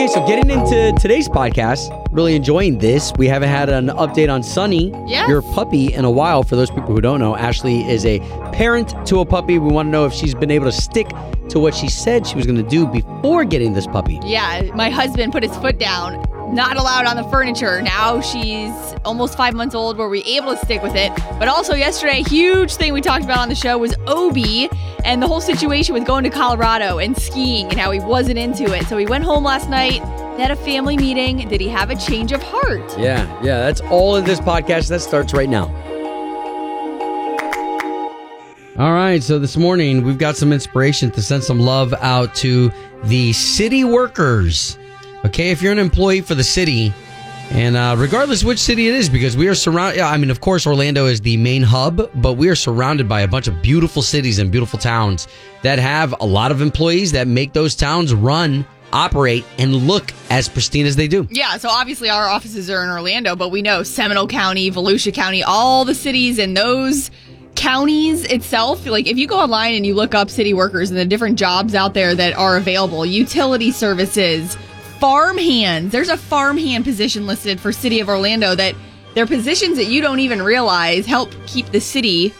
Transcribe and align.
Okay, 0.00 0.08
so 0.08 0.26
getting 0.26 0.48
into 0.48 0.94
today's 0.98 1.28
podcast, 1.28 1.90
really 2.10 2.34
enjoying 2.34 2.78
this. 2.78 3.12
We 3.18 3.26
haven't 3.26 3.50
had 3.50 3.68
an 3.68 3.88
update 3.88 4.32
on 4.32 4.42
Sunny, 4.42 4.94
Yes. 5.06 5.28
your 5.28 5.42
puppy, 5.42 5.92
in 5.92 6.06
a 6.06 6.10
while. 6.10 6.42
For 6.42 6.56
those 6.56 6.70
people 6.70 6.94
who 6.94 7.02
don't 7.02 7.20
know, 7.20 7.36
Ashley 7.36 7.86
is 7.86 8.06
a 8.06 8.18
parent 8.50 8.94
to 9.08 9.18
a 9.20 9.26
puppy. 9.26 9.58
We 9.58 9.70
want 9.70 9.88
to 9.88 9.90
know 9.90 10.06
if 10.06 10.14
she's 10.14 10.34
been 10.34 10.50
able 10.50 10.64
to 10.64 10.72
stick 10.72 11.06
to 11.50 11.58
what 11.60 11.74
she 11.74 11.90
said 11.90 12.26
she 12.26 12.34
was 12.34 12.46
going 12.46 12.56
to 12.56 12.66
do 12.66 12.86
before 12.86 13.44
getting 13.44 13.74
this 13.74 13.86
puppy. 13.86 14.18
Yeah, 14.24 14.62
my 14.74 14.88
husband 14.88 15.32
put 15.32 15.42
his 15.42 15.54
foot 15.58 15.78
down. 15.78 16.24
Not 16.54 16.78
allowed 16.78 17.04
on 17.04 17.16
the 17.16 17.24
furniture. 17.24 17.82
Now 17.82 18.22
she's 18.22 18.72
almost 19.04 19.36
five 19.36 19.52
months 19.52 19.74
old. 19.74 19.98
Were 19.98 20.08
we 20.08 20.22
able 20.22 20.52
to 20.52 20.64
stick 20.64 20.82
with 20.82 20.96
it? 20.96 21.12
But 21.38 21.46
also 21.48 21.74
yesterday, 21.74 22.22
huge 22.22 22.74
thing 22.74 22.94
we 22.94 23.02
talked 23.02 23.22
about 23.24 23.38
on 23.38 23.50
the 23.50 23.54
show 23.54 23.76
was 23.76 23.94
Obie 24.08 24.70
and 25.04 25.22
the 25.22 25.26
whole 25.26 25.40
situation 25.40 25.94
with 25.94 26.04
going 26.04 26.24
to 26.24 26.30
Colorado 26.30 26.98
and 26.98 27.16
skiing 27.16 27.66
and 27.68 27.78
how 27.78 27.90
he 27.90 28.00
wasn't 28.00 28.38
into 28.38 28.72
it. 28.74 28.86
So 28.86 28.96
he 28.96 29.06
went 29.06 29.24
home 29.24 29.44
last 29.44 29.68
night. 29.68 30.00
They 30.36 30.42
had 30.42 30.50
a 30.50 30.56
family 30.56 30.96
meeting. 30.96 31.48
Did 31.48 31.60
he 31.60 31.68
have 31.68 31.90
a 31.90 31.96
change 31.96 32.32
of 32.32 32.42
heart? 32.42 32.98
Yeah, 32.98 33.26
yeah, 33.42 33.58
that's 33.60 33.80
all 33.82 34.16
in 34.16 34.24
this 34.24 34.40
podcast. 34.40 34.88
That 34.88 35.00
starts 35.00 35.32
right 35.32 35.48
now. 35.48 35.66
All 38.78 38.92
right, 38.92 39.22
so 39.22 39.38
this 39.38 39.56
morning 39.58 40.04
we've 40.04 40.16
got 40.16 40.36
some 40.36 40.52
inspiration 40.52 41.10
to 41.10 41.20
send 41.20 41.44
some 41.44 41.60
love 41.60 41.92
out 42.00 42.34
to 42.36 42.72
the 43.04 43.32
city 43.34 43.84
workers. 43.84 44.78
Okay, 45.26 45.50
if 45.50 45.60
you're 45.60 45.72
an 45.72 45.78
employee 45.78 46.22
for 46.22 46.34
the 46.34 46.44
city, 46.44 46.94
and 47.50 47.76
uh, 47.76 47.96
regardless 47.98 48.44
which 48.44 48.58
city 48.58 48.88
it 48.88 48.94
is, 48.94 49.08
because 49.08 49.36
we 49.36 49.48
are 49.48 49.54
surrounded, 49.54 50.00
I 50.00 50.16
mean, 50.16 50.30
of 50.30 50.40
course, 50.40 50.66
Orlando 50.66 51.06
is 51.06 51.20
the 51.20 51.36
main 51.36 51.62
hub, 51.62 52.10
but 52.14 52.34
we 52.34 52.48
are 52.48 52.54
surrounded 52.54 53.08
by 53.08 53.22
a 53.22 53.28
bunch 53.28 53.48
of 53.48 53.60
beautiful 53.60 54.02
cities 54.02 54.38
and 54.38 54.52
beautiful 54.52 54.78
towns 54.78 55.26
that 55.62 55.78
have 55.80 56.14
a 56.20 56.26
lot 56.26 56.52
of 56.52 56.62
employees 56.62 57.12
that 57.12 57.26
make 57.26 57.52
those 57.52 57.74
towns 57.74 58.14
run, 58.14 58.64
operate, 58.92 59.44
and 59.58 59.74
look 59.74 60.12
as 60.30 60.48
pristine 60.48 60.86
as 60.86 60.94
they 60.94 61.08
do. 61.08 61.26
Yeah, 61.28 61.56
so 61.56 61.68
obviously 61.68 62.08
our 62.08 62.28
offices 62.28 62.70
are 62.70 62.84
in 62.84 62.88
Orlando, 62.88 63.34
but 63.34 63.50
we 63.50 63.62
know 63.62 63.82
Seminole 63.82 64.28
County, 64.28 64.70
Volusia 64.70 65.12
County, 65.12 65.42
all 65.42 65.84
the 65.84 65.94
cities 65.94 66.38
in 66.38 66.54
those 66.54 67.10
counties 67.56 68.24
itself. 68.26 68.86
Like 68.86 69.06
if 69.06 69.18
you 69.18 69.26
go 69.26 69.38
online 69.38 69.74
and 69.74 69.84
you 69.84 69.94
look 69.94 70.14
up 70.14 70.30
city 70.30 70.54
workers 70.54 70.88
and 70.90 70.98
the 70.98 71.04
different 71.04 71.36
jobs 71.38 71.74
out 71.74 71.94
there 71.94 72.14
that 72.14 72.32
are 72.34 72.56
available, 72.56 73.04
utility 73.04 73.72
services, 73.72 74.56
farm 75.00 75.38
hands. 75.38 75.92
There's 75.92 76.08
a 76.10 76.16
farm 76.16 76.58
hand 76.58 76.84
position 76.84 77.26
listed 77.26 77.58
for 77.58 77.72
City 77.72 78.00
of 78.00 78.08
Orlando 78.08 78.54
that 78.54 78.74
they're 79.14 79.26
positions 79.26 79.76
that 79.78 79.86
you 79.86 80.00
don't 80.02 80.20
even 80.20 80.42
realize 80.42 81.06
help 81.06 81.32
keep 81.46 81.66
the 81.66 81.80
city 81.80 82.32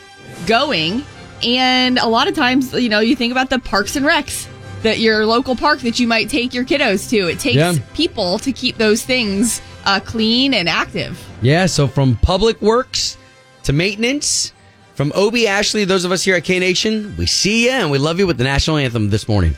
going. 0.46 1.02
And 1.42 1.98
a 1.98 2.06
lot 2.06 2.28
of 2.28 2.34
times, 2.34 2.72
you 2.74 2.88
know, 2.90 3.00
you 3.00 3.16
think 3.16 3.32
about 3.32 3.50
the 3.50 3.58
parks 3.58 3.96
and 3.96 4.04
recs 4.06 4.46
that 4.82 4.98
your 4.98 5.26
local 5.26 5.56
park 5.56 5.80
that 5.80 5.98
you 5.98 6.06
might 6.06 6.28
take 6.28 6.54
your 6.54 6.64
kiddos 6.64 7.08
to. 7.10 7.28
It 7.28 7.38
takes 7.40 7.56
Yeah. 7.56 7.74
people 7.94 8.38
to 8.40 8.52
keep 8.52 8.76
those 8.76 9.02
things 9.02 9.60
uh, 9.86 9.98
clean 10.00 10.52
and 10.54 10.68
active. 10.68 11.18
Yeah, 11.42 11.64
so 11.66 11.86
from 11.88 12.16
public 12.16 12.60
works 12.60 13.16
to 13.64 13.72
maintenance, 13.72 14.52
from 14.94 15.12
Obie 15.16 15.46
Ashley, 15.48 15.84
those 15.86 16.04
of 16.04 16.12
us 16.12 16.22
here 16.22 16.36
at 16.36 16.44
K 16.44 16.58
Nation, 16.58 17.14
we 17.16 17.24
see 17.26 17.64
you 17.64 17.70
and 17.70 17.90
we 17.90 17.96
love 17.98 18.18
you 18.18 18.26
with 18.26 18.36
the 18.36 18.44
national 18.44 18.76
anthem 18.76 19.08
this 19.08 19.26
morning. 19.28 19.56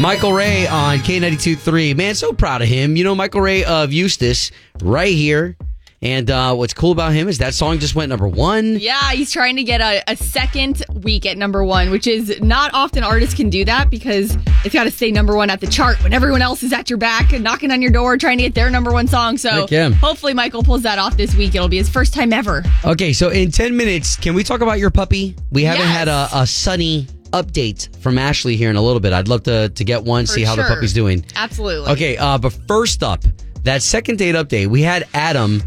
Michael 0.00 0.32
Ray 0.34 0.66
on 0.66 0.98
K92.3. 0.98 1.96
Man, 1.96 2.14
so 2.14 2.32
proud 2.32 2.60
of 2.60 2.68
him. 2.68 2.96
You 2.96 3.04
know, 3.04 3.14
Michael 3.14 3.40
Ray 3.40 3.64
of 3.64 3.90
Eustis, 3.90 4.50
right 4.82 5.14
here. 5.14 5.56
And 6.02 6.30
uh, 6.30 6.54
what's 6.54 6.74
cool 6.74 6.92
about 6.92 7.14
him 7.14 7.28
is 7.28 7.38
that 7.38 7.54
song 7.54 7.78
just 7.78 7.94
went 7.94 8.10
number 8.10 8.28
one. 8.28 8.78
Yeah, 8.78 9.12
he's 9.12 9.32
trying 9.32 9.56
to 9.56 9.64
get 9.64 9.80
a, 9.80 10.02
a 10.06 10.16
second 10.16 10.84
week 10.92 11.24
at 11.24 11.38
number 11.38 11.64
one, 11.64 11.90
which 11.90 12.06
is 12.06 12.38
not 12.42 12.72
often 12.74 13.02
artists 13.02 13.34
can 13.34 13.48
do 13.48 13.64
that 13.64 13.88
because 13.88 14.36
it's 14.66 14.74
got 14.74 14.84
to 14.84 14.90
stay 14.90 15.10
number 15.10 15.34
one 15.34 15.48
at 15.48 15.62
the 15.62 15.66
chart 15.66 16.02
when 16.02 16.12
everyone 16.12 16.42
else 16.42 16.62
is 16.62 16.74
at 16.74 16.90
your 16.90 16.98
back 16.98 17.32
and 17.32 17.42
knocking 17.42 17.70
on 17.70 17.80
your 17.80 17.90
door 17.90 18.18
trying 18.18 18.36
to 18.36 18.44
get 18.44 18.54
their 18.54 18.68
number 18.68 18.92
one 18.92 19.06
song. 19.06 19.38
So 19.38 19.66
yeah. 19.70 19.88
hopefully 19.92 20.34
Michael 20.34 20.62
pulls 20.62 20.82
that 20.82 20.98
off 20.98 21.16
this 21.16 21.34
week. 21.34 21.54
It'll 21.54 21.68
be 21.68 21.78
his 21.78 21.88
first 21.88 22.12
time 22.12 22.34
ever. 22.34 22.62
Okay, 22.84 23.14
so 23.14 23.30
in 23.30 23.50
10 23.50 23.74
minutes, 23.74 24.16
can 24.16 24.34
we 24.34 24.44
talk 24.44 24.60
about 24.60 24.78
your 24.78 24.90
puppy? 24.90 25.34
We 25.52 25.64
haven't 25.64 25.86
Yes. 25.86 25.96
had 25.96 26.08
a, 26.08 26.28
a 26.34 26.46
sunny 26.46 27.06
update 27.34 27.94
from 27.98 28.16
Ashley 28.16 28.56
here 28.56 28.70
in 28.70 28.76
a 28.76 28.82
little 28.82 29.00
bit. 29.00 29.12
I'd 29.12 29.28
love 29.28 29.42
to, 29.44 29.68
to 29.68 29.84
get 29.84 30.04
one, 30.04 30.26
For 30.26 30.32
see 30.32 30.44
how 30.44 30.54
the 30.54 30.62
puppy's 30.62 30.92
doing. 30.92 31.24
Absolutely. 31.34 31.90
Okay, 31.92 32.16
uh, 32.16 32.38
but 32.38 32.52
first 32.68 33.02
up, 33.02 33.24
that 33.64 33.82
second 33.82 34.18
date 34.18 34.36
update, 34.36 34.68
we 34.68 34.82
had 34.82 35.06
Adam. 35.12 35.62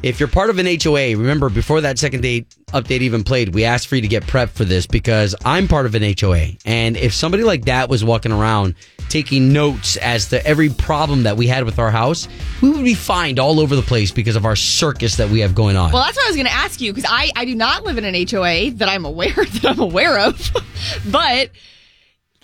If 0.00 0.20
you're 0.20 0.28
part 0.28 0.48
of 0.48 0.58
an 0.58 0.66
HOA, 0.80 1.16
remember 1.16 1.48
before 1.48 1.80
that 1.80 1.98
second 1.98 2.20
date 2.20 2.54
update 2.68 3.00
even 3.00 3.24
played, 3.24 3.52
we 3.52 3.64
asked 3.64 3.88
for 3.88 3.96
you 3.96 4.02
to 4.02 4.08
get 4.08 4.22
prepped 4.22 4.50
for 4.50 4.64
this 4.64 4.86
because 4.86 5.34
I'm 5.44 5.66
part 5.66 5.86
of 5.86 5.96
an 5.96 6.14
HOA. 6.18 6.50
And 6.64 6.96
if 6.96 7.12
somebody 7.12 7.42
like 7.42 7.64
that 7.64 7.88
was 7.88 8.04
walking 8.04 8.30
around 8.30 8.76
taking 9.08 9.52
notes 9.52 9.96
as 9.96 10.28
to 10.28 10.46
every 10.46 10.68
problem 10.68 11.24
that 11.24 11.36
we 11.36 11.46
had 11.46 11.64
with 11.64 11.78
our 11.78 11.90
house, 11.90 12.28
we 12.62 12.70
would 12.70 12.84
be 12.84 12.94
fined 12.94 13.38
all 13.38 13.60
over 13.60 13.76
the 13.76 13.82
place 13.82 14.10
because 14.10 14.36
of 14.36 14.44
our 14.44 14.56
circus 14.56 15.16
that 15.16 15.30
we 15.30 15.40
have 15.40 15.54
going 15.54 15.76
on. 15.76 15.92
Well, 15.92 16.02
that's 16.02 16.16
what 16.16 16.26
I 16.26 16.28
was 16.28 16.36
going 16.36 16.46
to 16.46 16.52
ask 16.52 16.80
you 16.80 16.92
because 16.92 17.08
I, 17.10 17.30
I 17.36 17.44
do 17.44 17.54
not 17.54 17.84
live 17.84 17.98
in 17.98 18.04
an 18.04 18.14
HOA 18.14 18.72
that 18.72 18.88
I'm 18.88 19.04
aware 19.04 19.34
that 19.34 19.64
I'm 19.64 19.80
aware 19.80 20.18
of. 20.18 20.50
but 21.10 21.50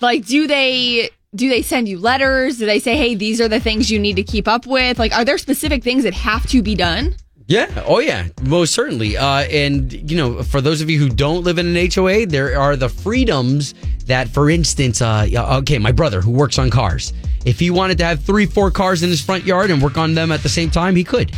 like, 0.01 0.25
do 0.25 0.47
they 0.47 1.09
do 1.33 1.49
they 1.49 1.61
send 1.61 1.87
you 1.87 1.99
letters? 1.99 2.57
Do 2.57 2.65
they 2.65 2.79
say, 2.79 2.95
hey, 2.95 3.15
these 3.15 3.41
are 3.41 3.47
the 3.49 3.59
things 3.59 3.91
you 3.91 3.99
need 3.99 4.15
to 4.15 4.23
keep 4.23 4.47
up 4.47 4.65
with? 4.65 4.97
Like, 4.97 5.13
are 5.13 5.25
there 5.25 5.37
specific 5.37 5.83
things 5.83 6.03
that 6.03 6.13
have 6.13 6.47
to 6.47 6.61
be 6.61 6.75
done? 6.75 7.15
Yeah. 7.47 7.83
Oh, 7.85 7.99
yeah. 7.99 8.27
Most 8.43 8.73
certainly. 8.73 9.17
Uh, 9.17 9.43
and, 9.43 9.91
you 10.09 10.17
know, 10.17 10.41
for 10.43 10.61
those 10.61 10.81
of 10.81 10.89
you 10.89 10.97
who 10.99 11.09
don't 11.09 11.43
live 11.43 11.59
in 11.59 11.75
an 11.75 11.91
HOA, 11.91 12.25
there 12.25 12.59
are 12.59 12.75
the 12.75 12.89
freedoms 12.89 13.75
that, 14.07 14.29
for 14.29 14.49
instance, 14.49 15.01
uh, 15.01 15.27
okay, 15.59 15.77
my 15.77 15.91
brother 15.91 16.21
who 16.21 16.31
works 16.31 16.57
on 16.57 16.69
cars, 16.69 17.13
if 17.45 17.59
he 17.59 17.69
wanted 17.69 17.97
to 17.99 18.05
have 18.05 18.23
three, 18.23 18.45
four 18.47 18.71
cars 18.71 19.03
in 19.03 19.09
his 19.09 19.21
front 19.21 19.45
yard 19.45 19.69
and 19.69 19.81
work 19.81 19.97
on 19.97 20.15
them 20.15 20.31
at 20.31 20.41
the 20.41 20.49
same 20.49 20.71
time, 20.71 20.95
he 20.95 21.03
could. 21.03 21.31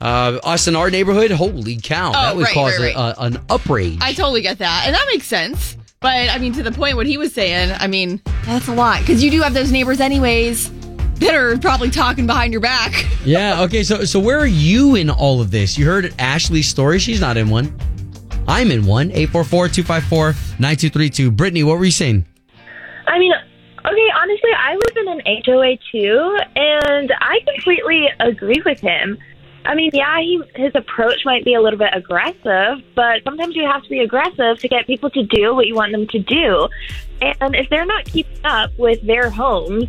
Uh, 0.00 0.40
us 0.42 0.66
in 0.66 0.74
our 0.74 0.90
neighborhood, 0.90 1.30
holy 1.30 1.76
cow, 1.76 2.10
that 2.12 2.34
would 2.34 2.42
Oh, 2.42 2.44
right, 2.46 2.54
cause 2.54 2.80
right, 2.80 2.94
A, 2.96 3.20
a, 3.20 3.24
an 3.26 3.34
uprage. 3.48 3.98
I 4.00 4.14
totally 4.14 4.40
get 4.40 4.58
that, 4.58 4.84
and 4.86 4.94
that 4.94 5.06
makes 5.12 5.26
sense. 5.26 5.76
But 6.00 6.28
I 6.30 6.38
mean, 6.38 6.52
to 6.54 6.64
the 6.64 6.72
point, 6.72 6.96
what 6.96 7.06
he 7.06 7.16
was 7.18 7.32
saying, 7.32 7.70
I 7.78 7.86
mean, 7.86 8.20
that's 8.44 8.66
a 8.66 8.74
lot 8.74 9.00
because 9.00 9.22
you 9.22 9.30
do 9.30 9.40
have 9.42 9.54
those 9.54 9.70
neighbors, 9.70 10.00
anyways, 10.00 10.70
that 11.22 11.34
are 11.34 11.56
probably 11.58 11.90
talking 11.90 12.26
behind 12.26 12.52
your 12.52 12.60
back. 12.60 13.06
yeah. 13.24 13.62
Okay. 13.62 13.82
So, 13.82 14.04
so 14.04 14.20
where 14.20 14.38
are 14.38 14.46
you 14.46 14.94
in 14.96 15.08
all 15.10 15.40
of 15.40 15.50
this? 15.50 15.78
You 15.78 15.86
heard 15.86 16.14
Ashley's 16.18 16.68
story. 16.68 16.98
She's 16.98 17.20
not 17.20 17.36
in 17.36 17.48
one. 17.50 17.74
I'm 18.48 18.70
in 18.70 18.86
one. 18.86 19.10
844-254-9232. 19.10 21.36
Brittany, 21.36 21.62
what 21.62 21.78
were 21.78 21.84
you 21.84 21.90
saying? 21.90 22.24
I 23.06 23.18
mean, 23.18 23.32
okay, 23.84 24.08
honestly, 24.20 24.50
I 24.56 24.74
live 24.74 24.96
in 24.96 25.08
an 25.08 25.20
HOA 25.44 25.76
too, 25.90 26.38
and 26.56 27.12
I 27.20 27.40
completely 27.52 28.08
agree 28.20 28.62
with 28.64 28.80
him. 28.80 29.18
I 29.64 29.74
mean, 29.74 29.90
yeah, 29.92 30.18
he, 30.20 30.42
his 30.54 30.72
approach 30.74 31.24
might 31.24 31.44
be 31.44 31.54
a 31.54 31.60
little 31.60 31.78
bit 31.78 31.90
aggressive, 31.92 32.82
but 32.94 33.22
sometimes 33.24 33.54
you 33.54 33.64
have 33.64 33.82
to 33.82 33.88
be 33.88 34.00
aggressive 34.00 34.58
to 34.58 34.68
get 34.68 34.86
people 34.86 35.10
to 35.10 35.22
do 35.24 35.54
what 35.54 35.66
you 35.66 35.74
want 35.74 35.92
them 35.92 36.06
to 36.08 36.18
do. 36.18 36.68
And 37.20 37.54
if 37.54 37.68
they're 37.70 37.86
not 37.86 38.04
keeping 38.04 38.44
up 38.44 38.76
with 38.76 39.00
their 39.06 39.30
homes, 39.30 39.84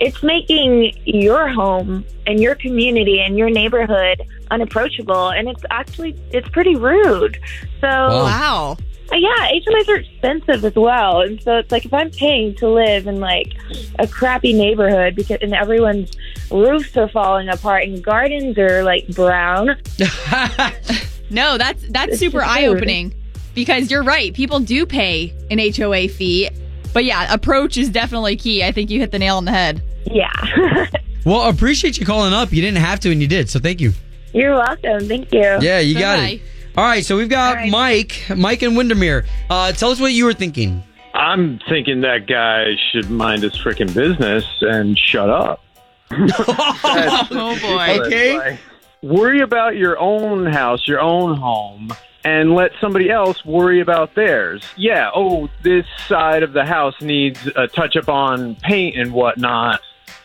it's 0.00 0.22
making 0.22 0.92
your 1.04 1.48
home 1.48 2.04
and 2.26 2.40
your 2.40 2.54
community 2.54 3.20
and 3.20 3.36
your 3.36 3.50
neighborhood 3.50 4.22
unapproachable, 4.50 5.30
and 5.30 5.48
it's 5.48 5.62
actually 5.70 6.16
it's 6.30 6.48
pretty 6.50 6.76
rude. 6.76 7.38
So 7.80 7.88
Wow. 7.88 8.76
Yeah, 9.10 9.48
HOAs 9.52 9.88
are 9.88 9.96
expensive 9.96 10.64
as 10.64 10.74
well, 10.74 11.22
and 11.22 11.40
so 11.42 11.56
it's 11.56 11.72
like 11.72 11.84
if 11.86 11.94
I'm 11.94 12.10
paying 12.10 12.54
to 12.56 12.68
live 12.68 13.06
in 13.06 13.20
like 13.20 13.54
a 13.98 14.06
crappy 14.06 14.52
neighborhood 14.52 15.14
because 15.16 15.38
and 15.40 15.54
everyone's 15.54 16.10
roofs 16.50 16.96
are 16.96 17.08
falling 17.08 17.48
apart 17.48 17.84
and 17.84 18.02
gardens 18.04 18.58
are 18.58 18.82
like 18.84 19.06
brown. 19.08 19.76
No, 21.30 21.58
that's 21.58 21.86
that's 21.90 22.12
It's 22.12 22.20
super 22.20 22.42
eye 22.42 22.64
opening 22.66 23.14
because 23.54 23.90
you're 23.90 24.02
right. 24.02 24.32
People 24.32 24.60
do 24.60 24.86
pay 24.86 25.34
an 25.50 25.58
HOA 25.58 26.08
fee, 26.08 26.48
but 26.94 27.04
yeah, 27.04 27.32
approach 27.32 27.76
is 27.76 27.90
definitely 27.90 28.34
key. 28.36 28.64
I 28.64 28.72
think 28.72 28.88
you 28.88 28.98
hit 28.98 29.10
the 29.12 29.18
nail 29.18 29.36
on 29.36 29.44
the 29.44 29.50
head. 29.50 29.82
Yeah, 30.06 30.86
Well, 31.26 31.50
appreciate 31.50 31.98
you 31.98 32.06
calling 32.06 32.32
up. 32.32 32.50
You 32.50 32.62
didn't 32.62 32.78
have 32.78 32.98
to, 33.00 33.10
and 33.12 33.20
you 33.20 33.28
did. 33.28 33.50
So 33.50 33.58
thank 33.58 33.78
you. 33.82 33.92
you're 34.32 34.54
welcome. 34.54 35.06
Thank 35.06 35.30
you. 35.32 35.58
Yeah, 35.60 35.80
you 35.80 35.92
got 35.92 36.16
Bye-bye. 36.16 36.28
it. 36.30 36.42
All 36.78 36.84
right, 36.84 37.04
so 37.04 37.16
we've 37.16 37.28
got 37.28 37.56
All 37.56 37.62
right. 37.62 37.72
Mike, 37.72 38.22
Mike 38.36 38.62
and 38.62 38.76
Windermere. 38.76 39.24
Uh, 39.50 39.72
tell 39.72 39.90
us 39.90 39.98
what 39.98 40.12
you 40.12 40.24
were 40.24 40.32
thinking. 40.32 40.84
I'm 41.12 41.58
thinking 41.68 42.02
that 42.02 42.28
guy 42.28 42.76
should 42.92 43.10
mind 43.10 43.42
his 43.42 43.54
freaking 43.54 43.92
business 43.92 44.44
and 44.60 44.96
shut 44.96 45.28
up. 45.28 45.60
Oh 47.30 47.58
boy. 47.60 48.06
Okay. 48.06 48.38
Like, 48.38 48.60
worry 49.02 49.40
about 49.40 49.74
your 49.74 49.98
own 49.98 50.46
house, 50.46 50.86
your 50.86 51.00
own 51.00 51.36
home, 51.36 51.90
and 52.22 52.54
let 52.54 52.70
somebody 52.80 53.10
else 53.10 53.44
worry 53.44 53.80
about 53.80 54.14
theirs. 54.14 54.62
Yeah, 54.76 55.10
oh, 55.12 55.48
this 55.64 55.84
side 56.06 56.44
of 56.44 56.52
the 56.52 56.64
house 56.64 56.94
needs 57.00 57.44
a 57.56 57.66
touch 57.66 57.96
up 57.96 58.08
on 58.08 58.54
paint 58.54 58.96
and 58.96 59.12
whatnot, 59.12 59.80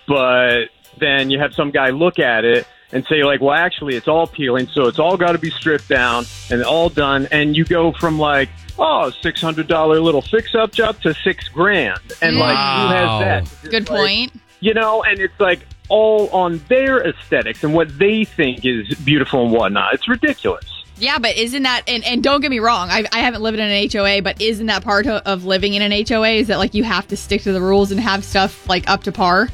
but 0.08 0.66
then 1.00 1.32
you 1.32 1.40
have 1.40 1.56
some 1.56 1.72
guy 1.72 1.90
look 1.90 2.20
at 2.20 2.46
it 2.46 2.68
and 2.94 3.04
say 3.08 3.24
like, 3.24 3.42
well, 3.42 3.56
actually, 3.56 3.96
it's 3.96 4.08
all 4.08 4.28
peeling, 4.28 4.68
so 4.68 4.88
it's 4.88 5.00
all 5.00 5.18
got 5.18 5.34
to 5.34 5.38
be 5.40 5.50
stripped 5.50 5.90
down 5.90 6.26
and 6.50 6.64
all 6.64 6.88
done, 6.88 7.28
and 7.32 7.58
you 7.58 7.66
go 7.66 7.92
from 7.92 8.18
like, 8.20 8.50
oh, 8.80 9.10
six 9.22 9.42
hundred 9.42 9.68
dollar 9.68 10.00
little 10.00 10.22
fix 10.22 10.56
up 10.56 10.72
job 10.72 11.02
to 11.02 11.14
six 11.14 11.50
grand, 11.50 12.00
and 12.22 12.38
like, 12.38 12.56
who 12.56 12.94
has 12.94 13.20
that? 13.20 13.42
It's 13.42 13.68
Good 13.68 13.90
like, 13.90 14.00
point. 14.00 14.42
you 14.62 14.74
know, 14.74 15.04
and 15.04 15.20
it's 15.20 15.38
like 15.40 15.66
all 15.90 16.30
on 16.30 16.60
their 16.70 17.06
aesthetics 17.06 17.64
and 17.64 17.74
what 17.74 17.98
they 18.00 18.24
think 18.24 18.66
is 18.66 18.88
beautiful 19.00 19.44
and 19.44 19.52
whatnot. 19.52 19.94
It's 19.94 20.08
ridiculous. 20.08 20.66
Yeah, 20.98 21.18
but 21.18 21.36
isn't 21.36 21.64
that 21.64 21.84
and, 21.88 22.04
and 22.06 22.24
don't 22.24 22.42
get 22.42 22.52
me 22.52 22.60
wrong, 22.60 22.90
I, 22.90 23.06
I 23.12 23.20
haven't 23.20 23.42
lived 23.42 23.58
in 23.58 23.66
an 23.66 23.90
HOA, 23.92 24.22
but 24.22 24.40
isn't 24.40 24.68
that 24.68 24.84
part 24.84 25.08
of, 25.08 25.24
of 25.26 25.44
living 25.44 25.74
in 25.74 25.82
an 25.82 26.06
HOA? 26.08 26.30
Is 26.30 26.48
that 26.48 26.60
like 26.60 26.76
you 26.76 26.84
have 26.84 27.08
to 27.08 27.18
stick 27.18 27.42
to 27.42 27.52
the 27.52 27.62
rules 27.62 27.92
and 27.92 28.00
have 28.00 28.24
stuff 28.24 28.70
like 28.70 28.88
up 28.88 29.04
to 29.04 29.12
par? 29.12 29.50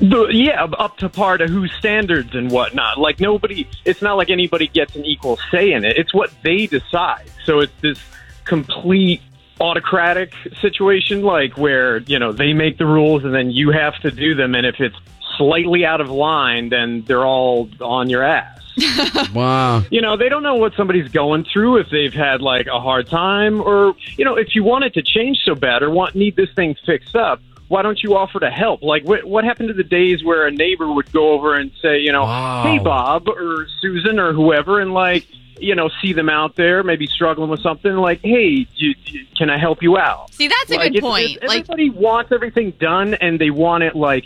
The, 0.00 0.28
yeah, 0.28 0.64
up 0.64 0.96
to 0.98 1.08
par 1.08 1.38
to 1.38 1.48
whose 1.48 1.72
standards 1.72 2.34
and 2.34 2.50
whatnot. 2.50 2.98
Like 2.98 3.18
nobody, 3.18 3.66
it's 3.84 4.00
not 4.00 4.16
like 4.16 4.30
anybody 4.30 4.68
gets 4.68 4.94
an 4.94 5.04
equal 5.04 5.38
say 5.50 5.72
in 5.72 5.84
it. 5.84 5.96
It's 5.96 6.14
what 6.14 6.30
they 6.42 6.66
decide. 6.66 7.30
So 7.44 7.60
it's 7.60 7.72
this 7.80 7.98
complete 8.44 9.20
autocratic 9.60 10.32
situation, 10.60 11.22
like 11.22 11.56
where 11.56 11.98
you 11.98 12.18
know 12.18 12.32
they 12.32 12.52
make 12.52 12.78
the 12.78 12.86
rules 12.86 13.24
and 13.24 13.34
then 13.34 13.50
you 13.50 13.70
have 13.70 13.98
to 14.00 14.10
do 14.10 14.34
them. 14.34 14.54
And 14.54 14.64
if 14.66 14.80
it's 14.80 14.96
slightly 15.36 15.84
out 15.84 16.00
of 16.00 16.10
line, 16.10 16.68
then 16.68 17.02
they're 17.02 17.26
all 17.26 17.68
on 17.80 18.10
your 18.10 18.22
ass. 18.22 18.54
Wow. 19.34 19.82
you 19.90 20.00
know, 20.00 20.16
they 20.16 20.28
don't 20.28 20.42
know 20.42 20.54
what 20.54 20.74
somebody's 20.74 21.08
going 21.08 21.44
through 21.44 21.78
if 21.78 21.90
they've 21.90 22.12
had 22.12 22.40
like 22.40 22.66
a 22.66 22.80
hard 22.80 23.08
time 23.08 23.60
or, 23.60 23.94
you 24.16 24.24
know, 24.24 24.36
if 24.36 24.54
you 24.54 24.62
want 24.62 24.84
it 24.84 24.94
to 24.94 25.02
change 25.02 25.38
so 25.44 25.54
bad 25.54 25.82
or 25.82 25.90
want 25.90 26.14
need 26.14 26.36
this 26.36 26.52
thing 26.54 26.76
fixed 26.86 27.16
up, 27.16 27.40
why 27.68 27.82
don't 27.82 28.02
you 28.02 28.16
offer 28.16 28.40
to 28.40 28.50
help? 28.50 28.82
Like, 28.82 29.04
what, 29.04 29.24
what 29.24 29.44
happened 29.44 29.68
to 29.68 29.74
the 29.74 29.84
days 29.84 30.24
where 30.24 30.46
a 30.46 30.50
neighbor 30.50 30.90
would 30.90 31.12
go 31.12 31.32
over 31.32 31.54
and 31.54 31.70
say, 31.82 32.00
you 32.00 32.12
know, 32.12 32.22
Wow. 32.24 32.62
hey, 32.64 32.78
Bob 32.78 33.28
or 33.28 33.66
Susan 33.80 34.18
or 34.18 34.32
whoever, 34.32 34.80
and 34.80 34.92
like, 34.94 35.26
you 35.60 35.74
know, 35.74 35.90
see 36.00 36.12
them 36.12 36.28
out 36.28 36.54
there, 36.56 36.82
maybe 36.82 37.06
struggling 37.06 37.50
with 37.50 37.60
something, 37.60 37.92
like, 37.96 38.20
hey, 38.22 38.66
you, 38.74 38.94
you, 39.06 39.26
can 39.36 39.50
I 39.50 39.58
help 39.58 39.82
you 39.82 39.98
out? 39.98 40.32
See, 40.32 40.48
that's 40.48 40.70
a 40.70 40.76
Like, 40.76 40.92
good 40.92 40.96
it's- 40.98 41.10
point. 41.10 41.30
it's- 41.32 41.48
Like 41.48 41.60
everybody 41.68 41.90
wants 41.90 42.32
everything 42.32 42.70
done, 42.80 43.14
and 43.14 43.38
they 43.40 43.50
want 43.50 43.82
it 43.84 43.94
like 43.96 44.24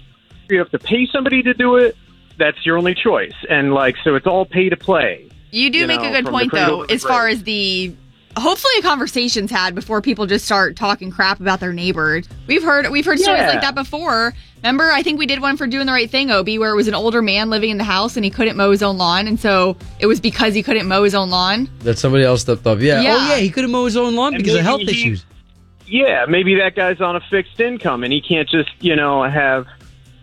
you 0.48 0.58
have 0.58 0.70
to 0.70 0.78
pay 0.78 1.06
somebody 1.06 1.42
to 1.42 1.54
do 1.54 1.76
it. 1.76 1.96
That's 2.38 2.64
your 2.66 2.76
only 2.78 2.94
choice, 2.94 3.34
and 3.48 3.72
like 3.74 3.96
so, 4.04 4.14
it's 4.14 4.26
all 4.26 4.44
pay 4.46 4.68
to 4.68 4.76
play. 4.76 5.28
you 5.50 5.68
do 5.70 5.78
you 5.78 5.86
make 5.86 6.00
know, 6.00 6.08
a 6.10 6.22
good 6.22 6.26
point 6.30 6.50
though, 6.52 6.82
as 6.82 7.02
far 7.02 7.28
as 7.28 7.42
the 7.44 7.94
hopefully 8.36 8.72
a 8.78 8.82
conversation's 8.82 9.50
had 9.50 9.74
before 9.74 10.00
people 10.00 10.26
just 10.26 10.44
start 10.44 10.76
talking 10.76 11.10
crap 11.10 11.40
about 11.40 11.60
their 11.60 11.72
neighbor. 11.72 12.22
We've 12.46 12.62
heard 12.62 12.88
we've 12.90 13.04
heard 13.04 13.18
stories 13.18 13.40
Yeah. 13.40 13.48
like 13.48 13.60
that 13.62 13.74
before. 13.74 14.32
Remember, 14.62 14.90
I 14.92 15.02
think 15.02 15.18
we 15.18 15.26
did 15.26 15.40
one 15.40 15.56
for 15.56 15.66
doing 15.66 15.86
the 15.86 15.92
right 15.92 16.08
thing, 16.08 16.30
Obie, 16.30 16.58
where 16.58 16.70
it 16.70 16.76
was 16.76 16.86
an 16.86 16.94
older 16.94 17.20
man 17.20 17.50
living 17.50 17.70
in 17.70 17.78
the 17.78 17.84
house 17.84 18.16
and 18.16 18.24
he 18.24 18.30
couldn't 18.30 18.56
mow 18.56 18.70
his 18.70 18.82
own 18.82 18.96
lawn, 18.96 19.26
and 19.26 19.38
so 19.40 19.76
it 19.98 20.06
was 20.06 20.20
because 20.20 20.54
he 20.54 20.62
couldn't 20.62 20.86
mow 20.86 21.02
his 21.02 21.14
own 21.14 21.30
lawn. 21.30 21.68
That 21.80 21.98
somebody 21.98 22.24
else 22.24 22.42
stepped 22.42 22.66
up. 22.66 22.78
Yeah. 22.80 22.98
Oh, 22.98 23.02
yeah. 23.02 23.14
Oh 23.20 23.28
yeah, 23.30 23.36
he 23.38 23.50
couldn't 23.50 23.70
mow 23.72 23.84
his 23.84 23.96
own 23.96 24.14
lawn 24.14 24.34
And 24.34 24.42
because 24.42 24.56
of 24.58 24.62
health 24.62 24.80
he- 24.82 24.90
issues. 24.90 25.24
Yeah, 25.86 26.24
maybe 26.26 26.54
that 26.54 26.74
guy's 26.74 27.00
on 27.02 27.16
a 27.16 27.20
fixed 27.28 27.60
income, 27.60 28.02
and 28.04 28.12
he 28.12 28.22
can't 28.22 28.48
just 28.48 28.70
you 28.80 28.96
know 28.96 29.24
have 29.24 29.66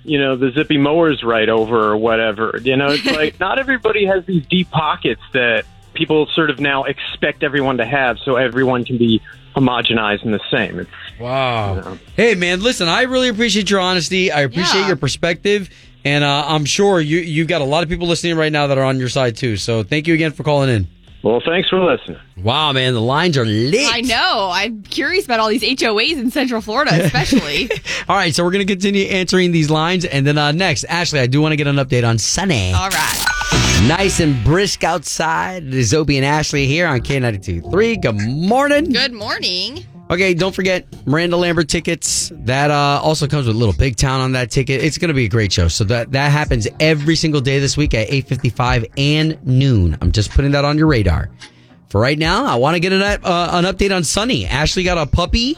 you 0.03 0.17
know 0.17 0.35
the 0.37 0.51
zippy 0.51 0.77
mowers 0.77 1.21
right 1.21 1.47
over 1.49 1.91
or 1.91 1.97
whatever. 1.97 2.59
You 2.63 2.75
know, 2.77 2.87
it's 2.87 3.05
like 3.17 3.39
not 3.39 3.59
everybody 3.59 4.05
has 4.05 4.25
these 4.25 4.45
deep 4.47 4.71
pockets 4.71 5.21
that 5.33 5.65
people 5.93 6.27
sort 6.35 6.49
of 6.49 6.59
now 6.59 6.83
expect 6.83 7.43
everyone 7.43 7.77
to 7.77 7.85
have, 7.85 8.17
so 8.23 8.35
everyone 8.35 8.85
can 8.85 8.97
be 8.97 9.21
homogenized 9.55 10.23
and 10.23 10.33
the 10.33 10.39
same. 10.51 10.79
It's 10.79 10.89
Wow. 11.19 11.75
you 11.75 11.81
know. 11.81 11.99
Hey 12.15 12.35
man, 12.35 12.61
listen, 12.61 12.87
I 12.87 13.03
really 13.03 13.29
appreciate 13.29 13.69
your 13.69 13.79
honesty. 13.79 14.31
I 14.31 14.41
appreciate 14.41 14.81
Yeah. 14.81 14.87
your 14.87 14.95
perspective. 14.95 15.69
And 16.05 16.23
uh, 16.23 16.45
I'm 16.47 16.63
sure 16.63 17.01
you 17.01 17.19
you've 17.19 17.49
got 17.49 17.59
a 17.61 17.65
lot 17.65 17.83
of 17.83 17.89
people 17.89 18.07
listening 18.07 18.37
right 18.37 18.51
now 18.51 18.67
that 18.67 18.77
are 18.77 18.85
on 18.85 18.99
your 18.99 19.09
side 19.09 19.35
too. 19.35 19.57
So 19.57 19.83
thank 19.83 20.07
you 20.07 20.13
again 20.13 20.31
for 20.31 20.43
calling 20.43 20.69
in. 20.69 20.87
Well, 21.21 21.41
thanks 21.45 21.67
for 21.67 21.83
listening. 21.83 22.17
Wow, 22.37 22.71
man, 22.71 22.93
the 22.93 23.01
lines 23.01 23.37
are 23.37 23.43
lit. 23.43 23.93
I 23.93 23.99
know. 23.99 24.49
I'm 24.53 24.83
curious 24.83 25.25
about 25.25 25.41
all 25.41 25.49
these 25.49 25.63
HOAs 25.63 26.13
in 26.17 26.31
Central 26.31 26.61
Florida, 26.61 26.91
especially. 27.03 27.69
All 28.07 28.15
right, 28.15 28.33
so 28.33 28.45
we're 28.45 28.51
gonna 28.51 28.63
continue 28.63 29.03
answering 29.07 29.51
these 29.51 29.69
lines, 29.69 30.05
and 30.05 30.25
then 30.25 30.37
uh, 30.37 30.53
next, 30.53 30.85
Ashley, 30.85 31.19
I 31.19 31.27
do 31.27 31.41
want 31.41 31.51
to 31.51 31.57
get 31.57 31.67
an 31.67 31.75
update 31.75 32.07
on 32.07 32.17
Sunny. 32.17 32.71
all 32.71 32.87
right. 32.89 33.25
Nice 33.87 34.19
and 34.19 34.43
brisk 34.43 34.83
outside. 34.83 35.63
It 35.63 35.73
is 35.73 35.93
Obie 35.93 36.17
and 36.17 36.25
Ashley 36.25 36.67
here 36.67 36.85
on 36.85 36.99
K92.3. 36.99 38.01
Good 38.01 38.21
morning. 38.21 38.91
Good 38.91 39.13
morning. 39.13 39.85
Okay, 40.11 40.33
don't 40.33 40.53
forget 40.53 40.85
Miranda 41.07 41.37
Lambert 41.37 41.69
tickets. 41.69 42.31
That 42.35 42.71
uh, 42.71 42.99
also 43.01 43.25
comes 43.25 43.47
with 43.47 43.55
Little 43.55 43.73
Big 43.73 43.95
Town 43.95 44.21
on 44.21 44.33
that 44.33 44.51
ticket. 44.51 44.83
It's 44.83 44.97
going 44.97 45.07
to 45.07 45.13
be 45.13 45.25
a 45.25 45.29
great 45.29 45.51
show. 45.51 45.69
So 45.69 45.85
that 45.85 46.11
that 46.11 46.31
happens 46.31 46.67
every 46.79 47.15
single 47.15 47.41
day 47.41 47.59
this 47.59 47.77
week 47.77 47.93
at 47.93 48.09
8:55 48.09 48.91
and 48.97 49.43
noon. 49.47 49.97
I'm 50.01 50.11
just 50.11 50.31
putting 50.31 50.51
that 50.51 50.65
on 50.65 50.77
your 50.77 50.87
radar. 50.87 51.29
For 51.87 52.01
right 52.01 52.17
now, 52.17 52.45
I 52.45 52.55
want 52.55 52.75
to 52.75 52.79
get 52.79 52.91
an, 52.91 53.01
uh, 53.01 53.17
an 53.23 53.65
update 53.65 53.95
on 53.95 54.03
Sunny. 54.03 54.45
Ashley 54.45 54.83
got 54.83 54.97
a 54.97 55.05
puppy. 55.07 55.57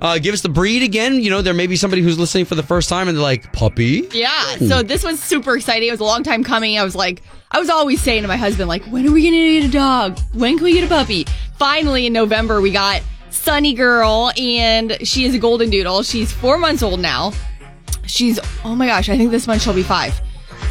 Uh, 0.00 0.18
give 0.18 0.32
us 0.32 0.42
the 0.42 0.48
breed 0.48 0.82
again. 0.82 1.16
You 1.20 1.30
know, 1.30 1.42
there 1.42 1.54
may 1.54 1.66
be 1.66 1.76
somebody 1.76 2.02
who's 2.02 2.18
listening 2.18 2.44
for 2.44 2.54
the 2.54 2.62
first 2.62 2.88
time 2.88 3.08
and 3.08 3.16
they're 3.16 3.22
like, 3.22 3.52
puppy? 3.52 4.08
Yeah. 4.12 4.56
So 4.56 4.82
this 4.82 5.02
was 5.02 5.20
super 5.20 5.56
exciting. 5.56 5.88
It 5.88 5.92
was 5.92 6.00
a 6.00 6.04
long 6.04 6.22
time 6.22 6.44
coming. 6.44 6.78
I 6.78 6.84
was 6.84 6.94
like, 6.94 7.22
I 7.50 7.58
was 7.58 7.68
always 7.68 8.00
saying 8.00 8.22
to 8.22 8.28
my 8.28 8.36
husband, 8.36 8.68
like, 8.68 8.84
when 8.84 9.06
are 9.08 9.10
we 9.10 9.24
gonna 9.24 9.60
get 9.60 9.68
a 9.68 9.72
dog? 9.72 10.18
When 10.34 10.56
can 10.56 10.64
we 10.64 10.74
get 10.74 10.84
a 10.84 10.88
puppy? 10.88 11.26
Finally, 11.58 12.06
in 12.06 12.12
November, 12.12 12.60
we 12.60 12.70
got 12.70 13.02
Sunny 13.30 13.74
Girl, 13.74 14.30
and 14.38 14.98
she 15.06 15.24
is 15.24 15.34
a 15.34 15.38
golden 15.38 15.70
doodle. 15.70 16.02
She's 16.02 16.30
four 16.30 16.58
months 16.58 16.82
old 16.82 17.00
now. 17.00 17.32
She's 18.06 18.38
oh 18.64 18.74
my 18.76 18.86
gosh, 18.86 19.08
I 19.08 19.16
think 19.16 19.30
this 19.30 19.46
month 19.46 19.62
she'll 19.62 19.74
be 19.74 19.82
five. 19.82 20.20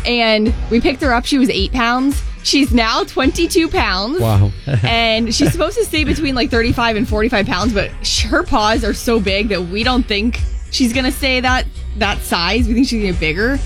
And 0.06 0.54
we 0.72 0.80
picked 0.80 1.02
her 1.02 1.12
up. 1.14 1.26
She 1.26 1.38
was 1.38 1.50
eight 1.50 1.72
pounds. 1.72 2.22
She's 2.48 2.74
now 2.74 3.04
22 3.04 3.68
pounds. 3.68 4.22
Wow. 4.22 4.52
and 4.84 5.36
she's 5.36 5.52
supposed 5.52 5.78
to 5.78 5.84
stay 5.84 6.06
between 6.06 6.34
like 6.34 6.50
35 6.50 6.96
and 6.96 7.08
45 7.08 7.46
pounds, 7.46 7.74
but 7.74 7.92
her 8.30 8.44
paws 8.44 8.86
are 8.86 8.94
so 8.94 9.20
big 9.20 9.50
that 9.50 9.64
we 9.64 9.84
don't 9.84 10.04
think 10.04 10.40
she's 10.72 10.94
gonna 10.94 11.12
stay 11.12 11.42
that 11.42 11.66
that 11.98 12.20
size. 12.20 12.66
We 12.68 12.74
think 12.74 12.88
she's 12.88 13.02
gonna 13.02 13.12
get 13.12 13.20
bigger 13.20 13.58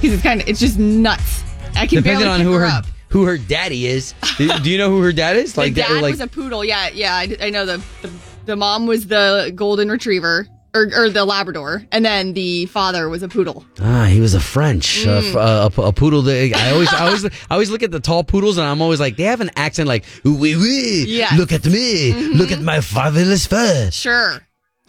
because 0.00 0.14
it's 0.14 0.22
kind 0.22 0.40
of 0.40 0.48
it's 0.48 0.60
just 0.60 0.78
nuts. 0.78 1.42
I 1.74 1.86
can 1.86 1.98
Depending 1.98 2.24
barely 2.26 2.28
on 2.28 2.40
who 2.40 2.52
her, 2.54 2.70
her 2.70 2.82
who 3.08 3.26
her 3.26 3.36
daddy 3.36 3.86
is. 3.86 4.14
do, 4.38 4.48
do 4.60 4.70
you 4.70 4.78
know 4.78 4.88
who 4.88 5.02
her 5.02 5.12
dad 5.12 5.36
is? 5.36 5.52
The 5.54 5.68
that- 5.68 5.88
dad 5.88 6.00
like 6.02 6.12
was 6.12 6.20
a 6.20 6.26
poodle. 6.26 6.64
Yeah, 6.64 6.88
yeah, 6.88 7.14
I, 7.14 7.36
I 7.38 7.50
know 7.50 7.66
the, 7.66 7.82
the 8.00 8.10
the 8.46 8.56
mom 8.56 8.86
was 8.86 9.08
the 9.08 9.52
golden 9.54 9.90
retriever. 9.90 10.48
Or, 10.74 10.88
or 10.96 11.10
the 11.10 11.26
Labrador, 11.26 11.84
and 11.92 12.02
then 12.02 12.32
the 12.32 12.64
father 12.64 13.06
was 13.10 13.22
a 13.22 13.28
poodle. 13.28 13.66
Ah, 13.78 14.06
he 14.06 14.20
was 14.20 14.32
a 14.32 14.40
French, 14.40 15.04
Mm. 15.04 15.34
uh, 15.36 15.68
a, 15.76 15.82
a 15.88 15.92
poodle. 15.92 16.22
That 16.22 16.52
I 16.56 16.70
always, 16.72 16.90
I 16.94 17.06
always, 17.06 17.24
I 17.26 17.30
always 17.50 17.68
look 17.70 17.82
at 17.82 17.90
the 17.90 18.00
tall 18.00 18.24
poodles, 18.24 18.56
and 18.56 18.66
I'm 18.66 18.80
always 18.80 18.98
like, 18.98 19.16
they 19.18 19.24
have 19.24 19.42
an 19.42 19.50
accent 19.54 19.86
like, 19.86 20.04
oui, 20.24 20.56
oui, 20.56 21.04
Yes. 21.08 21.28
Mm-hmm. 21.32 21.38
look 21.40 21.52
at 21.52 21.66
me, 21.66 22.14
look 22.34 22.50
at 22.52 22.62
my 22.62 22.80
fabulous 22.80 23.46
fur. 23.46 23.90
Sure. 23.92 24.40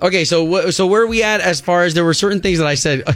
Okay, 0.02 0.24
so 0.24 0.48
wh- 0.50 0.72
so 0.72 0.88
where 0.88 1.02
are 1.02 1.08
we 1.08 1.22
at 1.22 1.42
as 1.42 1.60
far 1.60 1.84
as 1.84 1.94
there 1.94 2.06
were 2.06 2.14
certain 2.14 2.40
things 2.42 2.60
that 2.60 2.68
I 2.68 2.76
said, 2.76 3.04
uh, 3.06 3.14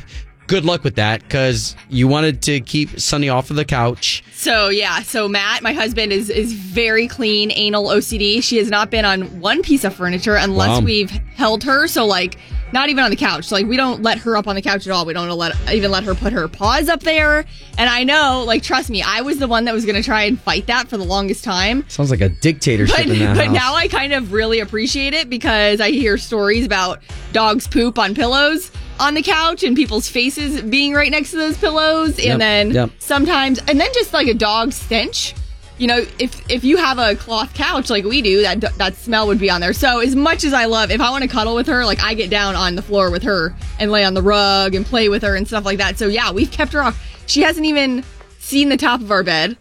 good 0.48 0.66
luck 0.66 0.84
with 0.84 0.96
that 0.96 1.22
because 1.24 1.76
you 1.90 2.08
wanted 2.08 2.42
to 2.44 2.60
keep 2.62 3.00
Sunny 3.00 3.30
off 3.30 3.50
of 3.50 3.56
the 3.56 3.66
couch. 3.66 4.24
So 4.34 4.70
yeah, 4.70 5.02
so 5.02 5.28
Matt, 5.28 5.62
my 5.64 5.74
husband, 5.74 6.12
is 6.14 6.30
is 6.30 6.54
very 6.54 7.08
clean, 7.08 7.52
anal 7.56 7.86
OCD. 7.88 8.42
She 8.42 8.58
has 8.58 8.70
not 8.70 8.90
been 8.90 9.06
on 9.06 9.40
one 9.42 9.62
piece 9.62 9.84
of 9.84 9.94
furniture 9.96 10.36
unless 10.36 10.80
Wow. 10.80 10.82
we've 10.82 11.10
held 11.10 11.64
her. 11.66 11.88
So 11.88 12.06
like, 12.06 12.38
not 12.74 12.90
even 12.90 13.04
on 13.04 13.10
the 13.10 13.16
couch. 13.16 13.46
So, 13.46 13.56
like 13.56 13.66
we 13.66 13.78
don't 13.78 14.04
let 14.04 14.18
her 14.20 14.36
up 14.38 14.48
on 14.48 14.56
the 14.56 14.62
couch 14.62 14.86
at 14.88 14.92
all. 14.94 15.06
We 15.06 15.14
don't 15.14 15.30
let 15.30 15.54
even 15.72 15.90
let 15.92 16.04
her 16.04 16.14
put 16.16 16.34
her 16.34 16.48
paws 16.48 16.90
up 16.90 17.02
there. 17.02 17.46
And 17.78 17.90
I 17.90 18.04
know, 18.04 18.44
like, 18.46 18.62
trust 18.64 18.90
me, 18.90 19.02
I 19.02 19.22
was 19.22 19.38
the 19.40 19.48
one 19.48 19.66
that 19.66 19.74
was 19.74 19.86
going 19.86 19.96
to 19.96 20.04
try 20.04 20.24
and 20.24 20.40
fight 20.40 20.68
that 20.68 20.88
for 20.90 20.98
the 20.98 21.04
longest 21.06 21.44
time. 21.44 21.86
Sounds 21.90 22.10
like 22.12 22.22
a 22.22 22.30
dictatorship 22.30 22.96
But, 22.98 23.08
but 23.08 23.18
house. 23.48 23.54
now 23.54 23.76
I 23.76 23.88
kind 23.88 24.14
of 24.14 24.34
really 24.34 24.60
appreciate 24.60 25.14
it 25.14 25.30
because 25.30 25.80
I 25.80 25.92
hear 25.92 26.18
stories 26.18 26.66
about 26.66 27.02
dogs 27.34 27.68
poop 27.68 27.98
on 28.00 28.16
pillows 28.16 28.72
on 29.00 29.14
the 29.14 29.22
couch 29.22 29.64
and 29.64 29.76
people's 29.76 30.08
faces 30.10 30.62
being 30.62 30.94
right 30.94 31.12
next 31.12 31.32
to 31.32 31.38
those 31.38 31.58
pillows. 31.58 32.18
And 32.18 32.26
Yep, 32.26 32.40
then 32.40 32.72
yep. 32.72 32.90
sometimes, 33.00 33.60
and 33.68 33.80
then 33.80 33.90
just 33.94 34.14
like 34.14 34.28
a 34.28 34.34
dog 34.34 34.72
stench. 34.74 35.34
You 35.78 35.86
know, 35.86 36.06
if 36.18 36.50
if 36.50 36.64
you 36.64 36.78
have 36.78 36.98
a 36.98 37.16
cloth 37.16 37.54
couch 37.54 37.92
like 37.92 38.04
we 38.04 38.24
do, 38.24 38.42
that 38.42 38.62
that 38.78 38.96
smell 38.96 39.28
would 39.28 39.38
be 39.38 39.52
on 39.52 39.62
there. 39.62 39.74
So 39.74 40.00
as 40.00 40.16
much 40.16 40.44
as 40.44 40.52
I 40.52 40.66
love, 40.66 40.90
if 40.90 41.00
I 41.02 41.12
want 41.12 41.22
to 41.22 41.28
cuddle 41.30 41.54
with 41.54 41.68
her, 41.68 41.86
like 41.86 42.02
I 42.02 42.16
get 42.16 42.32
down 42.32 42.56
on 42.56 42.76
the 42.76 42.82
floor 42.82 43.12
with 43.12 43.22
her 43.24 43.56
and 43.80 43.92
lay 43.92 44.04
on 44.04 44.16
the 44.16 44.24
rug 44.24 44.74
and 44.74 44.84
play 44.84 45.08
with 45.08 45.22
her 45.22 45.36
and 45.36 45.48
stuff 45.48 45.66
like 45.66 45.78
that. 45.78 46.00
So 46.00 46.08
yeah, 46.08 46.32
we've 46.32 46.50
kept 46.50 46.74
her 46.74 46.82
off. 46.82 47.00
She 47.28 47.42
hasn't 47.44 47.68
even 47.68 48.04
seen 48.40 48.70
the 48.70 48.78
top 48.78 49.02
of 49.02 49.12
our 49.12 49.22
bed. 49.22 49.56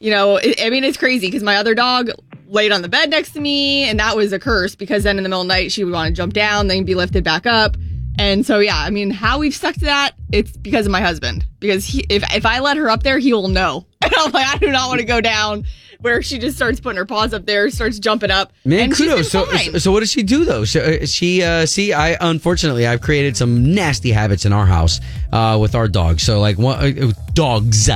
You 0.00 0.10
know, 0.10 0.36
I 0.38 0.54
I 0.60 0.68
mean, 0.70 0.84
it's 0.84 0.98
crazy 0.98 1.28
because 1.28 1.42
my 1.42 1.56
other 1.56 1.74
dog 1.74 2.10
laid 2.46 2.70
on 2.70 2.82
the 2.82 2.88
bed 2.90 3.08
next 3.08 3.30
to 3.32 3.40
me, 3.40 3.84
and 3.88 3.98
that 4.00 4.16
was 4.16 4.34
a 4.34 4.38
curse 4.38 4.74
because 4.74 5.04
then 5.04 5.16
in 5.16 5.22
the 5.22 5.30
middle 5.30 5.40
of 5.40 5.48
the 5.48 5.54
night 5.54 5.72
she 5.72 5.82
would 5.82 5.94
want 5.94 6.08
to 6.08 6.14
jump 6.14 6.34
down, 6.34 6.66
then 6.66 6.84
be 6.84 6.94
lifted 6.94 7.24
back 7.24 7.46
up. 7.46 7.78
And 8.18 8.46
so, 8.46 8.60
yeah, 8.60 8.76
I 8.76 8.90
mean, 8.90 9.10
how 9.10 9.38
we've 9.38 9.54
stuck 9.54 9.74
to 9.74 9.86
that, 9.86 10.12
it's 10.32 10.56
because 10.56 10.86
of 10.86 10.92
my 10.92 11.00
husband. 11.00 11.46
Because 11.58 11.84
he, 11.84 12.06
if 12.08 12.22
if 12.34 12.46
I 12.46 12.60
let 12.60 12.76
her 12.76 12.88
up 12.88 13.02
there, 13.02 13.18
he 13.18 13.32
will 13.32 13.48
know. 13.48 13.86
And 14.04 14.12
I'm 14.18 14.32
like, 14.32 14.46
I 14.46 14.58
do 14.58 14.70
not 14.70 14.88
want 14.88 15.00
to 15.00 15.06
go 15.06 15.22
down 15.22 15.64
where 16.00 16.20
she 16.20 16.38
just 16.38 16.56
starts 16.56 16.78
putting 16.78 16.98
her 16.98 17.06
paws 17.06 17.32
up 17.32 17.46
there, 17.46 17.70
starts 17.70 17.98
jumping 17.98 18.30
up. 18.30 18.52
Man, 18.66 18.92
kudos. 18.92 19.30
So, 19.30 19.46
fine. 19.46 19.80
so 19.80 19.90
what 19.90 20.00
does 20.00 20.10
she 20.10 20.22
do 20.22 20.44
though? 20.44 20.66
So, 20.66 20.80
uh, 20.80 21.06
she, 21.06 21.42
uh, 21.42 21.64
see, 21.64 21.94
I 21.94 22.18
unfortunately 22.20 22.86
I've 22.86 23.00
created 23.00 23.34
some 23.34 23.74
nasty 23.74 24.12
habits 24.12 24.44
in 24.44 24.52
our 24.52 24.66
house 24.66 25.00
uh, 25.32 25.56
with 25.58 25.74
our 25.74 25.88
dogs. 25.88 26.22
So 26.22 26.38
like, 26.40 26.58
one, 26.58 26.78
uh, 26.78 27.12
dogs. 27.32 27.88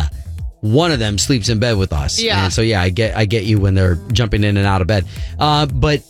one 0.61 0.93
of 0.93 0.99
them 0.99 1.19
sleeps 1.19 1.51
in 1.51 1.59
bed 1.59 1.77
with 1.77 1.93
us. 1.93 2.19
Yeah. 2.19 2.45
And 2.45 2.53
so 2.53 2.63
yeah, 2.63 2.81
I 2.81 2.89
get 2.89 3.15
I 3.15 3.27
get 3.27 3.45
you 3.45 3.61
when 3.61 3.75
they're 3.75 3.97
jumping 4.13 4.43
in 4.45 4.57
and 4.57 4.67
out 4.67 4.81
of 4.81 4.87
bed. 4.87 5.05
Uh, 5.39 5.67
but 5.67 6.03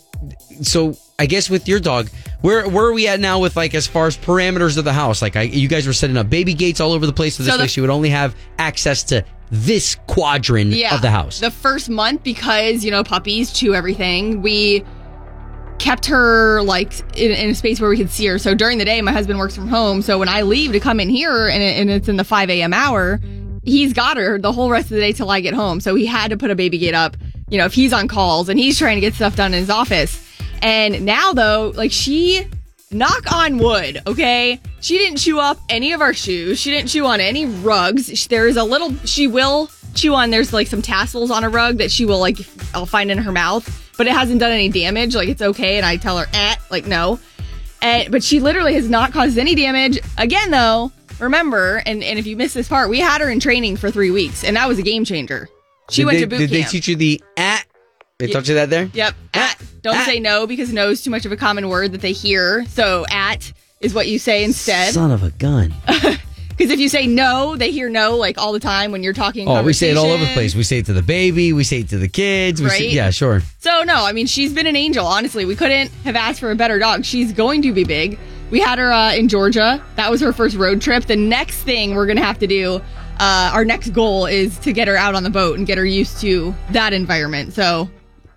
so 0.61 0.97
I 1.19 1.25
guess 1.25 1.49
with 1.49 1.67
your 1.67 1.79
dog, 1.79 2.09
where 2.41 2.67
where 2.67 2.85
are 2.85 2.93
we 2.93 3.07
at 3.07 3.19
now 3.19 3.39
with 3.39 3.55
like 3.57 3.75
as 3.75 3.85
far 3.85 4.07
as 4.07 4.17
parameters 4.17 4.77
of 4.77 4.85
the 4.85 4.93
house? 4.93 5.21
Like 5.21 5.35
I, 5.35 5.41
you 5.43 5.67
guys 5.67 5.85
were 5.85 5.93
setting 5.93 6.17
up 6.17 6.29
baby 6.29 6.53
gates 6.53 6.79
all 6.79 6.93
over 6.93 7.05
the 7.05 7.13
place, 7.13 7.35
so 7.35 7.43
this 7.43 7.51
So 7.53 7.57
the- 7.57 7.63
way 7.63 7.67
she 7.67 7.81
would 7.81 7.89
only 7.89 8.09
have 8.09 8.35
access 8.57 9.03
to 9.03 9.23
this 9.51 9.95
quadrant 10.07 10.71
yeah. 10.71 10.95
of 10.95 11.01
the 11.01 11.09
house. 11.11 11.39
The 11.39 11.51
first 11.51 11.89
month, 11.89 12.23
because, 12.23 12.85
you 12.85 12.91
know, 12.91 13.03
puppies 13.03 13.51
chew 13.51 13.73
everything, 13.73 14.41
we 14.41 14.85
kept 15.79 16.05
her 16.05 16.61
like 16.61 16.99
in, 17.17 17.31
in 17.31 17.49
a 17.51 17.55
space 17.55 17.79
where 17.81 17.89
we 17.89 17.97
could 17.97 18.09
see 18.11 18.27
her. 18.27 18.37
So 18.37 18.53
during 18.53 18.77
the 18.77 18.85
day, 18.85 19.01
my 19.01 19.11
husband 19.11 19.39
works 19.39 19.55
from 19.55 19.67
home. 19.67 20.01
So 20.01 20.19
when 20.19 20.29
I 20.29 20.43
leave 20.43 20.71
to 20.73 20.79
come 20.79 20.99
in 20.99 21.09
here 21.09 21.47
and, 21.47 21.63
it, 21.63 21.79
and 21.79 21.89
it's 21.89 22.07
in 22.07 22.17
the 22.17 22.23
5 22.23 22.49
a.m. 22.49 22.73
hour, 22.73 23.19
he's 23.63 23.91
got 23.93 24.17
her 24.17 24.37
the 24.37 24.51
whole 24.51 24.69
rest 24.69 24.85
of 24.85 24.91
the 24.91 24.99
day 24.99 25.13
till 25.13 25.31
I 25.31 25.39
get 25.41 25.53
home. 25.53 25.79
So 25.81 25.95
he 25.95 26.05
had 26.05 26.29
to 26.29 26.37
put 26.37 26.51
a 26.51 26.55
baby 26.55 26.77
gate 26.77 26.93
up, 26.93 27.17
you 27.49 27.57
know, 27.57 27.65
if 27.65 27.73
he's 27.73 27.91
on 27.91 28.07
calls 28.07 28.49
and 28.49 28.59
he's 28.59 28.77
trying 28.77 28.97
to 28.97 29.01
get 29.01 29.15
stuff 29.15 29.35
done 29.35 29.53
in 29.53 29.59
his 29.59 29.69
office. 29.69 30.25
And 30.61 31.05
now 31.05 31.33
though, 31.33 31.71
like 31.75 31.91
she 31.91 32.45
knock 32.91 33.31
on 33.31 33.57
wood, 33.57 34.01
okay? 34.07 34.59
She 34.81 34.97
didn't 34.97 35.17
chew 35.19 35.39
up 35.39 35.59
any 35.69 35.93
of 35.93 36.01
our 36.01 36.13
shoes. 36.13 36.59
She 36.59 36.71
didn't 36.71 36.89
chew 36.89 37.05
on 37.05 37.19
any 37.19 37.45
rugs. 37.45 38.27
There 38.27 38.47
is 38.47 38.57
a 38.57 38.63
little 38.63 38.93
she 39.05 39.27
will 39.27 39.69
chew 39.95 40.13
on 40.13 40.29
there's 40.29 40.53
like 40.53 40.67
some 40.67 40.81
tassels 40.81 41.31
on 41.31 41.43
a 41.43 41.49
rug 41.49 41.77
that 41.77 41.91
she 41.91 42.05
will 42.05 42.19
like 42.19 42.37
I'll 42.73 42.85
find 42.85 43.11
in 43.11 43.17
her 43.17 43.31
mouth, 43.31 43.93
but 43.97 44.07
it 44.07 44.13
hasn't 44.13 44.39
done 44.39 44.51
any 44.51 44.69
damage. 44.69 45.15
Like 45.15 45.29
it's 45.29 45.41
okay 45.41 45.77
and 45.77 45.85
I 45.85 45.97
tell 45.97 46.17
her, 46.17 46.27
"Eh, 46.33 46.55
like 46.69 46.85
no." 46.85 47.19
And, 47.81 48.11
but 48.11 48.23
she 48.23 48.41
literally 48.41 48.73
has 48.73 48.89
not 48.89 49.13
caused 49.13 49.37
any 49.37 49.55
damage. 49.55 49.99
Again 50.17 50.51
though, 50.51 50.91
remember, 51.19 51.81
and, 51.85 52.03
and 52.03 52.19
if 52.19 52.27
you 52.27 52.35
missed 52.35 52.53
this 52.53 52.67
part, 52.67 52.89
we 52.89 52.99
had 52.99 53.21
her 53.21 53.29
in 53.29 53.39
training 53.39 53.77
for 53.77 53.89
3 53.89 54.11
weeks 54.11 54.43
and 54.43 54.55
that 54.57 54.67
was 54.67 54.79
a 54.79 54.83
game 54.83 55.05
changer. 55.05 55.47
She 55.89 56.01
did 56.01 56.05
went 56.05 56.15
they, 56.17 56.21
to 56.21 56.27
boot 56.27 56.37
Did 56.37 56.49
camp. 56.51 56.65
they 56.65 56.71
teach 56.71 56.87
you 56.87 56.95
the 56.95 57.23
at? 57.37 57.58
They 58.19 58.27
taught 58.27 58.49
you 58.49 58.55
that 58.55 58.69
there? 58.69 58.89
Yep. 58.93 59.15
At. 59.33 59.63
Don't 59.81 59.95
At. 59.95 60.05
say 60.05 60.19
no 60.19 60.45
because 60.45 60.73
no 60.73 60.89
is 60.89 61.01
too 61.01 61.09
much 61.09 61.25
of 61.25 61.31
a 61.31 61.37
common 61.37 61.69
word 61.69 61.93
that 61.93 62.01
they 62.01 62.11
hear. 62.11 62.65
So 62.65 63.05
at 63.09 63.51
is 63.79 63.93
what 63.93 64.09
you 64.09 64.19
say 64.19 64.43
instead. 64.43 64.93
Son 64.93 65.11
of 65.11 65.23
a 65.23 65.31
gun. 65.31 65.73
Because 66.59 66.73
if 66.73 66.81
you 66.81 66.89
say 66.89 67.07
no, 67.07 67.55
they 67.55 67.71
hear 67.71 67.87
no 67.87 68.17
like 68.17 68.37
all 68.37 68.51
the 68.51 68.59
time 68.59 68.91
when 68.91 69.01
you're 69.01 69.13
talking. 69.13 69.47
Oh, 69.47 69.63
we 69.63 69.71
say 69.71 69.91
it 69.91 69.95
all 69.95 70.07
over 70.11 70.25
the 70.25 70.33
place. 70.33 70.55
We 70.55 70.63
say 70.63 70.79
it 70.79 70.87
to 70.87 70.93
the 70.93 71.01
baby. 71.01 71.53
We 71.53 71.63
say 71.63 71.79
it 71.79 71.87
to 71.91 71.97
the 71.97 72.09
kids. 72.09 72.61
We 72.61 72.67
say, 72.67 72.87
Right? 72.87 72.91
yeah, 72.91 73.11
sure. 73.11 73.41
So 73.59 73.83
no, 73.83 74.03
I 74.03 74.11
mean 74.11 74.27
she's 74.27 74.51
been 74.53 74.67
an 74.67 74.75
angel. 74.75 75.05
Honestly, 75.07 75.45
we 75.45 75.55
couldn't 75.55 75.89
have 76.03 76.17
asked 76.17 76.41
for 76.41 76.51
a 76.51 76.55
better 76.57 76.77
dog. 76.77 77.05
She's 77.05 77.31
going 77.31 77.61
to 77.61 77.71
be 77.71 77.85
big. 77.85 78.19
We 78.51 78.59
had 78.59 78.77
her 78.77 78.91
uh, 78.91 79.13
in 79.13 79.29
Georgia. 79.29 79.81
That 79.95 80.11
was 80.11 80.19
her 80.19 80.33
first 80.33 80.57
road 80.57 80.81
trip. 80.81 81.05
The 81.05 81.15
next 81.15 81.59
thing 81.63 81.95
we're 81.95 82.07
gonna 82.07 82.25
have 82.25 82.39
to 82.39 82.47
do, 82.47 82.81
uh, 83.21 83.51
our 83.53 83.63
next 83.63 83.91
goal 83.91 84.25
is 84.25 84.59
to 84.59 84.73
get 84.73 84.89
her 84.89 84.97
out 84.97 85.15
on 85.15 85.23
the 85.23 85.29
boat 85.29 85.57
and 85.57 85.65
get 85.65 85.77
her 85.77 85.85
used 85.85 86.19
to 86.19 86.53
that 86.71 86.91
environment. 86.91 87.53
So 87.53 87.89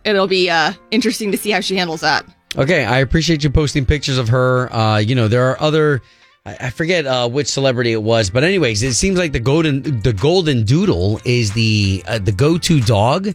it'll 0.04 0.26
be 0.26 0.50
uh, 0.50 0.72
interesting 0.90 1.30
to 1.32 1.38
see 1.38 1.50
how 1.50 1.60
she 1.60 1.76
handles 1.76 2.00
that. 2.00 2.24
Okay, 2.56 2.84
I 2.84 2.98
appreciate 2.98 3.42
you 3.42 3.50
posting 3.50 3.86
pictures 3.86 4.18
of 4.18 4.28
her. 4.28 4.72
Uh, 4.72 4.98
you 4.98 5.14
know, 5.14 5.28
there 5.28 5.50
are 5.50 5.60
other. 5.60 6.02
I 6.44 6.70
forget 6.70 7.06
uh, 7.06 7.28
which 7.28 7.46
celebrity 7.46 7.92
it 7.92 8.02
was, 8.02 8.28
but 8.28 8.42
anyways, 8.42 8.82
it 8.82 8.94
seems 8.94 9.16
like 9.16 9.30
the 9.32 9.38
golden 9.38 10.00
the 10.00 10.12
golden 10.12 10.64
doodle 10.64 11.20
is 11.24 11.52
the 11.52 12.02
uh, 12.08 12.18
the 12.18 12.32
go 12.32 12.58
to 12.58 12.80
dog. 12.80 13.32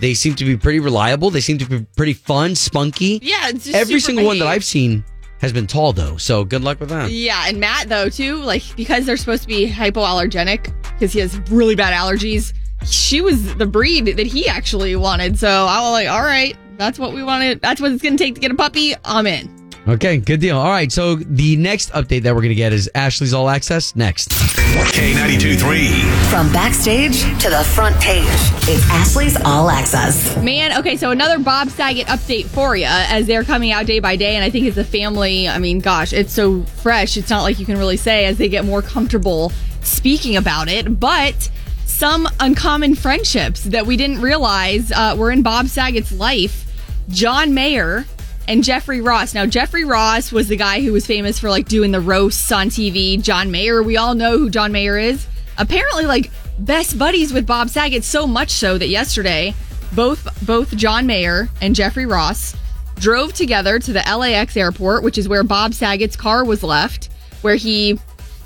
They 0.00 0.14
seem 0.14 0.34
to 0.36 0.44
be 0.44 0.56
pretty 0.56 0.80
reliable. 0.80 1.30
They 1.30 1.40
seem 1.40 1.58
to 1.58 1.66
be 1.66 1.86
pretty 1.96 2.14
fun, 2.14 2.56
spunky. 2.56 3.20
Yeah, 3.22 3.48
it's 3.48 3.64
just 3.64 3.76
Every 3.76 4.00
single 4.00 4.24
one 4.24 4.40
that. 4.40 4.48
I've 4.48 4.64
seen 4.64 5.04
has 5.40 5.52
been 5.52 5.68
tall 5.68 5.92
though. 5.92 6.16
So 6.16 6.44
good 6.44 6.62
luck 6.62 6.80
with 6.80 6.88
that. 6.88 7.10
Yeah, 7.12 7.44
and 7.46 7.60
Matt 7.60 7.88
though 7.88 8.08
too, 8.08 8.36
like 8.42 8.64
because 8.76 9.06
they're 9.06 9.16
supposed 9.16 9.42
to 9.42 9.48
be 9.48 9.70
hypoallergenic 9.70 10.74
because 10.94 11.12
he 11.12 11.20
has 11.20 11.38
really 11.50 11.76
bad 11.76 11.94
allergies. 11.94 12.52
She 12.84 13.20
was 13.20 13.54
the 13.56 13.66
breed 13.66 14.06
that 14.06 14.26
he 14.26 14.48
actually 14.48 14.96
wanted, 14.96 15.38
so 15.38 15.48
I 15.48 15.80
was 15.80 15.92
like, 15.92 16.08
all 16.08 16.22
right, 16.22 16.56
that's 16.76 16.98
what 16.98 17.12
we 17.12 17.22
wanted. 17.22 17.60
That's 17.60 17.80
what 17.80 17.92
it's 17.92 18.02
gonna 18.02 18.16
take 18.16 18.34
to 18.36 18.40
get 18.40 18.50
a 18.50 18.54
puppy. 18.54 18.94
I'm 19.04 19.26
in. 19.26 19.54
Okay, 19.86 20.18
good 20.18 20.40
deal. 20.40 20.58
All 20.58 20.70
right, 20.70 20.92
so 20.92 21.14
the 21.16 21.56
next 21.56 21.90
update 21.92 22.22
that 22.22 22.34
we're 22.34 22.42
gonna 22.42 22.54
get 22.54 22.74
is 22.74 22.90
Ashley's 22.94 23.32
All 23.32 23.48
Access 23.48 23.96
next. 23.96 24.28
K92 24.30 25.58
3. 25.58 25.88
From 26.28 26.52
backstage 26.52 27.22
to 27.42 27.48
the 27.48 27.64
front 27.74 27.98
page, 28.00 28.24
it's 28.68 28.84
Ashley's 28.90 29.40
All 29.44 29.70
Access. 29.70 30.36
Man, 30.42 30.78
okay, 30.78 30.96
so 30.96 31.10
another 31.10 31.38
Bob 31.38 31.70
Saget 31.70 32.06
update 32.06 32.44
for 32.46 32.76
you 32.76 32.86
as 32.86 33.26
they're 33.26 33.44
coming 33.44 33.72
out 33.72 33.86
day 33.86 33.98
by 33.98 34.16
day, 34.16 34.36
and 34.36 34.44
I 34.44 34.50
think 34.50 34.66
as 34.66 34.76
a 34.76 34.84
family, 34.84 35.48
I 35.48 35.58
mean, 35.58 35.80
gosh, 35.80 36.12
it's 36.12 36.34
so 36.34 36.62
fresh. 36.62 37.16
It's 37.16 37.30
not 37.30 37.42
like 37.42 37.58
you 37.58 37.64
can 37.64 37.78
really 37.78 37.96
say 37.96 38.26
as 38.26 38.36
they 38.36 38.50
get 38.50 38.66
more 38.66 38.82
comfortable 38.82 39.52
speaking 39.80 40.36
about 40.36 40.68
it, 40.68 41.00
but 41.00 41.50
some 41.98 42.28
uncommon 42.38 42.94
friendships 42.94 43.64
that 43.64 43.84
we 43.84 43.96
didn't 43.96 44.20
realize 44.20 44.92
uh, 44.92 45.16
were 45.18 45.32
in 45.32 45.42
Bob 45.42 45.66
Saget's 45.66 46.12
life. 46.12 46.64
John 47.08 47.54
Mayer 47.54 48.06
and 48.46 48.62
Jeffrey 48.62 49.00
Ross. 49.00 49.34
Now, 49.34 49.46
Jeffrey 49.46 49.84
Ross 49.84 50.30
was 50.30 50.46
the 50.46 50.54
guy 50.54 50.80
who 50.80 50.92
was 50.92 51.04
famous 51.04 51.40
for 51.40 51.50
like 51.50 51.66
doing 51.66 51.90
the 51.90 52.00
roasts 52.00 52.52
on 52.52 52.68
TV. 52.68 53.20
John 53.20 53.50
Mayer, 53.50 53.82
we 53.82 53.96
all 53.96 54.14
know 54.14 54.38
who 54.38 54.48
John 54.48 54.70
Mayer 54.70 54.96
is. 54.96 55.26
Apparently, 55.58 56.06
like 56.06 56.30
best 56.60 56.96
buddies 57.00 57.32
with 57.32 57.48
Bob 57.48 57.68
Saget, 57.68 58.04
so 58.04 58.28
much 58.28 58.50
so 58.50 58.78
that 58.78 58.88
yesterday, 58.88 59.52
both 59.92 60.46
both 60.46 60.76
John 60.76 61.04
Mayer 61.04 61.48
and 61.60 61.74
Jeffrey 61.74 62.06
Ross 62.06 62.54
drove 63.00 63.32
together 63.32 63.80
to 63.80 63.92
the 63.92 64.04
LAX 64.06 64.56
airport, 64.56 65.02
which 65.02 65.18
is 65.18 65.28
where 65.28 65.42
Bob 65.42 65.74
Saget's 65.74 66.14
car 66.14 66.44
was 66.44 66.62
left, 66.62 67.10
where 67.42 67.56
he 67.56 67.98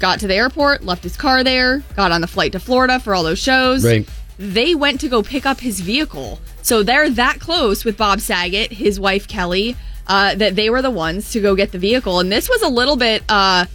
got 0.03 0.19
to 0.21 0.27
the 0.27 0.35
airport, 0.35 0.85
left 0.85 1.03
his 1.05 1.17
car 1.17 1.43
there, 1.45 1.79
got 1.97 2.11
on 2.13 2.21
the 2.21 2.27
flight 2.27 2.51
to 2.53 2.59
Florida 2.61 2.99
for 3.01 3.15
all 3.15 3.23
those 3.23 3.39
shows 3.39 3.85
Right. 3.85 4.07
they 4.37 4.75
went 4.75 5.01
to 5.01 5.09
go 5.09 5.23
pick 5.23 5.47
up 5.47 5.61
his 5.61 5.81
vehicle. 5.81 6.41
So 6.61 6.83
they're 6.83 7.09
that 7.11 7.39
close 7.39 7.85
with 7.85 7.97
Bob 7.97 8.21
Saget, 8.21 8.73
his 8.73 8.99
wife 8.99 9.29
Kelly, 9.29 9.77
uh, 10.09 10.35
that 10.35 10.57
they 10.57 10.69
were 10.71 10.83
the 10.83 10.91
ones 10.91 11.31
to 11.33 11.41
go 11.41 11.55
get 11.55 11.71
the 11.71 11.79
vehicle. 11.79 12.19
And 12.19 12.31
this 12.33 12.49
was 12.49 12.63
a 12.63 12.69
little 12.69 12.97
bit, 12.97 13.23
uh, 13.29 13.67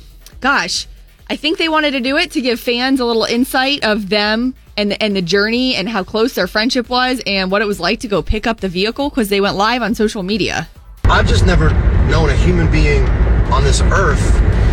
gosh, 0.41 0.86
I 1.29 1.38
think 1.38 1.57
they 1.57 1.69
wanted 1.69 1.91
to 1.91 2.01
do 2.01 2.17
it 2.17 2.31
to 2.31 2.41
give 2.41 2.60
fans 2.60 3.00
a 3.00 3.05
little 3.05 3.24
insight 3.24 3.84
of 3.86 4.10
them 4.10 4.53
and 4.75 4.91
the, 4.91 5.01
and 5.01 5.15
the 5.15 5.22
journey 5.22 5.75
and 5.75 5.88
how 5.88 6.03
close 6.03 6.34
their 6.34 6.48
friendship 6.48 6.89
was 6.89 7.22
and 7.25 7.50
what 7.51 7.62
it 7.62 7.65
was 7.67 7.79
like 7.79 8.01
to 8.01 8.07
go 8.10 8.22
pick 8.22 8.46
up 8.46 8.60
the 8.60 8.69
vehicle 8.69 9.10
because 9.10 9.29
they 9.29 9.39
went 9.39 9.55
live 9.55 9.81
on 9.81 9.96
social 9.96 10.24
media. 10.24 10.67
I've 11.05 11.27
just 11.27 11.46
never 11.46 11.69
known 12.10 12.29
a 12.29 12.36
human 12.36 12.69
being 12.69 13.03
on 13.50 13.63
this 13.63 13.79
earth 13.81 14.25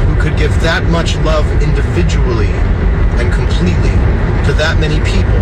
who 0.06 0.14
could 0.20 0.36
give 0.38 0.52
that 0.62 0.84
much 0.90 1.16
love 1.18 1.46
individually 1.62 2.52
and 3.20 3.32
completely 3.32 3.94
to 4.46 4.52
that 4.54 4.76
many 4.80 4.98
people 5.04 5.40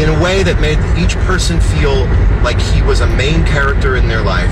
in 0.00 0.08
a 0.08 0.22
way 0.22 0.42
that 0.42 0.60
made 0.60 0.78
each 1.02 1.16
person 1.26 1.60
feel 1.60 2.04
like 2.44 2.60
he 2.60 2.82
was 2.82 3.00
a 3.00 3.06
main 3.16 3.44
character 3.46 3.96
in 3.96 4.06
their 4.08 4.22
life 4.22 4.50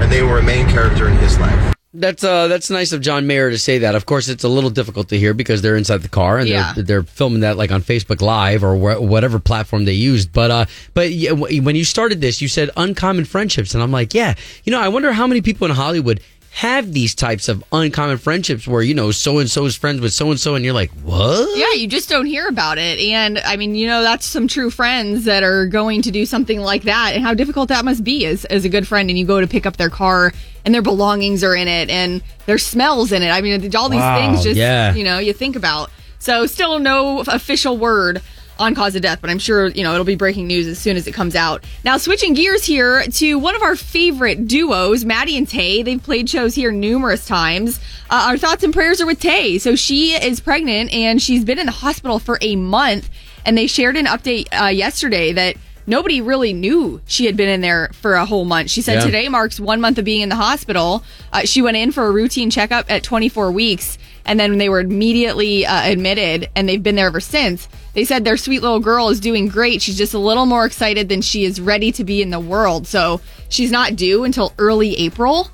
and 0.00 0.10
they 0.12 0.22
were 0.22 0.38
a 0.38 0.42
main 0.42 0.68
character 0.68 1.08
in 1.08 1.16
his 1.18 1.38
life. 1.38 1.74
That's 1.92 2.22
uh 2.22 2.46
that's 2.46 2.70
nice 2.70 2.92
of 2.92 3.00
John 3.00 3.26
Mayer 3.26 3.50
to 3.50 3.58
say 3.58 3.78
that. 3.78 3.96
Of 3.96 4.06
course, 4.06 4.28
it's 4.28 4.44
a 4.44 4.48
little 4.48 4.70
difficult 4.70 5.08
to 5.08 5.18
hear 5.18 5.34
because 5.34 5.60
they're 5.60 5.76
inside 5.76 6.02
the 6.02 6.08
car 6.08 6.38
and 6.38 6.48
Yeah. 6.48 6.72
they're 6.74 6.84
they're 6.84 7.02
filming 7.02 7.40
that 7.40 7.56
like 7.56 7.72
on 7.72 7.82
Facebook 7.82 8.20
Live 8.22 8.62
or 8.62 8.76
wh- 8.76 9.02
whatever 9.02 9.40
platform 9.40 9.86
they 9.86 9.94
used. 9.94 10.32
But 10.32 10.50
uh, 10.52 10.66
but 10.94 11.10
yeah, 11.10 11.30
w- 11.30 11.60
when 11.62 11.74
you 11.74 11.84
started 11.84 12.20
this, 12.20 12.40
you 12.40 12.46
said 12.46 12.70
uncommon 12.76 13.24
friendships, 13.24 13.74
and 13.74 13.82
I'm 13.82 13.90
like, 13.90 14.14
yeah, 14.14 14.34
you 14.62 14.70
know, 14.70 14.80
I 14.80 14.86
wonder 14.86 15.10
how 15.12 15.26
many 15.26 15.42
people 15.42 15.66
in 15.66 15.72
Hollywood 15.74 16.20
have 16.52 16.92
these 16.92 17.14
types 17.14 17.48
of 17.48 17.62
uncommon 17.72 18.18
friendships 18.18 18.66
where 18.66 18.82
you 18.82 18.92
know 18.92 19.12
so 19.12 19.38
and 19.38 19.48
so 19.48 19.64
is 19.66 19.76
friends 19.76 20.00
with 20.00 20.12
so 20.12 20.30
and 20.30 20.40
so, 20.40 20.56
and 20.56 20.64
you're 20.64 20.74
like, 20.74 20.90
what? 21.02 21.56
Yeah, 21.56 21.72
you 21.80 21.86
just 21.86 22.08
don't 22.08 22.26
hear 22.26 22.48
about 22.48 22.76
it. 22.76 22.98
And 22.98 23.38
I 23.38 23.56
mean, 23.56 23.74
you 23.74 23.86
know, 23.86 24.02
that's 24.02 24.26
some 24.26 24.48
true 24.48 24.68
friends 24.68 25.24
that 25.24 25.42
are 25.42 25.66
going 25.66 26.02
to 26.02 26.10
do 26.10 26.26
something 26.26 26.58
like 26.60 26.82
that 26.82 27.12
and 27.14 27.22
how 27.24 27.34
difficult 27.34 27.68
that 27.68 27.84
must 27.84 28.02
be 28.02 28.26
as, 28.26 28.44
as 28.46 28.64
a 28.64 28.68
good 28.68 28.86
friend. 28.86 29.08
And 29.08 29.18
you 29.18 29.24
go 29.24 29.40
to 29.40 29.46
pick 29.46 29.64
up 29.64 29.76
their 29.76 29.90
car 29.90 30.32
and 30.64 30.74
their 30.74 30.82
belongings 30.82 31.44
are 31.44 31.54
in 31.54 31.68
it 31.68 31.88
and 31.88 32.20
their 32.46 32.58
smells 32.58 33.12
in 33.12 33.22
it. 33.22 33.30
I 33.30 33.40
mean, 33.40 33.54
all 33.76 33.88
these 33.88 34.00
Wow, 34.00 34.16
things 34.18 34.42
just, 34.42 34.56
yeah. 34.56 34.92
you 34.94 35.04
know, 35.04 35.18
you 35.18 35.32
think 35.32 35.54
about. 35.56 35.90
So 36.18 36.46
still 36.46 36.78
no 36.80 37.20
official 37.20 37.78
word 37.78 38.22
on 38.60 38.74
cause 38.74 38.94
of 38.94 39.02
death, 39.02 39.20
but 39.20 39.30
I'm 39.30 39.38
sure, 39.38 39.68
you 39.68 39.82
know, 39.82 39.92
it'll 39.94 40.04
be 40.04 40.14
breaking 40.16 40.46
news 40.46 40.66
as 40.66 40.78
soon 40.78 40.96
as 40.96 41.06
it 41.06 41.12
comes 41.12 41.34
out. 41.34 41.64
Now, 41.84 41.96
switching 41.96 42.34
gears 42.34 42.64
here 42.64 43.02
to 43.04 43.38
one 43.38 43.56
of 43.56 43.62
our 43.62 43.74
favorite 43.74 44.46
duos, 44.46 45.04
Maddie 45.04 45.36
and 45.38 45.48
Tay. 45.48 45.82
They've 45.82 46.02
played 46.02 46.28
shows 46.28 46.54
here 46.54 46.70
numerous 46.70 47.26
times. 47.26 47.80
Uh, 48.10 48.26
our 48.28 48.36
thoughts 48.38 48.62
and 48.62 48.72
prayers 48.72 49.00
are 49.00 49.06
with 49.06 49.18
Tay. 49.18 49.58
So 49.58 49.74
she 49.74 50.12
is 50.12 50.40
pregnant 50.40 50.92
and 50.92 51.20
she's 51.22 51.44
been 51.44 51.58
in 51.58 51.66
the 51.66 51.72
hospital 51.72 52.18
for 52.18 52.38
a 52.42 52.54
month. 52.56 53.08
And 53.46 53.56
they 53.56 53.66
shared 53.66 53.96
an 53.96 54.04
update 54.06 54.46
uh, 54.52 54.66
yesterday 54.66 55.32
that 55.32 55.56
nobody 55.86 56.20
really 56.20 56.52
knew 56.52 57.00
she 57.06 57.24
had 57.24 57.36
been 57.38 57.48
in 57.48 57.62
there 57.62 57.90
for 57.94 58.14
a 58.14 58.26
whole 58.26 58.44
month. 58.44 58.68
She 58.70 58.82
said 58.82 58.96
Yeah. 58.96 59.04
today 59.06 59.28
marks 59.30 59.58
one 59.58 59.80
month 59.80 59.96
of 59.96 60.04
being 60.04 60.20
in 60.20 60.28
the 60.28 60.36
hospital. 60.36 61.02
Uh, 61.32 61.40
she 61.46 61.62
went 61.62 61.76
in 61.78 61.90
for 61.90 62.04
a 62.06 62.10
routine 62.12 62.50
checkup 62.50 62.90
at 62.90 63.02
24 63.02 63.50
weeks, 63.50 63.96
and 64.26 64.38
then 64.38 64.58
they 64.58 64.68
were 64.68 64.80
immediately 64.80 65.66
uh, 65.66 65.82
admitted, 65.82 66.48
and 66.54 66.68
they've 66.68 66.82
been 66.82 66.96
there 66.96 67.06
ever 67.06 67.20
since. 67.20 67.68
They 67.94 68.04
said 68.04 68.24
their 68.24 68.36
sweet 68.36 68.62
little 68.62 68.80
girl 68.80 69.08
is 69.08 69.20
doing 69.20 69.48
great. 69.48 69.82
She's 69.82 69.98
just 69.98 70.14
a 70.14 70.18
little 70.18 70.46
more 70.46 70.64
excited 70.64 71.08
than 71.08 71.22
she 71.22 71.44
is 71.44 71.60
ready 71.60 71.90
to 71.92 72.04
be 72.04 72.22
in 72.22 72.30
the 72.30 72.40
world. 72.40 72.86
So 72.86 73.20
she's 73.48 73.70
not 73.70 73.96
due 73.96 74.24
until 74.24 74.52
early 74.58 74.96
April. 74.96 75.50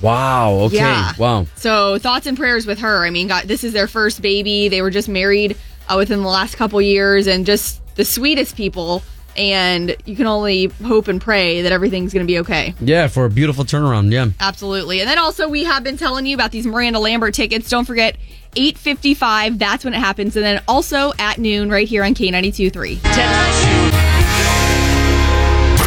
Wow. 0.00 0.52
Okay. 0.66 0.76
Yeah. 0.76 1.12
Wow. 1.18 1.46
So 1.56 1.98
thoughts 1.98 2.26
and 2.26 2.36
prayers 2.36 2.66
with 2.66 2.78
her. 2.80 3.04
I 3.04 3.10
mean, 3.10 3.28
got 3.28 3.44
this 3.44 3.64
is 3.64 3.72
their 3.72 3.88
first 3.88 4.22
baby. 4.22 4.68
They 4.68 4.82
were 4.82 4.90
just 4.90 5.08
married 5.08 5.56
uh, 5.88 5.96
within 5.96 6.20
the 6.22 6.28
last 6.28 6.56
couple 6.56 6.80
years, 6.82 7.26
and 7.26 7.46
just 7.46 7.80
the 7.96 8.04
sweetest 8.04 8.56
people. 8.56 9.02
And 9.36 9.96
you 10.04 10.16
can 10.16 10.26
only 10.26 10.66
hope 10.84 11.08
and 11.08 11.20
pray 11.20 11.62
that 11.62 11.72
everything's 11.72 12.12
going 12.12 12.26
to 12.26 12.30
be 12.30 12.38
okay. 12.40 12.74
Yeah, 12.80 13.08
for 13.08 13.24
a 13.24 13.30
beautiful 13.30 13.64
turnaround. 13.64 14.12
Yeah. 14.12 14.28
Absolutely. 14.40 15.00
And 15.00 15.08
then 15.08 15.18
also 15.18 15.48
we 15.48 15.64
have 15.64 15.82
been 15.84 15.96
telling 15.96 16.26
you 16.26 16.34
about 16.34 16.50
these 16.52 16.66
Miranda 16.66 16.98
Lambert 16.98 17.34
tickets. 17.34 17.68
Don't 17.68 17.84
forget 17.84 18.16
8:55, 18.54 19.58
that's 19.58 19.84
when 19.84 19.94
it 19.94 19.98
happens. 19.98 20.36
And 20.36 20.44
then 20.44 20.62
also 20.68 21.12
at 21.18 21.38
noon 21.38 21.70
right 21.70 21.88
here 21.88 22.04
on 22.04 22.14
K92.3. 22.14 24.04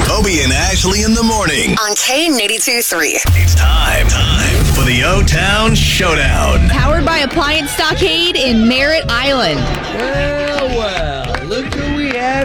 Obie 0.10 0.42
and 0.42 0.52
Ashley 0.52 1.04
in 1.04 1.14
the 1.14 1.24
morning. 1.24 1.72
On 1.72 1.94
K82 1.96 2.80
It's 2.80 3.56
time, 3.56 4.08
time 4.08 4.66
for 4.74 4.84
the 4.84 5.04
O 5.06 5.22
Town 5.22 5.76
Showdown. 5.76 6.70
Powered 6.70 7.06
by 7.06 7.20
Appliance 7.20 7.72
Stockade 7.72 8.36
in 8.36 8.68
Merritt 8.68 9.06
Island. 9.10 10.47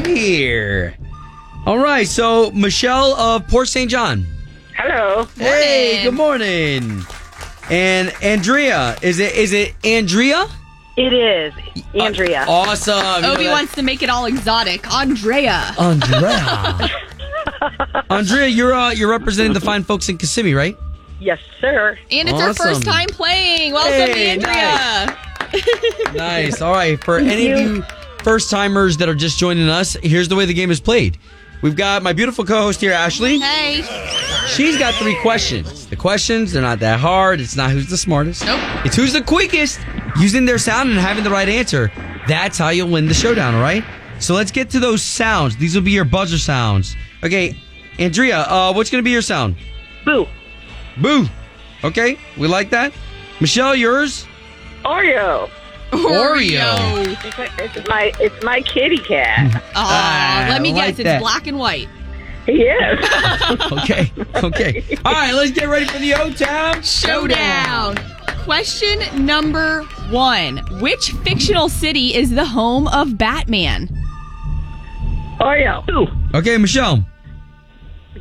Have 0.03 0.17
here. 0.17 0.95
All 1.67 1.79
right, 1.79 2.09
so 2.09 2.51
Michelle 2.51 3.15
of 3.15 3.47
Port 3.47 3.69
St. 3.69 3.91
John. 3.91 4.27
Hello. 4.77 5.29
Hey, 5.37 6.03
good 6.03 6.15
morning. 6.15 7.03
And 7.71 8.13
Andrea, 8.23 8.97
is 9.03 9.21
it 9.21 9.35
is 9.37 9.53
it 9.53 9.75
Andrea? 9.85 10.47
It 10.97 11.13
is 11.13 11.55
Andrea. 11.95 12.45
Awesome. 12.49 13.25
Obie 13.25 13.47
wants 13.47 13.75
to 13.77 13.83
make 13.83 14.03
it 14.03 14.11
all 14.11 14.27
exotic. 14.27 14.93
Andrea. 14.93 15.73
Andrea. 15.79 16.91
Andrea, 18.11 18.47
you're 18.49 18.75
uh, 18.75 18.91
you're 18.91 19.11
representing 19.11 19.53
the 19.53 19.61
fine 19.61 19.85
folks 19.85 20.09
in 20.09 20.19
Kissimmee, 20.19 20.55
right? 20.55 20.77
yes, 21.21 21.39
sir. 21.61 21.97
And 22.11 22.29
it's 22.29 22.41
our 22.41 22.53
first 22.53 22.83
time 22.83 23.07
playing. 23.11 23.73
Welcome, 23.73 23.93
Hey, 23.93 24.31
Andrea. 24.33 25.17
Nice. 26.15 26.61
All 26.61 26.73
right. 26.73 27.03
For 27.05 27.19
any 27.19 27.51
of 27.53 27.61
you 27.61 27.85
first 28.23 28.51
timers 28.51 28.97
that 28.99 29.09
are 29.09 29.15
just 29.15 29.39
joining 29.39 29.69
us, 29.69 29.97
here's 30.03 30.29
the 30.29 30.37
way 30.37 30.47
the 30.47 30.55
game 30.55 30.71
is 30.71 30.81
played. 30.81 31.19
We've 31.63 31.77
got 31.77 32.03
my 32.03 32.13
beautiful 32.13 32.45
co-host 32.45 32.81
here, 32.81 32.93
Ashley. 32.93 33.39
Hey. 33.39 33.83
She's 34.49 34.77
got 34.79 34.95
three 34.95 35.17
questions. 35.23 35.87
The 35.87 35.97
questions, 35.97 36.53
they're 36.53 36.63
not 36.63 36.81
that 36.81 36.99
hard. 36.99 37.41
It's 37.41 37.55
not 37.55 37.71
who's 37.71 37.89
the 37.89 37.97
smartest. 37.97 38.45
Nope. 38.45 38.61
It's 38.85 38.97
who's 38.97 39.13
the 39.13 39.23
quickest 39.23 39.81
using 40.19 40.45
their 40.45 40.59
sound 40.59 40.91
and 40.91 40.99
having 40.99 41.23
the 41.23 41.31
right 41.31 41.49
answer. 41.49 41.93
That's 42.27 42.59
how 42.59 42.71
you'll 42.71 42.91
win 42.91 43.07
the 43.07 43.15
showdown, 43.15 43.55
all 43.55 43.61
right? 43.61 43.85
So 44.19 44.35
let's 44.35 44.51
get 44.51 44.71
to 44.71 44.81
those 44.81 45.03
sounds. 45.03 45.57
These 45.57 45.75
will 45.75 45.83
be 45.83 45.93
your 45.93 46.05
buzzer 46.05 46.39
sounds. 46.39 46.97
Okay, 47.23 47.57
Andrea, 47.99 48.41
uh, 48.41 48.73
what's 48.73 48.91
going 48.91 49.03
to 49.03 49.05
be 49.05 49.11
your 49.13 49.23
sound? 49.23 49.57
Boo. 50.05 50.27
Boo. 51.01 51.27
Okay, 51.85 52.19
we 52.37 52.49
like 52.49 52.71
that. 52.71 52.93
Michelle, 53.41 53.75
yours? 53.75 54.27
Oreo. 54.85 55.49
Oreo. 55.93 57.07
It's, 57.61 57.77
it's 57.77 57.89
my 57.89 58.13
it's 58.19 58.43
my 58.45 58.61
kitty 58.63 58.99
cat. 58.99 59.57
Aw, 59.57 59.61
Ah, 59.77 60.47
let 60.51 60.63
me 60.63 60.71
I 60.73 60.75
guess, 60.91 60.99
like 60.99 61.07
it's 61.07 61.23
black 61.23 61.47
and 61.47 61.59
white. 61.59 61.89
yes. 62.47 62.99
Okay, 63.73 64.13
okay. 64.43 64.97
All 65.05 65.13
right, 65.13 65.33
let's 65.35 65.51
get 65.53 65.69
ready 65.69 65.87
for 65.87 65.99
the 65.99 66.15
O 66.15 66.31
Town 66.33 66.83
Showdown. 66.83 67.97
Question 68.45 69.25
number 69.25 69.83
one 70.11 70.59
Which 70.81 71.13
fictional 71.25 71.69
city 71.69 72.15
is 72.15 72.31
the 72.31 72.45
home 72.45 72.89
of 72.89 73.17
Batman? 73.19 73.89
Oreo. 75.41 75.85
Boo. 75.87 76.07
Okay, 76.37 76.57
Michelle. 76.59 77.05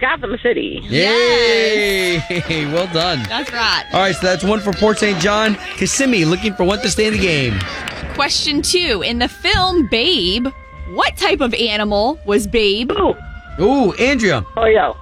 Gotham 0.02 0.38
City. 0.42 0.82
Yay! 0.84 2.22
Well 2.72 2.88
done. 2.88 3.24
That's 3.30 3.52
right. 3.52 3.86
All 3.94 4.00
right, 4.00 4.16
so 4.16 4.26
that's 4.26 4.44
one 4.44 4.60
for 4.60 4.74
Port 4.74 4.98
St. 5.00 5.20
John. 5.20 5.56
Kissimmee 5.78 6.26
looking 6.26 6.54
for 6.54 6.64
one 6.64 6.80
to 6.80 6.90
stay 6.90 7.06
in 7.08 7.14
the 7.14 7.20
game. 7.20 7.60
Question 8.14 8.62
two 8.62 9.04
In 9.06 9.20
the 9.20 9.28
film 9.28 9.88
Babe, 9.88 10.48
what 10.94 11.16
type 11.18 11.42
of 11.42 11.54
animal 11.54 12.20
was 12.26 12.48
Babe? 12.48 12.90
Boo. 12.90 13.16
Ooh, 13.60 13.94
Andrea. 13.94 14.46
Oh, 14.58 14.62
Oreo. 14.62 14.98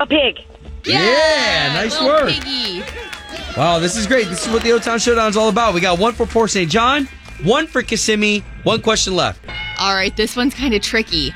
A 0.00 0.06
pig. 0.06 0.44
Yeah, 0.84 1.72
nice 1.74 2.00
work. 2.00 2.28
Piggy. 2.28 2.82
Wow, 3.56 3.78
this 3.78 3.96
is 3.96 4.06
great. 4.06 4.28
This 4.28 4.46
is 4.46 4.52
what 4.52 4.62
the 4.62 4.72
O 4.72 4.78
Town 4.78 4.98
Showdown 4.98 5.30
is 5.30 5.36
all 5.36 5.48
about. 5.48 5.74
We 5.74 5.80
got 5.80 5.98
one 5.98 6.12
for 6.12 6.26
Port 6.26 6.50
St. 6.50 6.70
John, 6.70 7.08
one 7.42 7.66
for 7.66 7.82
Kissimmee, 7.82 8.40
one 8.62 8.82
question 8.82 9.16
left. 9.16 9.40
All 9.78 9.94
right, 9.94 10.16
this 10.16 10.36
one's 10.36 10.54
kind 10.54 10.74
of 10.74 10.82
tricky. 10.82 11.34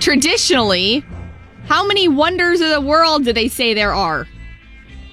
Traditionally, 0.00 1.04
how 1.70 1.86
many 1.86 2.08
wonders 2.08 2.60
of 2.60 2.68
the 2.68 2.80
world 2.80 3.24
do 3.24 3.32
they 3.32 3.46
say 3.46 3.74
there 3.74 3.94
are? 3.94 4.26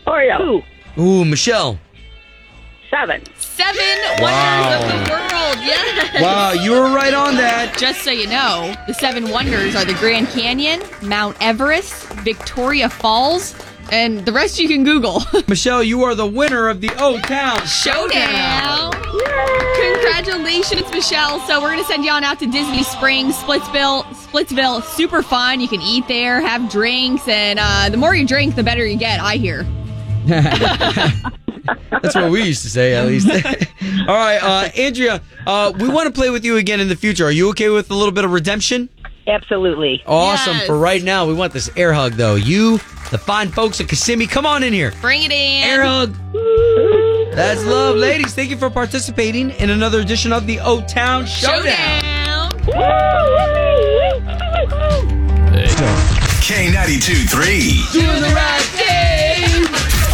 Oreo. 0.08 0.64
Boo. 0.96 1.02
Ooh, 1.04 1.24
Michelle. 1.24 1.80
Seven. 2.90 3.22
Seven 3.38 3.98
Wow. 4.20 4.72
wonders 4.72 4.92
of 4.92 5.06
the 5.06 5.12
world. 5.12 5.58
Yes. 5.62 6.22
Wow, 6.22 6.52
you 6.54 6.72
were 6.72 6.90
right 6.96 7.14
on 7.14 7.36
that. 7.36 7.78
Just 7.78 8.02
so 8.02 8.10
you 8.10 8.26
know, 8.28 8.74
the 8.88 8.94
seven 8.96 9.30
wonders 9.30 9.76
are 9.76 9.86
the 9.86 9.94
Grand 9.96 10.30
Canyon, 10.30 10.82
Mount 11.04 11.38
Everest, 11.42 12.08
Victoria 12.24 12.90
Falls, 12.90 13.54
and 13.92 14.26
the 14.26 14.32
rest 14.32 14.58
you 14.60 14.68
can 14.68 14.84
Google. 14.84 15.22
Michelle, 15.48 15.84
you 15.84 16.04
are 16.06 16.16
the 16.16 16.26
winner 16.26 16.70
of 16.70 16.82
the 16.82 16.90
O 16.98 17.20
Town 17.20 17.64
Showdown! 17.68 18.94
Congratulations, 19.94 20.90
Michelle. 20.92 21.40
So 21.42 21.62
we're 21.62 21.70
gonna 21.72 21.84
send 21.84 22.04
you 22.04 22.12
on 22.12 22.24
out 22.24 22.40
to 22.40 22.48
Disney 22.48 22.84
Springs, 22.84 23.36
Splitsville. 23.36 24.07
Splitsville, 24.32 24.84
super 24.84 25.22
fun. 25.22 25.60
You 25.60 25.68
can 25.68 25.82
eat 25.82 26.08
there, 26.08 26.42
have 26.42 26.70
drinks, 26.70 27.28
and 27.28 27.60
uh, 27.62 27.90
the 27.90 27.98
more 27.98 28.14
you 28.14 28.28
drink, 28.28 28.56
the 28.56 28.64
better 28.64 28.86
you 28.86 28.98
get. 28.98 29.20
I 29.20 29.36
hear. 29.36 29.66
That's 31.92 32.16
what 32.16 32.32
we 32.32 32.44
used 32.44 32.64
to 32.64 32.70
say, 32.70 32.96
at 32.96 33.06
least. 33.06 33.30
all 34.08 34.16
right, 34.16 34.38
uh, 34.42 34.70
Andrea, 34.78 35.22
uh, 35.46 35.74
we 35.78 35.90
want 35.90 36.08
to 36.08 36.14
play 36.14 36.30
with 36.30 36.46
you 36.46 36.58
again 36.58 36.80
in 36.80 36.88
the 36.88 36.96
future. 36.96 37.26
Are 37.26 37.32
you 37.32 37.50
okay 37.50 37.70
with 37.70 37.90
a 37.92 37.94
little 37.94 38.12
bit 38.12 38.26
of 38.26 38.32
redemption? 38.32 38.90
Absolutely. 39.28 40.04
Awesome. 40.06 40.58
Yes. 40.58 40.68
For 40.68 40.78
right 40.78 41.04
now, 41.04 41.26
we 41.28 41.34
want 41.34 41.52
this 41.54 41.70
air 41.76 41.92
hug, 41.94 42.14
though. 42.14 42.36
You, 42.36 42.78
the 43.12 43.18
fine 43.18 43.50
folks 43.50 43.82
at 43.82 43.90
Kissimmee, 43.90 44.28
come 44.28 44.46
on 44.46 44.64
in 44.64 44.72
here. 44.72 44.94
Bring 45.02 45.24
it 45.24 45.32
in. 45.32 45.64
Air 45.64 45.84
hug. 45.84 46.16
That's 47.34 47.64
love. 47.66 47.98
Ladies, 47.98 48.34
thank 48.34 48.50
you 48.50 48.58
for 48.58 48.70
participating 48.70 49.52
in 49.52 49.70
another 49.70 50.00
edition 50.00 50.32
of 50.32 50.48
the 50.48 50.60
O 50.62 50.82
Town 50.86 51.26
Showdown. 51.26 52.52
Showdown. 52.66 53.77
K92 56.48 57.30
3. 57.30 58.00
Doing 58.00 58.22
the 58.22 58.34
right 58.34 58.62
thing. 58.62 59.66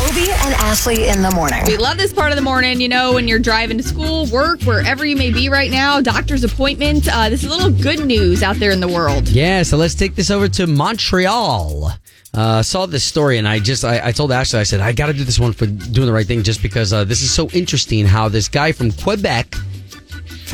Obie 0.10 0.32
and 0.32 0.54
Ashley 0.56 1.08
in 1.08 1.22
the 1.22 1.32
morning. 1.32 1.64
We 1.68 1.78
love 1.78 1.98
this 1.98 2.12
part 2.12 2.32
of 2.32 2.36
the 2.36 2.42
morning, 2.42 2.82
you 2.82 2.90
know, 2.90 3.14
when 3.14 3.28
you're 3.28 3.40
driving 3.40 3.78
to 3.78 3.84
school, 3.84 4.26
work, 4.28 4.62
wherever 4.64 5.06
you 5.06 5.16
may 5.16 5.32
be 5.32 5.50
right 5.50 5.72
now, 5.72 6.02
doctor's 6.02 6.44
appointment. 6.44 7.08
Uh, 7.12 7.30
this 7.30 7.44
is 7.44 7.52
a 7.52 7.56
little 7.56 7.72
good 7.72 8.06
news 8.06 8.42
out 8.44 8.58
there 8.58 8.72
in 8.72 8.80
the 8.80 8.88
world. 8.88 9.30
Yeah, 9.30 9.64
so 9.64 9.78
let's 9.78 9.96
take 9.96 10.16
this 10.16 10.32
over 10.32 10.48
to 10.50 10.68
Montreal. 10.68 11.92
Uh, 12.34 12.64
saw 12.64 12.88
this 12.88 13.04
story 13.04 13.38
and 13.38 13.48
I 13.48 13.60
just 13.60 13.86
I, 13.86 14.08
I 14.08 14.12
told 14.12 14.32
Ashley 14.32 14.60
I 14.60 14.64
said 14.64 14.80
I 14.80 14.92
got 14.92 15.06
to 15.08 15.14
do 15.14 15.24
this 15.24 15.40
one 15.40 15.54
for 15.54 15.68
doing 15.68 16.08
the 16.08 16.14
right 16.14 16.26
thing 16.26 16.42
just 16.42 16.64
because 16.64 16.92
uh, 16.92 17.04
this 17.04 17.22
is 17.22 17.32
so 17.32 17.48
interesting 17.50 18.08
how 18.08 18.28
this 18.28 18.48
guy 18.48 18.72
from 18.72 18.92
Quebec 18.92 19.56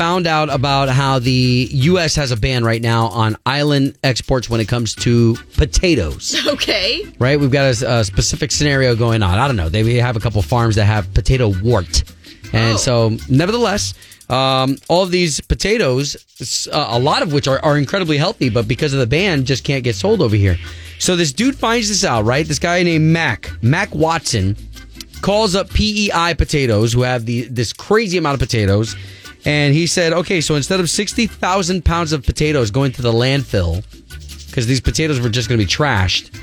found 0.00 0.26
out 0.26 0.48
about 0.48 0.88
how 0.88 1.18
the 1.18 1.68
U.S. 1.72 2.16
has 2.16 2.30
a 2.30 2.36
ban 2.36 2.64
right 2.64 2.80
now 2.80 3.08
on 3.08 3.36
island 3.44 3.98
exports 4.02 4.48
when 4.48 4.58
it 4.58 4.66
comes 4.66 4.94
to 4.94 5.36
potatoes. 5.58 6.34
Okay. 6.50 7.04
Right, 7.18 7.38
we've 7.38 7.50
got 7.50 7.82
a, 7.82 7.98
a 7.98 8.04
specific 8.04 8.50
scenario 8.50 8.96
going 8.96 9.22
on. 9.22 9.38
I 9.38 9.46
don't 9.46 9.56
know. 9.56 9.68
They 9.68 9.96
have 9.96 10.16
a 10.16 10.20
couple 10.20 10.40
farms 10.40 10.76
that 10.76 10.86
have 10.86 11.12
potato 11.12 11.52
wart, 11.62 12.02
and 12.54 12.74
Oh. 12.74 12.78
so 12.78 13.16
nevertheless, 13.28 13.92
um, 14.30 14.76
all 14.88 15.02
of 15.02 15.10
these 15.10 15.40
potatoes, 15.40 16.16
uh, 16.72 16.86
a 16.90 16.98
lot 16.98 17.20
of 17.22 17.32
which 17.34 17.46
are, 17.46 17.62
are 17.62 17.76
incredibly 17.76 18.16
healthy, 18.16 18.48
but 18.48 18.66
because 18.66 18.94
of 18.94 19.00
the 19.00 19.06
ban, 19.06 19.44
just 19.44 19.64
can't 19.64 19.84
get 19.84 19.96
sold 19.96 20.22
over 20.22 20.34
here. 20.36 20.56
So 20.98 21.14
this 21.14 21.32
dude 21.32 21.56
finds 21.56 21.88
this 21.88 22.04
out. 22.04 22.24
Right, 22.24 22.46
this 22.46 22.58
guy 22.58 22.82
named 22.82 23.04
Mac 23.04 23.50
Mac 23.62 23.94
Watson 23.94 24.56
calls 25.20 25.54
up 25.54 25.68
PEI 25.70 26.34
potatoes 26.38 26.92
who 26.94 27.02
have 27.02 27.26
the 27.26 27.42
this 27.42 27.72
crazy 27.74 28.16
amount 28.16 28.34
of 28.34 28.40
potatoes. 28.40 28.96
And 29.44 29.74
he 29.74 29.86
said, 29.86 30.12
okay, 30.12 30.40
so 30.40 30.54
instead 30.54 30.80
of 30.80 30.90
60,000 30.90 31.84
pounds 31.84 32.12
of 32.12 32.24
potatoes 32.24 32.70
going 32.70 32.92
to 32.92 33.02
the 33.02 33.12
landfill, 33.12 33.84
because 34.46 34.66
these 34.66 34.80
potatoes 34.80 35.20
were 35.20 35.28
just 35.28 35.48
going 35.48 35.58
to 35.58 35.64
be 35.64 35.70
trashed, 35.70 36.34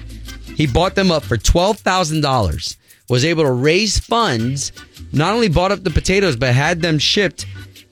he 0.56 0.66
bought 0.66 0.96
them 0.96 1.12
up 1.12 1.24
for 1.24 1.38
$12,000, 1.38 2.78
was 3.10 3.24
able 3.24 3.44
to 3.44 3.52
raise 3.52 4.00
funds, 4.00 4.72
not 5.12 5.34
only 5.34 5.48
bought 5.50 5.72
up 5.72 5.84
the 5.84 5.92
potatoes, 5.92 6.36
but 6.36 6.54
had 6.54 6.82
them 6.82 6.98
shipped 6.98 7.46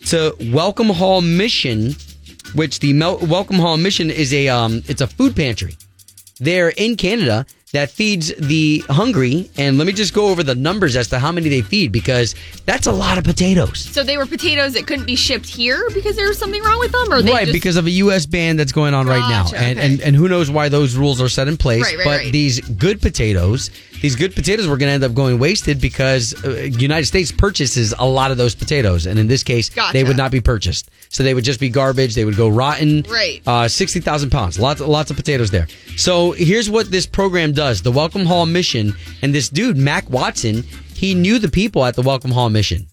to 0.08 0.36
Welcome 0.52 0.90
Hall 0.90 1.22
Mission, 1.22 1.96
which 2.54 2.80
the 2.80 2.94
Mel- 2.94 3.20
Welcome 3.20 3.58
Hall 3.58 3.78
Mission 3.78 4.10
is 4.10 4.34
a 4.34 4.48
um, 4.48 4.84
it's 4.88 5.02
a 5.02 5.08
food 5.08 5.36
pantry 5.36 5.78
there 6.40 6.70
in 6.70 6.96
Canada 6.96 7.46
that 7.76 7.92
feeds 7.92 8.34
the 8.38 8.84
hungry. 8.90 9.50
And 9.58 9.78
let 9.78 9.88
me 9.88 9.94
just 9.94 10.14
go 10.14 10.28
over 10.28 10.44
the 10.44 10.56
numbers 10.56 10.96
as 10.96 11.08
to 11.10 11.20
how 11.20 11.32
many 11.32 11.50
they 11.50 11.62
feed 11.62 11.92
because 11.92 12.36
that's 12.66 12.88
a 12.88 12.92
lot 12.92 13.18
of 13.18 13.24
potatoes. 13.24 13.80
So 13.80 14.04
they 14.04 14.18
were 14.18 14.26
potatoes 14.26 14.74
that 14.74 14.88
couldn't 14.88 15.06
be 15.06 15.16
shipped 15.16 15.46
here 15.46 15.84
because 15.94 16.16
there 16.16 16.28
was 16.28 16.38
something 16.38 16.64
wrong 16.64 16.80
with 16.80 16.92
them, 16.92 17.12
or 17.12 17.22
they 17.22 17.32
right, 17.32 17.48
just, 17.48 17.54
because 17.54 17.78
of 17.78 17.86
a 17.86 17.92
U.S. 17.92 18.26
ban 18.26 18.58
that's 18.58 18.72
going 18.72 18.94
on 18.94 19.08
right 19.08 19.20
now, 19.30 19.44
Gotcha, 19.44 19.58
and, 19.58 19.78
okay. 19.80 19.94
and 19.94 20.02
and 20.02 20.16
who 20.16 20.28
knows 20.28 20.50
why 20.50 20.70
those 20.70 20.96
rules 20.96 21.22
are 21.22 21.30
set 21.30 21.48
in 21.48 21.58
place. 21.58 21.84
Right, 21.84 21.98
right, 21.98 22.06
but 22.06 22.18
right. 22.20 22.32
these 22.32 22.60
good 22.62 23.02
potatoes, 23.02 23.70
these 24.06 24.16
good 24.16 24.36
potatoes 24.36 24.68
were 24.68 24.78
going 24.78 24.90
to 24.90 24.94
end 24.94 25.04
up 25.04 25.16
going 25.16 25.40
wasted 25.40 25.82
because 25.82 26.36
uh, 26.46 26.50
United 26.78 27.08
States 27.08 27.32
purchases 27.32 27.92
a 27.98 28.06
lot 28.06 28.30
of 28.30 28.38
those 28.38 28.54
potatoes, 28.54 29.08
and 29.08 29.18
in 29.18 29.26
this 29.26 29.42
case, 29.42 29.72
they 29.94 30.04
would 30.04 30.16
not 30.16 30.30
be 30.32 30.40
purchased. 30.40 30.92
So 31.10 31.24
they 31.24 31.34
would 31.34 31.44
just 31.44 31.60
be 31.60 31.70
garbage. 31.70 32.14
They 32.14 32.24
would 32.24 32.38
go 32.38 32.48
rotten. 32.48 33.04
Right. 33.10 33.42
Uh, 33.48 33.68
Sixty 33.68 34.00
thousand 34.02 34.30
pounds. 34.30 34.60
Lots, 34.60 34.80
lots 34.80 35.10
of 35.10 35.18
potatoes 35.18 35.50
there. 35.50 35.68
So 35.98 36.34
here's 36.34 36.70
what 36.70 36.92
this 36.92 37.08
program 37.08 37.52
does: 37.54 37.82
the 37.82 37.92
Welcome 37.92 38.28
Hall 38.28 38.46
Mission, 38.46 38.94
and 39.24 39.34
this 39.34 39.50
dude 39.50 39.76
Mac 39.76 40.08
Watson, 40.08 40.62
he 40.94 41.16
knew 41.16 41.40
the 41.40 41.50
people 41.50 41.84
at 41.84 41.96
the 41.96 42.04
Welcome 42.04 42.30
Hall 42.30 42.52
Mission. 42.52 42.86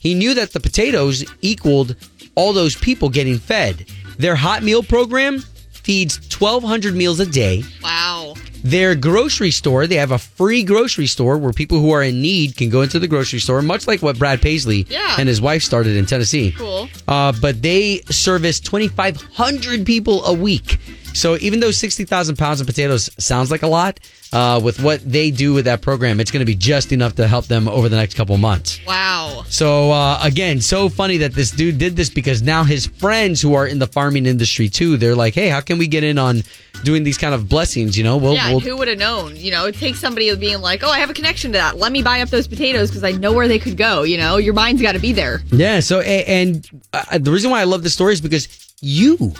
He 0.00 0.14
knew 0.16 0.34
that 0.34 0.52
the 0.52 0.58
potatoes 0.58 1.24
equaled 1.42 1.94
all 2.34 2.52
those 2.52 2.74
people 2.74 3.08
getting 3.08 3.38
fed. 3.38 3.86
Their 4.18 4.34
hot 4.34 4.64
meal 4.64 4.82
program 4.82 5.44
feeds 5.86 6.16
1,200 6.36 6.94
meals 6.96 7.20
a 7.20 7.26
day. 7.26 7.62
Wow. 7.80 8.34
Their 8.64 8.96
grocery 8.96 9.52
store, 9.52 9.86
they 9.86 9.94
have 9.94 10.10
a 10.10 10.18
free 10.18 10.64
grocery 10.64 11.06
store 11.06 11.38
where 11.38 11.52
people 11.52 11.78
who 11.80 11.92
are 11.92 12.02
in 12.02 12.20
need 12.20 12.56
can 12.56 12.68
go 12.70 12.82
into 12.82 12.98
the 12.98 13.06
grocery 13.06 13.38
store, 13.38 13.62
much 13.62 13.86
like 13.86 14.02
what 14.02 14.18
Brad 14.18 14.42
Paisley 14.42 14.84
Yeah. 14.90 15.14
and 15.18 15.28
his 15.28 15.40
wife 15.40 15.62
started 15.62 15.96
in 15.96 16.04
Tennessee. 16.04 16.52
Cool. 16.58 16.88
Uh, 17.06 17.32
but 17.40 17.62
they 17.62 18.00
service 18.10 18.58
2,500 18.58 19.86
people 19.86 20.24
a 20.24 20.34
week. 20.34 20.78
So 21.16 21.36
even 21.40 21.60
though 21.60 21.70
60,000 21.70 22.36
pounds 22.36 22.60
of 22.60 22.66
potatoes 22.66 23.10
sounds 23.18 23.50
like 23.50 23.62
a 23.62 23.66
lot, 23.66 23.98
uh, 24.32 24.60
with 24.62 24.80
what 24.82 25.00
they 25.00 25.30
do 25.30 25.54
with 25.54 25.64
that 25.64 25.80
program, 25.80 26.20
it's 26.20 26.30
going 26.30 26.40
to 26.40 26.46
be 26.46 26.54
just 26.54 26.92
enough 26.92 27.14
to 27.16 27.26
help 27.26 27.46
them 27.46 27.68
over 27.68 27.88
the 27.88 27.96
next 27.96 28.14
couple 28.14 28.36
months. 28.36 28.78
Wow. 28.86 29.44
So 29.48 29.92
uh, 29.92 30.18
again, 30.22 30.60
so 30.60 30.88
funny 30.88 31.16
that 31.18 31.32
this 31.32 31.50
dude 31.50 31.78
did 31.78 31.96
this 31.96 32.10
because 32.10 32.42
now 32.42 32.64
his 32.64 32.86
friends 32.86 33.40
who 33.40 33.54
are 33.54 33.66
in 33.66 33.78
the 33.78 33.86
farming 33.86 34.26
industry 34.26 34.68
too, 34.68 34.96
they're 34.96 35.14
like, 35.14 35.34
"Hey, 35.34 35.48
how 35.48 35.60
can 35.60 35.78
we 35.78 35.86
get 35.86 36.02
in 36.04 36.18
on 36.18 36.42
doing 36.84 37.04
these 37.04 37.16
kind 37.16 37.34
of 37.34 37.48
blessings?" 37.48 37.96
You 37.96 38.04
know, 38.04 38.16
we'll, 38.16 38.34
yeah, 38.34 38.50
we'll 38.50 38.60
who 38.60 38.76
would 38.76 38.88
have 38.88 38.98
known? 38.98 39.36
You 39.36 39.52
know, 39.52 39.66
it 39.66 39.76
takes 39.76 40.00
somebody 40.00 40.34
being 40.36 40.60
like, 40.60 40.82
"Oh, 40.82 40.90
I 40.90 40.98
have 40.98 41.08
a 41.10 41.14
connection 41.14 41.52
to 41.52 41.58
that. 41.58 41.78
Let 41.78 41.92
me 41.92 42.02
buy 42.02 42.20
up 42.20 42.28
those 42.28 42.48
potatoes 42.48 42.90
because 42.90 43.04
I 43.04 43.12
know 43.12 43.32
where 43.32 43.48
they 43.48 43.58
could 43.60 43.76
go." 43.76 44.02
You 44.02 44.18
know, 44.18 44.36
your 44.36 44.54
mind's 44.54 44.82
got 44.82 44.92
to 44.92 44.98
be 44.98 45.12
there. 45.12 45.40
Yeah. 45.50 45.80
So, 45.80 46.00
a- 46.00 46.24
and 46.24 46.68
uh, 46.92 47.18
the 47.18 47.30
reason 47.30 47.50
why 47.50 47.60
I 47.60 47.64
love 47.64 47.84
this 47.84 47.94
story 47.94 48.12
is 48.12 48.20
because 48.20 48.48
you 48.82 49.32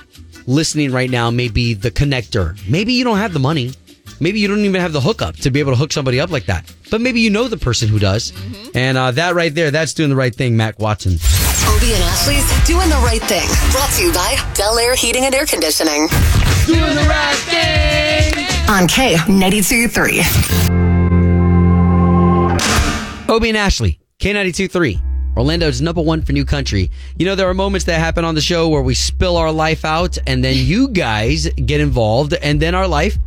listening 0.47 0.93
right 0.93 1.11
now 1.11 1.31
may 1.31 1.49
be 1.49 1.75
the 1.75 1.91
connector. 1.91 2.59
Maybe 2.69 2.93
you 2.93 3.05
don't 3.05 3.19
have 3.19 3.33
the 3.33 3.39
money. 3.39 3.73
Maybe 4.21 4.41
you 4.41 4.49
don't 4.49 4.61
even 4.61 4.81
have 4.81 4.93
the 4.93 5.01
hookup 5.01 5.37
to 5.37 5.51
be 5.51 5.61
able 5.61 5.73
to 5.73 5.77
hook 5.77 5.93
somebody 5.93 6.21
up 6.21 6.31
like 6.31 6.47
that. 6.47 6.73
But 6.91 7.01
maybe 7.01 7.21
you 7.21 7.29
know 7.31 7.49
the 7.49 7.57
person 7.57 7.89
who 7.89 7.99
does. 7.99 8.33
And 8.75 8.97
uh, 8.97 9.11
that 9.13 9.35
right 9.35 9.55
there, 9.55 9.71
that's 9.71 9.93
doing 9.93 10.11
the 10.11 10.17
right 10.17 10.35
thing, 10.35 10.57
Mac 10.57 10.79
Watson. 10.79 11.19
Obie 11.69 11.93
and 11.93 12.03
Ashley's 12.05 12.67
Doing 12.67 12.89
the 12.89 12.97
Right 13.05 13.21
Thing. 13.23 13.47
Brought 13.73 13.91
to 13.91 14.03
you 14.03 14.13
by 14.13 14.37
Bel 14.57 14.79
Air 14.79 14.95
Heating 14.95 15.25
and 15.25 15.35
Air 15.35 15.45
Conditioning. 15.45 16.09
Doing 16.67 16.95
the 16.95 17.07
right 17.09 17.37
thing. 17.37 18.47
On 18.69 18.89
K92 18.89 19.91
3. 19.91 20.23
Obie 23.29 23.49
and 23.49 23.59
Ashley, 23.59 23.99
K92.3. 24.21 25.16
Orlando's 25.37 25.81
number 25.83 26.01
one 26.01 26.23
for 26.23 26.33
new 26.33 26.45
country. 26.45 26.91
You 27.19 27.27
know, 27.27 27.35
there 27.35 27.49
are 27.49 27.55
moments 27.55 27.85
that 27.87 27.99
happen 27.99 28.25
on 28.25 28.35
the 28.35 28.41
show 28.41 28.69
where 28.69 28.83
we 28.83 28.95
spill 28.95 29.37
our 29.37 29.53
life 29.53 29.85
out 29.85 30.17
and 30.27 30.43
then 30.43 30.57
you 30.57 30.89
guys 30.89 31.49
get 31.51 31.81
involved 31.81 32.33
and 32.35 32.61
then 32.61 32.75
our 32.75 32.89
life 32.89 33.19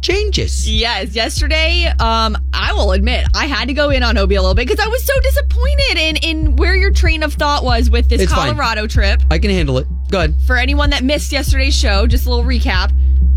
changes. 0.00 0.70
Yes, 0.70 1.14
yesterday, 1.14 1.86
um, 1.98 2.36
I 2.52 2.72
will 2.72 2.92
admit 2.92 3.26
I 3.34 3.46
had 3.46 3.68
to 3.68 3.74
go 3.74 3.90
in 3.90 4.02
on 4.02 4.16
Obie 4.16 4.36
a 4.36 4.40
little 4.40 4.54
bit 4.54 4.66
because 4.66 4.84
I 4.84 4.88
was 4.88 5.04
so 5.04 5.12
disappointed 5.20 5.96
in 5.98 6.16
in 6.16 6.56
where 6.56 6.76
your 6.76 6.90
train 6.92 7.22
of 7.22 7.34
thought 7.34 7.64
was 7.64 7.90
with 7.90 8.08
this 8.08 8.22
It's 8.22 8.32
fine. 8.32 8.50
Colorado 8.54 8.86
trip. 8.86 9.20
I 9.30 9.38
can 9.38 9.50
handle 9.50 9.78
it. 9.78 9.86
Go 10.10 10.18
ahead. 10.18 10.36
For 10.46 10.56
anyone 10.56 10.90
that 10.90 11.04
missed 11.04 11.32
yesterday's 11.32 11.74
show, 11.74 12.06
just 12.06 12.26
a 12.26 12.30
little 12.30 12.44
recap. 12.44 12.92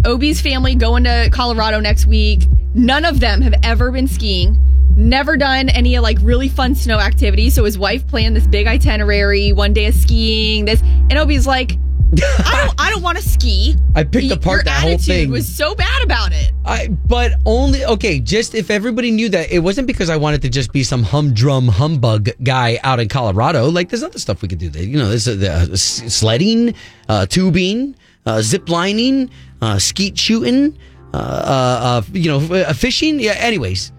Obie's 0.05 0.39
family 0.41 0.75
going 0.75 1.03
to 1.03 1.29
Colorado 1.31 1.79
next 1.79 2.05
week. 2.05 2.47
None 2.73 3.05
of 3.05 3.19
them 3.19 3.41
have 3.41 3.55
ever 3.63 3.91
been 3.91 4.07
skiing. 4.07 4.57
Never 4.97 5.38
done 5.38 5.69
any 5.69 5.97
like 5.99 6.17
really 6.21 6.49
fun 6.49 6.75
snow 6.75 6.99
activities. 6.99 7.54
So 7.56 7.63
his 7.65 7.77
wife 7.77 8.06
planned 8.08 8.36
this 8.36 8.47
big 8.47 8.67
itinerary, 8.67 9.51
one 9.54 9.73
day 9.73 9.88
of 9.88 9.93
skiing, 9.95 10.65
this 10.65 10.82
and 10.82 11.13
Obie's 11.17 11.47
like, 11.47 11.71
I 12.13 12.65
don't 12.65 12.82
I 12.82 12.89
don't 12.91 13.01
want 13.01 13.17
to 13.17 13.23
ski. 13.23 13.75
I 13.95 14.04
picked 14.04 14.27
Y- 14.27 14.34
apart 14.34 14.65
that 14.65 14.82
whole 14.82 14.91
attitude 14.91 15.06
thing. 15.06 15.32
was 15.32 15.47
so 15.47 15.73
bad 15.73 16.04
about 16.04 16.34
it. 16.34 16.51
I, 16.65 16.89
but 16.89 17.34
only 17.45 17.86
okay. 17.86 18.19
Just 18.19 18.54
if 18.54 18.69
everybody 18.69 19.12
knew 19.12 19.30
that 19.30 19.49
it 19.51 19.60
wasn't 19.60 19.88
because 19.88 20.10
I 20.10 20.17
wanted 20.17 20.41
to 20.41 20.49
just 20.49 20.73
be 20.73 20.84
some 20.84 21.04
humdrum 21.04 21.69
humbug 21.69 22.30
guy 22.43 22.80
out 22.84 22.99
in 22.99 23.08
Colorado. 23.08 23.69
Like 23.69 23.89
there's 23.89 24.04
other 24.04 24.19
stuff 24.19 24.41
we 24.41 24.49
could 24.49 24.60
do. 24.60 24.69
There, 24.69 24.84
you 24.84 24.97
know, 24.97 25.08
there's 25.08 25.27
uh, 25.27 25.36
the, 25.36 25.51
uh, 25.51 25.75
sledding, 25.77 26.75
uh, 27.08 27.25
tubing, 27.27 27.95
uh, 28.25 28.41
zip 28.41 28.67
lining, 28.69 29.30
uh, 29.62 29.80
skeet 29.80 30.19
shooting, 30.19 30.77
uh, 31.13 31.17
uh, 31.17 31.19
uh, 31.19 32.01
you 32.12 32.30
know, 32.30 32.54
uh, 32.56 32.73
fishing. 32.73 33.21
Yeah. 33.21 33.36
Anyways, 33.39 33.93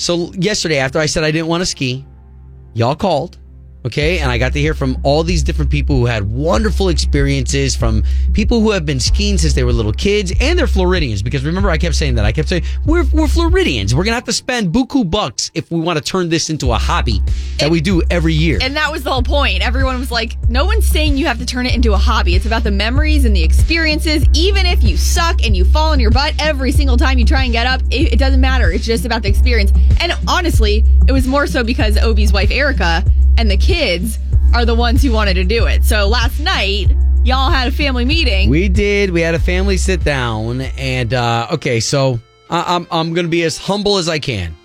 so 0.00 0.32
yesterday 0.32 0.78
after 0.78 0.98
I 0.98 1.04
said 1.04 1.24
I 1.24 1.30
didn't 1.30 1.48
want 1.48 1.60
to 1.60 1.66
ski, 1.66 2.06
y'all 2.72 2.96
called. 2.96 3.36
Okay, 3.86 4.18
and 4.18 4.30
I 4.30 4.36
got 4.36 4.52
to 4.52 4.60
hear 4.60 4.74
from 4.74 4.98
all 5.04 5.22
these 5.22 5.42
different 5.42 5.70
people 5.70 5.96
who 5.96 6.04
had 6.04 6.30
wonderful 6.30 6.90
experiences 6.90 7.74
from 7.74 8.02
people 8.34 8.60
who 8.60 8.70
have 8.72 8.84
been 8.84 9.00
skiing 9.00 9.38
since 9.38 9.54
they 9.54 9.64
were 9.64 9.72
little 9.72 9.92
kids 9.92 10.32
and 10.38 10.58
they're 10.58 10.66
Floridians. 10.66 11.22
Because 11.22 11.44
remember, 11.46 11.70
I 11.70 11.78
kept 11.78 11.94
saying 11.94 12.16
that. 12.16 12.26
I 12.26 12.32
kept 12.32 12.50
saying, 12.50 12.64
we're, 12.84 13.04
we're 13.12 13.26
Floridians. 13.26 13.94
We're 13.94 14.04
going 14.04 14.12
to 14.12 14.16
have 14.16 14.24
to 14.24 14.34
spend 14.34 14.70
buku 14.74 15.10
bucks 15.10 15.50
if 15.54 15.70
we 15.70 15.80
want 15.80 15.96
to 15.96 16.04
turn 16.04 16.28
this 16.28 16.50
into 16.50 16.72
a 16.72 16.76
hobby 16.76 17.22
that 17.58 17.70
we 17.70 17.80
do 17.80 18.02
every 18.10 18.34
year. 18.34 18.58
And 18.60 18.76
that 18.76 18.92
was 18.92 19.02
the 19.02 19.10
whole 19.10 19.22
point. 19.22 19.62
Everyone 19.62 19.98
was 19.98 20.10
like, 20.10 20.36
no 20.50 20.66
one's 20.66 20.86
saying 20.86 21.16
you 21.16 21.24
have 21.24 21.38
to 21.38 21.46
turn 21.46 21.64
it 21.64 21.74
into 21.74 21.94
a 21.94 21.98
hobby. 21.98 22.34
It's 22.34 22.44
about 22.44 22.64
the 22.64 22.70
memories 22.70 23.24
and 23.24 23.34
the 23.34 23.42
experiences. 23.42 24.26
Even 24.34 24.66
if 24.66 24.84
you 24.84 24.98
suck 24.98 25.42
and 25.42 25.56
you 25.56 25.64
fall 25.64 25.92
on 25.92 26.00
your 26.00 26.10
butt 26.10 26.34
every 26.38 26.72
single 26.72 26.98
time 26.98 27.18
you 27.18 27.24
try 27.24 27.44
and 27.44 27.52
get 27.52 27.66
up, 27.66 27.80
it, 27.90 28.12
it 28.12 28.18
doesn't 28.18 28.42
matter. 28.42 28.70
It's 28.70 28.84
just 28.84 29.06
about 29.06 29.22
the 29.22 29.30
experience. 29.30 29.72
And 30.00 30.12
honestly, 30.28 30.84
it 31.08 31.12
was 31.12 31.26
more 31.26 31.46
so 31.46 31.64
because 31.64 31.96
Obie's 31.96 32.30
wife, 32.30 32.50
Erica, 32.50 33.02
and 33.38 33.50
the 33.50 33.56
kids 33.56 33.69
are 34.54 34.64
the 34.64 34.74
ones 34.74 35.02
who 35.02 35.12
wanted 35.12 35.34
to 35.34 35.44
do 35.44 35.66
it. 35.66 35.84
So 35.84 36.08
last 36.08 36.40
night, 36.40 36.88
y'all 37.24 37.50
had 37.50 37.68
a 37.68 37.70
family 37.70 38.04
meeting. 38.04 38.50
We 38.50 38.68
did. 38.68 39.10
We 39.10 39.20
had 39.20 39.34
a 39.34 39.38
family 39.38 39.76
sit 39.76 40.02
down, 40.02 40.60
and 40.60 41.14
uh, 41.14 41.46
okay, 41.52 41.78
so 41.80 42.18
I- 42.48 42.74
I'm 42.74 42.86
I'm 42.90 43.14
gonna 43.14 43.28
be 43.28 43.42
as 43.44 43.56
humble 43.58 43.98
as 43.98 44.08
I 44.08 44.18
can. 44.18 44.56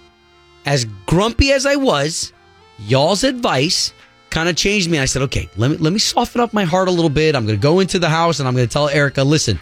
As 0.65 0.85
grumpy 1.05 1.51
as 1.51 1.65
I 1.67 1.75
was, 1.75 2.33
y'all's 2.79 3.23
advice 3.23 3.93
kind 4.31 4.49
of 4.49 4.55
changed 4.55 4.89
me. 4.89 4.97
I 4.97 5.05
said, 5.05 5.21
okay, 5.23 5.47
let 5.55 5.69
me 5.71 5.77
let 5.77 5.93
me 5.93 5.99
soften 5.99 6.41
up 6.41 6.51
my 6.53 6.63
heart 6.63 6.87
a 6.87 6.91
little 6.91 7.09
bit. 7.11 7.35
I'm 7.35 7.45
gonna 7.45 7.57
go 7.57 7.79
into 7.79 7.99
the 7.99 8.09
house 8.09 8.39
and 8.39 8.47
I'm 8.47 8.55
gonna 8.55 8.65
tell 8.67 8.89
Erica, 8.89 9.23
listen, 9.23 9.59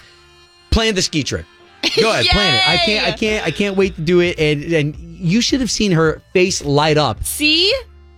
plan 0.72 0.96
the 0.96 1.02
ski 1.02 1.24
trip. 1.24 1.46
Go 2.02 2.10
ahead, 2.12 2.26
plan 2.28 2.56
it. 2.56 2.70
I 2.70 2.78
can't 2.78 3.08
I 3.08 3.12
can't 3.12 3.46
I 3.48 3.52
can't 3.52 3.76
wait 3.76 3.96
to 3.96 4.02
do 4.02 4.22
it. 4.22 4.40
And 4.40 4.64
and 4.74 4.96
you 4.98 5.42
should 5.42 5.60
have 5.60 5.70
seen 5.70 5.92
her 5.92 6.22
face 6.32 6.64
light 6.64 6.98
up 6.98 7.26
See? 7.26 7.74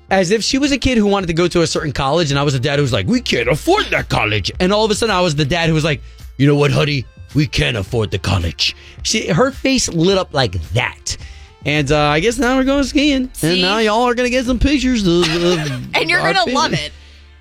As 0.09 0.31
if 0.31 0.43
she 0.43 0.57
was 0.57 0.71
a 0.71 0.77
kid 0.77 0.97
who 0.97 1.07
wanted 1.07 1.27
to 1.27 1.33
go 1.33 1.47
to 1.47 1.61
a 1.61 1.67
certain 1.67 1.91
college, 1.91 2.31
and 2.31 2.39
I 2.39 2.43
was 2.43 2.53
a 2.53 2.59
dad 2.59 2.77
who 2.77 2.83
was 2.83 2.93
like, 2.93 3.07
"We 3.07 3.21
can't 3.21 3.49
afford 3.49 3.85
that 3.87 4.09
college." 4.09 4.51
And 4.59 4.71
all 4.71 4.85
of 4.85 4.91
a 4.91 4.95
sudden, 4.95 5.15
I 5.15 5.21
was 5.21 5.35
the 5.35 5.45
dad 5.45 5.67
who 5.67 5.73
was 5.75 5.83
like, 5.83 6.01
"You 6.37 6.47
know 6.47 6.55
what, 6.55 6.71
honey? 6.71 7.05
We 7.33 7.47
can't 7.47 7.77
afford 7.77 8.11
the 8.11 8.19
college." 8.19 8.75
She, 9.03 9.27
her 9.27 9.51
face 9.51 9.89
lit 9.89 10.17
up 10.17 10.33
like 10.33 10.53
that. 10.73 11.17
And 11.65 11.91
uh, 11.91 11.99
I 11.99 12.19
guess 12.19 12.37
now 12.37 12.57
we're 12.57 12.63
going 12.63 12.83
skiing, 12.83 13.31
See? 13.33 13.53
and 13.53 13.61
now 13.61 13.79
y'all 13.79 14.03
are 14.03 14.13
gonna 14.13 14.29
get 14.29 14.45
some 14.45 14.59
pictures. 14.59 15.05
Of, 15.05 15.23
of 15.23 15.95
And 15.95 16.09
you're 16.09 16.21
going 16.21 16.35
to 16.35 16.53
love 16.53 16.73
it. 16.73 16.91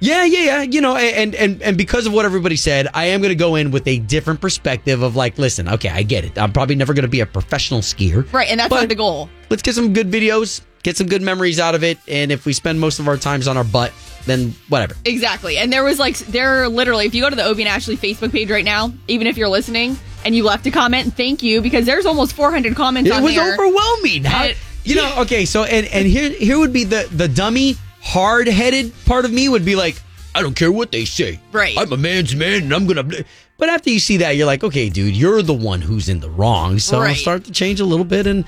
Yeah, 0.01 0.25
yeah, 0.25 0.41
yeah. 0.41 0.63
You 0.63 0.81
know, 0.81 0.97
and 0.97 1.35
and 1.35 1.63
and 1.63 1.79
because 1.79 2.07
of 2.07 2.13
what 2.13 2.25
everybody 2.25 2.57
said, 2.57 2.89
I 2.93 3.07
am 3.07 3.21
going 3.21 3.31
to 3.31 3.37
go 3.37 3.55
in 3.55 3.71
with 3.71 3.87
a 3.87 3.99
different 4.01 4.41
perspective 4.41 5.03
of 5.03 5.17
like, 5.17 5.39
listen, 5.39 5.69
okay, 5.69 5.89
I 5.89 6.03
get 6.03 6.25
it. 6.25 6.39
I'm 6.39 6.53
probably 6.53 6.75
never 6.75 6.93
going 6.93 7.05
to 7.05 7.09
be 7.09 7.21
a 7.21 7.27
professional 7.27 7.81
skier. 7.81 8.31
Right. 8.33 8.49
And 8.49 8.61
that's 8.61 8.71
not 8.71 8.89
the 8.89 8.95
goal. 8.95 9.31
Let's 9.51 9.63
get 9.63 9.75
some 9.75 9.93
good 9.93 10.11
videos, 10.11 10.63
get 10.85 10.97
some 10.97 11.09
good 11.09 11.23
memories 11.23 11.59
out 11.59 11.75
of 11.75 11.83
it, 11.83 11.99
and 12.07 12.31
if 12.31 12.47
we 12.47 12.53
spend 12.53 12.79
most 12.79 13.01
of 13.01 13.09
our 13.09 13.17
times 13.17 13.49
on 13.49 13.57
our 13.57 13.65
butt, 13.65 13.93
then 14.27 14.55
whatever. 14.69 14.95
Exactly. 15.05 15.59
And 15.59 15.73
there 15.73 15.83
was 15.83 15.99
like, 15.99 16.17
there 16.19 16.63
are 16.63 16.69
literally, 16.69 17.07
if 17.07 17.15
you 17.15 17.21
go 17.23 17.29
to 17.29 17.35
the 17.37 17.45
Obie 17.45 17.63
and 17.63 17.69
Ashley 17.69 17.97
Facebook 17.97 18.31
page 18.31 18.49
right 18.51 18.65
now, 18.65 18.93
even 19.09 19.27
if 19.27 19.37
you're 19.37 19.49
listening 19.49 19.99
and 20.25 20.35
you 20.35 20.45
left 20.45 20.65
a 20.67 20.71
comment, 20.71 21.15
thank 21.17 21.43
you 21.43 21.61
because 21.61 21.85
there's 21.85 22.07
almost 22.07 22.35
400 22.35 22.75
comments 22.77 23.11
It 23.11 23.13
on 23.17 23.23
was 23.25 23.35
there. 23.35 23.53
overwhelming. 23.55 24.23
How, 24.25 24.45
And- 24.45 24.57
you 24.85 24.95
know, 24.95 25.15
okay, 25.23 25.45
so 25.47 25.65
and 25.65 25.87
and 25.89 26.07
here 26.07 26.31
here 26.31 26.59
would 26.59 26.73
be 26.73 26.85
the 26.85 27.09
the 27.11 27.27
dummy, 27.29 27.77
hard 28.03 28.47
headed 28.47 28.93
part 29.07 29.25
of 29.25 29.33
me 29.33 29.49
would 29.49 29.65
be 29.65 29.77
like, 29.77 30.01
I 30.35 30.43
don't 30.43 30.55
care 30.57 30.71
what 30.73 30.93
they 30.93 31.05
say. 31.07 31.41
Right. 31.53 31.75
I'm 31.79 31.91
a 31.93 31.97
man's 31.97 32.35
man, 32.37 32.63
and 32.65 32.73
I'm 32.75 32.87
gonna. 32.87 33.03
bl-" 33.03 33.23
But 33.57 33.69
after 33.69 33.89
you 33.89 34.01
see 34.01 34.17
that, 34.19 34.37
you're 34.37 34.47
like, 34.47 34.65
okay, 34.65 34.89
dude, 34.91 35.15
you're 35.17 35.41
the 35.41 35.55
one 35.55 35.81
who's 35.81 36.09
in 36.09 36.21
the 36.21 36.29
wrong. 36.29 36.79
So 36.81 37.01
I'll 37.01 37.15
start 37.15 37.45
to 37.45 37.53
change 37.53 37.79
a 37.81 37.85
little 37.85 38.05
bit, 38.05 38.27
and 38.27 38.45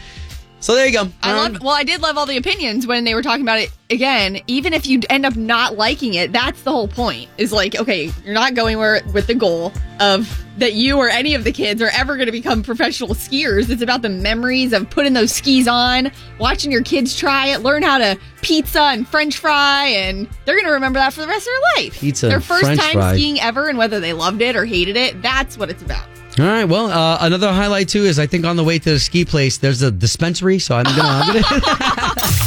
so 0.66 0.74
there 0.74 0.84
you 0.86 0.92
go. 0.92 1.08
I 1.22 1.30
Um, 1.30 1.52
love, 1.52 1.62
well, 1.62 1.74
I 1.76 1.84
did 1.84 2.02
love 2.02 2.18
all 2.18 2.26
the 2.26 2.36
opinions 2.36 2.88
when 2.88 3.04
they 3.04 3.14
were 3.14 3.22
talking 3.22 3.42
about 3.42 3.60
it 3.60 3.70
again. 3.88 4.40
Even 4.48 4.72
if 4.72 4.84
you 4.84 5.00
end 5.08 5.24
up 5.24 5.36
not 5.36 5.76
liking 5.76 6.14
it, 6.14 6.32
that's 6.32 6.62
the 6.62 6.72
whole 6.72 6.88
point. 6.88 7.30
Is 7.38 7.52
like, 7.52 7.76
okay, 7.76 8.10
you're 8.24 8.34
not 8.34 8.54
going 8.54 8.76
where 8.76 9.00
with 9.14 9.28
the 9.28 9.34
goal 9.36 9.72
of 10.00 10.44
that 10.58 10.72
you 10.72 10.96
or 10.96 11.08
any 11.08 11.34
of 11.34 11.44
the 11.44 11.52
kids 11.52 11.80
are 11.80 11.90
ever 11.90 12.16
going 12.16 12.26
to 12.26 12.32
become 12.32 12.64
professional 12.64 13.10
skiers. 13.10 13.70
It's 13.70 13.80
about 13.80 14.02
the 14.02 14.08
memories 14.08 14.72
of 14.72 14.90
putting 14.90 15.12
those 15.12 15.30
skis 15.30 15.68
on, 15.68 16.10
watching 16.40 16.72
your 16.72 16.82
kids 16.82 17.16
try 17.16 17.48
it, 17.48 17.60
learn 17.62 17.84
how 17.84 17.98
to 17.98 18.18
pizza 18.42 18.80
and 18.82 19.06
French 19.06 19.38
fry, 19.38 19.84
and 19.86 20.26
they're 20.46 20.56
going 20.56 20.66
to 20.66 20.72
remember 20.72 20.98
that 20.98 21.12
for 21.12 21.20
the 21.20 21.28
rest 21.28 21.46
of 21.46 21.52
their 21.76 21.84
life. 21.84 22.00
Pizza 22.00 22.26
their 22.26 22.40
first 22.40 22.64
French 22.64 22.80
time 22.80 22.94
fry. 22.94 23.12
skiing 23.14 23.40
ever, 23.40 23.68
and 23.68 23.78
whether 23.78 24.00
they 24.00 24.14
loved 24.14 24.42
it 24.42 24.56
or 24.56 24.64
hated 24.64 24.96
it, 24.96 25.22
that's 25.22 25.56
what 25.56 25.70
it's 25.70 25.82
about. 25.82 26.08
All 26.38 26.44
right. 26.44 26.64
Well, 26.64 26.86
uh, 26.86 27.18
another 27.20 27.50
highlight 27.50 27.88
too 27.88 28.04
is 28.04 28.18
I 28.18 28.26
think 28.26 28.44
on 28.44 28.56
the 28.56 28.64
way 28.64 28.78
to 28.78 28.90
the 28.90 28.98
ski 28.98 29.24
place, 29.24 29.56
there's 29.56 29.80
a 29.82 29.90
dispensary. 29.90 30.58
So 30.58 30.76
I'm 30.76 30.84
gonna. 30.84 31.02
I'm 31.02 31.42
gonna 31.42 32.26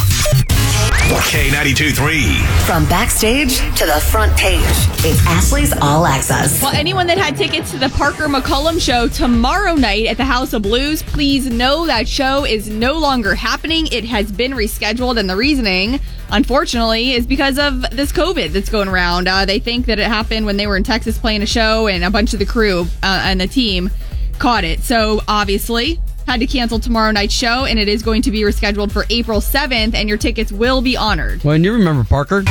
K92 1.15 1.95
3. 1.95 2.37
From 2.65 2.85
backstage 2.85 3.57
to 3.77 3.85
the 3.85 3.99
front 4.11 4.35
page, 4.37 4.59
it's 5.03 5.25
Ashley's 5.25 5.73
All 5.81 6.05
Access. 6.05 6.61
Well, 6.61 6.73
anyone 6.73 7.07
that 7.07 7.17
had 7.17 7.35
tickets 7.35 7.71
to 7.71 7.77
the 7.77 7.89
Parker 7.89 8.25
McCollum 8.25 8.79
show 8.79 9.07
tomorrow 9.07 9.73
night 9.73 10.05
at 10.05 10.17
the 10.17 10.25
House 10.25 10.53
of 10.53 10.61
Blues, 10.61 11.01
please 11.01 11.47
know 11.47 11.85
that 11.87 12.07
show 12.07 12.45
is 12.45 12.69
no 12.69 12.99
longer 12.99 13.35
happening. 13.35 13.87
It 13.87 14.05
has 14.05 14.31
been 14.31 14.51
rescheduled, 14.51 15.17
and 15.17 15.29
the 15.29 15.35
reasoning, 15.35 15.99
unfortunately, 16.29 17.13
is 17.13 17.25
because 17.25 17.57
of 17.57 17.81
this 17.91 18.11
COVID 18.11 18.49
that's 18.49 18.69
going 18.69 18.87
around. 18.87 19.27
Uh, 19.27 19.45
they 19.45 19.59
think 19.59 19.87
that 19.87 19.99
it 19.99 20.07
happened 20.07 20.45
when 20.45 20.57
they 20.57 20.67
were 20.67 20.77
in 20.77 20.83
Texas 20.83 21.17
playing 21.17 21.41
a 21.41 21.47
show, 21.47 21.87
and 21.87 22.03
a 22.03 22.11
bunch 22.11 22.33
of 22.33 22.39
the 22.39 22.45
crew 22.45 22.85
uh, 23.03 23.21
and 23.25 23.41
the 23.41 23.47
team 23.47 23.89
caught 24.37 24.63
it. 24.63 24.81
So, 24.81 25.21
obviously, 25.27 25.99
had 26.29 26.39
to 26.41 26.45
cancel 26.45 26.77
tomorrow 26.77 27.09
night's 27.11 27.33
show, 27.33 27.65
and 27.65 27.79
it 27.79 27.87
is 27.87 28.03
going 28.03 28.21
to 28.21 28.29
be 28.29 28.41
rescheduled 28.41 28.91
for 28.91 29.03
April 29.09 29.41
7th, 29.41 29.95
and 29.95 30.07
your 30.07 30.17
tickets 30.19 30.51
will 30.51 30.79
be 30.79 30.95
honored. 30.95 31.43
well, 31.43 31.55
and 31.55 31.65
you 31.65 31.73
remember 31.73 32.03
Parker? 32.03 32.43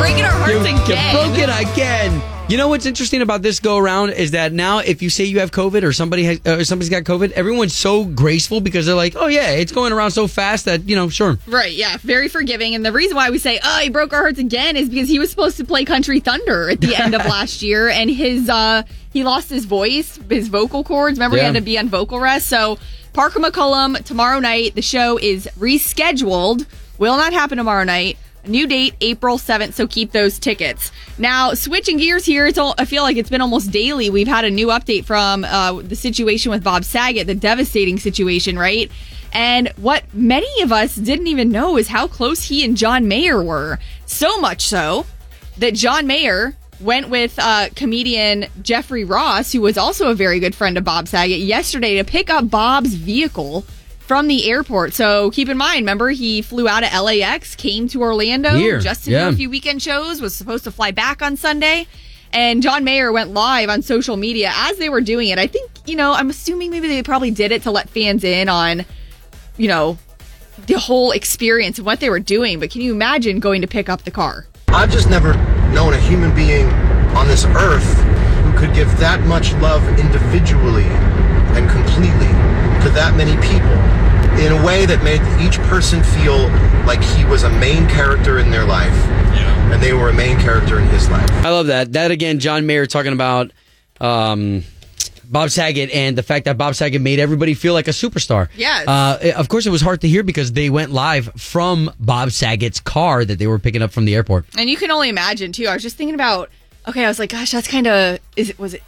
Breaking 0.00 0.24
our 0.24 0.32
hearts 0.32 0.54
You, 0.54 0.94
you 0.94 1.12
broke 1.12 1.38
it 1.38 1.50
again. 1.50 2.39
You 2.50 2.56
know 2.56 2.66
what's 2.66 2.84
interesting 2.84 3.22
about 3.22 3.42
this 3.42 3.60
go 3.60 3.76
around 3.76 4.10
is 4.10 4.32
that 4.32 4.52
now 4.52 4.78
if 4.78 5.02
you 5.02 5.08
say 5.08 5.22
you 5.22 5.38
have 5.38 5.52
COVID 5.52 5.84
or 5.84 5.92
somebody 5.92 6.24
has, 6.24 6.44
uh, 6.44 6.64
somebody's 6.64 6.90
got 6.90 7.04
COVID, 7.04 7.30
everyone's 7.30 7.76
so 7.76 8.04
graceful 8.04 8.60
because 8.60 8.86
they're 8.86 8.96
like, 8.96 9.14
oh 9.14 9.28
yeah, 9.28 9.50
it's 9.50 9.70
going 9.70 9.92
around 9.92 10.10
so 10.10 10.26
fast 10.26 10.64
that 10.64 10.88
you 10.88 10.96
know, 10.96 11.08
sure. 11.08 11.38
Right, 11.46 11.72
yeah, 11.72 11.96
very 11.98 12.28
forgiving. 12.28 12.74
And 12.74 12.84
the 12.84 12.90
reason 12.90 13.14
why 13.14 13.30
we 13.30 13.38
say, 13.38 13.60
oh, 13.62 13.78
he 13.78 13.88
broke 13.88 14.12
our 14.12 14.22
hearts 14.22 14.40
again 14.40 14.76
is 14.76 14.88
because 14.88 15.08
he 15.08 15.20
was 15.20 15.30
supposed 15.30 15.58
to 15.58 15.64
play 15.64 15.84
Country 15.84 16.18
Thunder 16.18 16.68
at 16.70 16.80
the 16.80 16.96
end 16.96 17.14
of 17.14 17.24
last 17.26 17.62
year 17.62 17.88
and 17.88 18.10
his 18.10 18.48
uh 18.48 18.82
he 19.12 19.22
lost 19.22 19.48
his 19.48 19.64
voice, 19.64 20.18
his 20.28 20.48
vocal 20.48 20.82
cords. 20.82 21.20
Remember 21.20 21.36
he 21.36 21.44
had 21.44 21.54
to 21.54 21.60
be 21.60 21.78
on 21.78 21.88
vocal 21.88 22.18
rest. 22.18 22.48
So 22.48 22.80
Parker 23.12 23.38
McCollum 23.38 24.02
tomorrow 24.04 24.40
night, 24.40 24.74
the 24.74 24.82
show 24.82 25.18
is 25.18 25.48
rescheduled. 25.56 26.66
Will 26.98 27.16
not 27.16 27.32
happen 27.32 27.58
tomorrow 27.58 27.84
night. 27.84 28.18
New 28.46 28.66
date, 28.66 28.94
April 29.00 29.38
7th, 29.38 29.74
so 29.74 29.86
keep 29.86 30.12
those 30.12 30.38
tickets. 30.38 30.92
Now, 31.18 31.54
switching 31.54 31.98
gears 31.98 32.24
here, 32.24 32.46
it's 32.46 32.58
all, 32.58 32.74
I 32.78 32.84
feel 32.84 33.02
like 33.02 33.16
it's 33.16 33.30
been 33.30 33.40
almost 33.40 33.70
daily. 33.70 34.10
We've 34.10 34.28
had 34.28 34.44
a 34.44 34.50
new 34.50 34.68
update 34.68 35.04
from 35.04 35.44
uh, 35.44 35.80
the 35.82 35.96
situation 35.96 36.50
with 36.50 36.64
Bob 36.64 36.84
Saget, 36.84 37.26
the 37.26 37.34
devastating 37.34 37.98
situation, 37.98 38.58
right? 38.58 38.90
And 39.32 39.68
what 39.76 40.04
many 40.12 40.62
of 40.62 40.72
us 40.72 40.94
didn't 40.94 41.28
even 41.28 41.50
know 41.50 41.76
is 41.76 41.88
how 41.88 42.06
close 42.06 42.44
he 42.44 42.64
and 42.64 42.76
John 42.76 43.06
Mayer 43.08 43.42
were. 43.42 43.78
So 44.06 44.40
much 44.40 44.62
so 44.66 45.06
that 45.58 45.74
John 45.74 46.06
Mayer 46.06 46.56
went 46.80 47.10
with 47.10 47.38
uh, 47.38 47.68
comedian 47.76 48.46
Jeffrey 48.62 49.04
Ross, 49.04 49.52
who 49.52 49.60
was 49.60 49.76
also 49.76 50.10
a 50.10 50.14
very 50.14 50.40
good 50.40 50.54
friend 50.54 50.78
of 50.78 50.84
Bob 50.84 51.08
Saget, 51.08 51.40
yesterday 51.40 51.96
to 51.96 52.04
pick 52.04 52.30
up 52.30 52.50
Bob's 52.50 52.94
vehicle 52.94 53.64
from 54.10 54.26
the 54.26 54.50
airport. 54.50 54.92
So 54.92 55.30
keep 55.30 55.48
in 55.48 55.56
mind, 55.56 55.82
remember, 55.82 56.10
he 56.10 56.42
flew 56.42 56.66
out 56.66 56.82
of 56.82 56.92
LAX, 57.00 57.54
came 57.54 57.86
to 57.90 58.02
Orlando 58.02 58.56
Here, 58.56 58.80
just 58.80 59.04
to 59.04 59.12
yeah. 59.12 59.26
do 59.26 59.34
a 59.34 59.36
few 59.36 59.48
weekend 59.48 59.80
shows, 59.80 60.20
was 60.20 60.34
supposed 60.34 60.64
to 60.64 60.72
fly 60.72 60.90
back 60.90 61.22
on 61.22 61.36
Sunday. 61.36 61.86
And 62.32 62.60
John 62.60 62.82
Mayer 62.82 63.12
went 63.12 63.32
live 63.32 63.68
on 63.68 63.82
social 63.82 64.16
media 64.16 64.50
as 64.52 64.78
they 64.78 64.88
were 64.88 65.00
doing 65.00 65.28
it. 65.28 65.38
I 65.38 65.46
think, 65.46 65.70
you 65.86 65.94
know, 65.94 66.12
I'm 66.12 66.28
assuming 66.28 66.72
maybe 66.72 66.88
they 66.88 67.04
probably 67.04 67.30
did 67.30 67.52
it 67.52 67.62
to 67.62 67.70
let 67.70 67.88
fans 67.88 68.24
in 68.24 68.48
on, 68.48 68.84
you 69.56 69.68
know, 69.68 69.96
the 70.66 70.80
whole 70.80 71.12
experience 71.12 71.78
of 71.78 71.86
what 71.86 72.00
they 72.00 72.10
were 72.10 72.18
doing. 72.18 72.58
But 72.58 72.72
can 72.72 72.80
you 72.80 72.92
imagine 72.92 73.38
going 73.38 73.60
to 73.60 73.68
pick 73.68 73.88
up 73.88 74.02
the 74.02 74.10
car? 74.10 74.48
I've 74.66 74.90
just 74.90 75.08
never 75.08 75.34
known 75.72 75.94
a 75.94 76.00
human 76.00 76.34
being 76.34 76.66
on 77.14 77.28
this 77.28 77.44
earth 77.44 77.94
who 78.42 78.58
could 78.58 78.74
give 78.74 78.88
that 78.98 79.24
much 79.28 79.52
love 79.62 79.86
individually 80.00 80.88
and 81.54 81.70
completely 81.70 82.39
to 82.82 82.90
that 82.90 83.14
many 83.16 83.34
people 83.42 83.70
in 84.44 84.52
a 84.52 84.66
way 84.66 84.86
that 84.86 85.02
made 85.02 85.20
each 85.40 85.58
person 85.68 86.02
feel 86.02 86.48
like 86.86 87.02
he 87.02 87.24
was 87.24 87.42
a 87.42 87.50
main 87.50 87.88
character 87.88 88.38
in 88.38 88.50
their 88.50 88.64
life 88.64 88.94
and 89.72 89.82
they 89.82 89.92
were 89.92 90.08
a 90.08 90.12
main 90.12 90.38
character 90.38 90.78
in 90.78 90.86
his 90.88 91.08
life. 91.10 91.30
I 91.30 91.50
love 91.50 91.68
that. 91.68 91.92
That 91.92 92.10
again, 92.10 92.38
John 92.40 92.66
Mayer 92.66 92.86
talking 92.86 93.12
about 93.12 93.52
um, 94.00 94.64
Bob 95.24 95.50
Saget 95.50 95.90
and 95.90 96.18
the 96.18 96.22
fact 96.22 96.46
that 96.46 96.58
Bob 96.58 96.74
Saget 96.74 97.00
made 97.00 97.20
everybody 97.20 97.54
feel 97.54 97.72
like 97.72 97.86
a 97.86 97.92
superstar. 97.92 98.48
Yes. 98.56 98.88
Uh, 98.88 99.32
of 99.36 99.48
course, 99.48 99.66
it 99.66 99.70
was 99.70 99.80
hard 99.80 100.00
to 100.00 100.08
hear 100.08 100.22
because 100.22 100.52
they 100.52 100.70
went 100.70 100.90
live 100.90 101.30
from 101.36 101.92
Bob 102.00 102.32
Saget's 102.32 102.80
car 102.80 103.24
that 103.24 103.38
they 103.38 103.46
were 103.46 103.58
picking 103.58 103.82
up 103.82 103.92
from 103.92 104.06
the 104.06 104.14
airport. 104.14 104.46
And 104.58 104.68
you 104.68 104.76
can 104.76 104.90
only 104.90 105.08
imagine 105.08 105.52
too. 105.52 105.66
I 105.66 105.74
was 105.74 105.82
just 105.82 105.96
thinking 105.96 106.14
about. 106.14 106.50
Okay, 106.88 107.04
I 107.04 107.08
was 107.08 107.18
like, 107.18 107.30
gosh, 107.30 107.52
that's 107.52 107.68
kind 107.68 107.86
of 107.86 108.18
is 108.36 108.48
it 108.50 108.58
was 108.58 108.72
it 108.72 108.82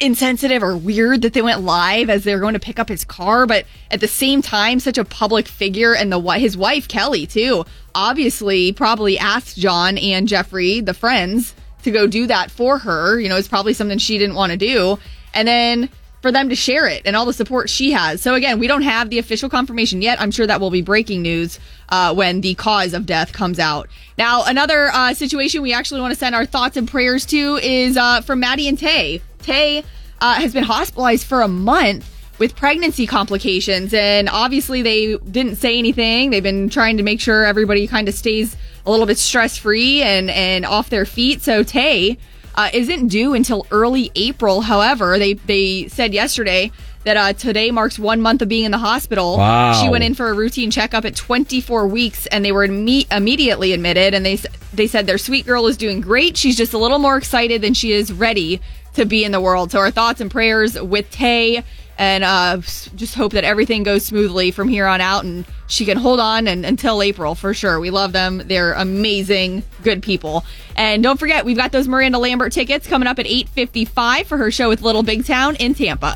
insensitive 0.00 0.62
or 0.62 0.76
weird 0.76 1.22
that 1.22 1.34
they 1.34 1.42
went 1.42 1.60
live 1.60 2.10
as 2.10 2.24
they 2.24 2.34
were 2.34 2.40
going 2.40 2.54
to 2.54 2.60
pick 2.60 2.78
up 2.78 2.88
his 2.88 3.04
car, 3.04 3.46
but 3.46 3.66
at 3.90 4.00
the 4.00 4.08
same 4.08 4.42
time, 4.42 4.80
such 4.80 4.98
a 4.98 5.04
public 5.04 5.46
figure 5.46 5.94
and 5.94 6.10
the 6.10 6.20
his 6.38 6.56
wife 6.56 6.88
Kelly 6.88 7.26
too. 7.26 7.64
Obviously, 7.94 8.72
probably 8.72 9.18
asked 9.18 9.58
John 9.58 9.98
and 9.98 10.26
Jeffrey, 10.26 10.80
the 10.80 10.94
friends, 10.94 11.54
to 11.82 11.90
go 11.90 12.06
do 12.06 12.26
that 12.26 12.50
for 12.50 12.78
her. 12.78 13.20
You 13.20 13.28
know, 13.28 13.36
it's 13.36 13.48
probably 13.48 13.74
something 13.74 13.98
she 13.98 14.18
didn't 14.18 14.36
want 14.36 14.52
to 14.52 14.58
do, 14.58 14.98
and 15.34 15.46
then 15.46 15.90
for 16.20 16.30
them 16.30 16.48
to 16.48 16.54
share 16.54 16.86
it 16.86 17.02
and 17.04 17.16
all 17.16 17.24
the 17.24 17.32
support 17.32 17.70
she 17.70 17.92
has. 17.92 18.20
So 18.20 18.34
again, 18.34 18.58
we 18.58 18.66
don't 18.66 18.82
have 18.82 19.10
the 19.10 19.18
official 19.18 19.48
confirmation 19.48 20.02
yet. 20.02 20.20
I'm 20.20 20.30
sure 20.30 20.46
that 20.46 20.60
will 20.60 20.70
be 20.70 20.82
breaking 20.82 21.22
news 21.22 21.58
uh, 21.88 22.14
when 22.14 22.40
the 22.40 22.54
cause 22.54 22.92
of 22.92 23.06
death 23.06 23.32
comes 23.32 23.58
out. 23.58 23.88
Now, 24.18 24.44
another 24.44 24.88
uh, 24.88 25.14
situation 25.14 25.62
we 25.62 25.72
actually 25.72 26.00
want 26.00 26.12
to 26.12 26.18
send 26.18 26.34
our 26.34 26.46
thoughts 26.46 26.76
and 26.76 26.88
prayers 26.88 27.24
to 27.26 27.58
is 27.62 27.96
uh, 27.96 28.20
from 28.20 28.40
Maddie 28.40 28.68
and 28.68 28.78
Tay. 28.78 29.22
Tay 29.40 29.84
uh, 30.20 30.34
has 30.34 30.52
been 30.52 30.64
hospitalized 30.64 31.26
for 31.26 31.40
a 31.40 31.48
month 31.48 32.06
with 32.38 32.56
pregnancy 32.56 33.06
complications, 33.06 33.92
and 33.92 34.28
obviously 34.28 34.82
they 34.82 35.16
didn't 35.18 35.56
say 35.56 35.78
anything. 35.78 36.30
They've 36.30 36.42
been 36.42 36.70
trying 36.70 36.96
to 36.96 37.02
make 37.02 37.20
sure 37.20 37.44
everybody 37.44 37.86
kind 37.86 38.08
of 38.08 38.14
stays 38.14 38.56
a 38.86 38.90
little 38.90 39.06
bit 39.06 39.18
stress 39.18 39.58
free 39.58 40.02
and 40.02 40.30
and 40.30 40.64
off 40.64 40.88
their 40.88 41.04
feet. 41.04 41.42
So 41.42 41.62
Tay 41.62 42.16
uh, 42.60 42.68
isn't 42.74 43.08
due 43.08 43.32
until 43.32 43.66
early 43.70 44.10
April. 44.14 44.60
However, 44.60 45.18
they 45.18 45.34
they 45.34 45.88
said 45.88 46.12
yesterday 46.12 46.70
that 47.04 47.16
uh, 47.16 47.32
today 47.32 47.70
marks 47.70 47.98
one 47.98 48.20
month 48.20 48.42
of 48.42 48.48
being 48.48 48.64
in 48.64 48.70
the 48.70 48.78
hospital. 48.78 49.38
Wow. 49.38 49.80
She 49.80 49.88
went 49.88 50.04
in 50.04 50.14
for 50.14 50.28
a 50.28 50.34
routine 50.34 50.70
checkup 50.70 51.06
at 51.06 51.16
24 51.16 51.86
weeks, 51.86 52.26
and 52.26 52.44
they 52.44 52.52
were 52.52 52.68
imme- 52.68 53.10
immediately 53.10 53.72
admitted. 53.72 54.12
And 54.12 54.26
they 54.26 54.38
they 54.74 54.86
said 54.86 55.06
their 55.06 55.16
sweet 55.16 55.46
girl 55.46 55.66
is 55.68 55.78
doing 55.78 56.02
great. 56.02 56.36
She's 56.36 56.56
just 56.56 56.74
a 56.74 56.78
little 56.78 56.98
more 56.98 57.16
excited 57.16 57.62
than 57.62 57.72
she 57.72 57.92
is 57.92 58.12
ready 58.12 58.60
to 58.94 59.06
be 59.06 59.24
in 59.24 59.32
the 59.32 59.40
world. 59.40 59.70
So 59.70 59.78
our 59.78 59.90
thoughts 59.90 60.20
and 60.20 60.30
prayers 60.30 60.78
with 60.78 61.10
Tay. 61.10 61.64
And 62.00 62.24
uh, 62.24 62.56
just 62.96 63.14
hope 63.14 63.32
that 63.32 63.44
everything 63.44 63.82
goes 63.82 64.06
smoothly 64.06 64.52
from 64.52 64.68
here 64.68 64.86
on 64.86 65.02
out, 65.02 65.22
and 65.22 65.44
she 65.66 65.84
can 65.84 65.98
hold 65.98 66.18
on 66.18 66.48
and, 66.48 66.64
until 66.64 67.02
April 67.02 67.34
for 67.34 67.52
sure. 67.52 67.78
We 67.78 67.90
love 67.90 68.12
them; 68.12 68.38
they're 68.46 68.72
amazing, 68.72 69.62
good 69.82 70.02
people. 70.02 70.46
And 70.76 71.02
don't 71.02 71.20
forget, 71.20 71.44
we've 71.44 71.58
got 71.58 71.72
those 71.72 71.86
Miranda 71.86 72.16
Lambert 72.16 72.54
tickets 72.54 72.86
coming 72.86 73.06
up 73.06 73.18
at 73.18 73.26
eight 73.26 73.50
fifty-five 73.50 74.26
for 74.26 74.38
her 74.38 74.50
show 74.50 74.70
with 74.70 74.80
Little 74.80 75.02
Big 75.02 75.26
Town 75.26 75.56
in 75.56 75.74
Tampa. 75.74 76.14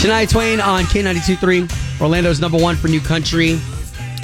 Shania 0.00 0.26
Twain 0.26 0.58
on 0.58 0.84
K92.3, 0.84 2.00
Orlando's 2.00 2.40
number 2.40 2.56
one 2.56 2.76
for 2.76 2.88
new 2.88 3.00
country. 3.02 3.58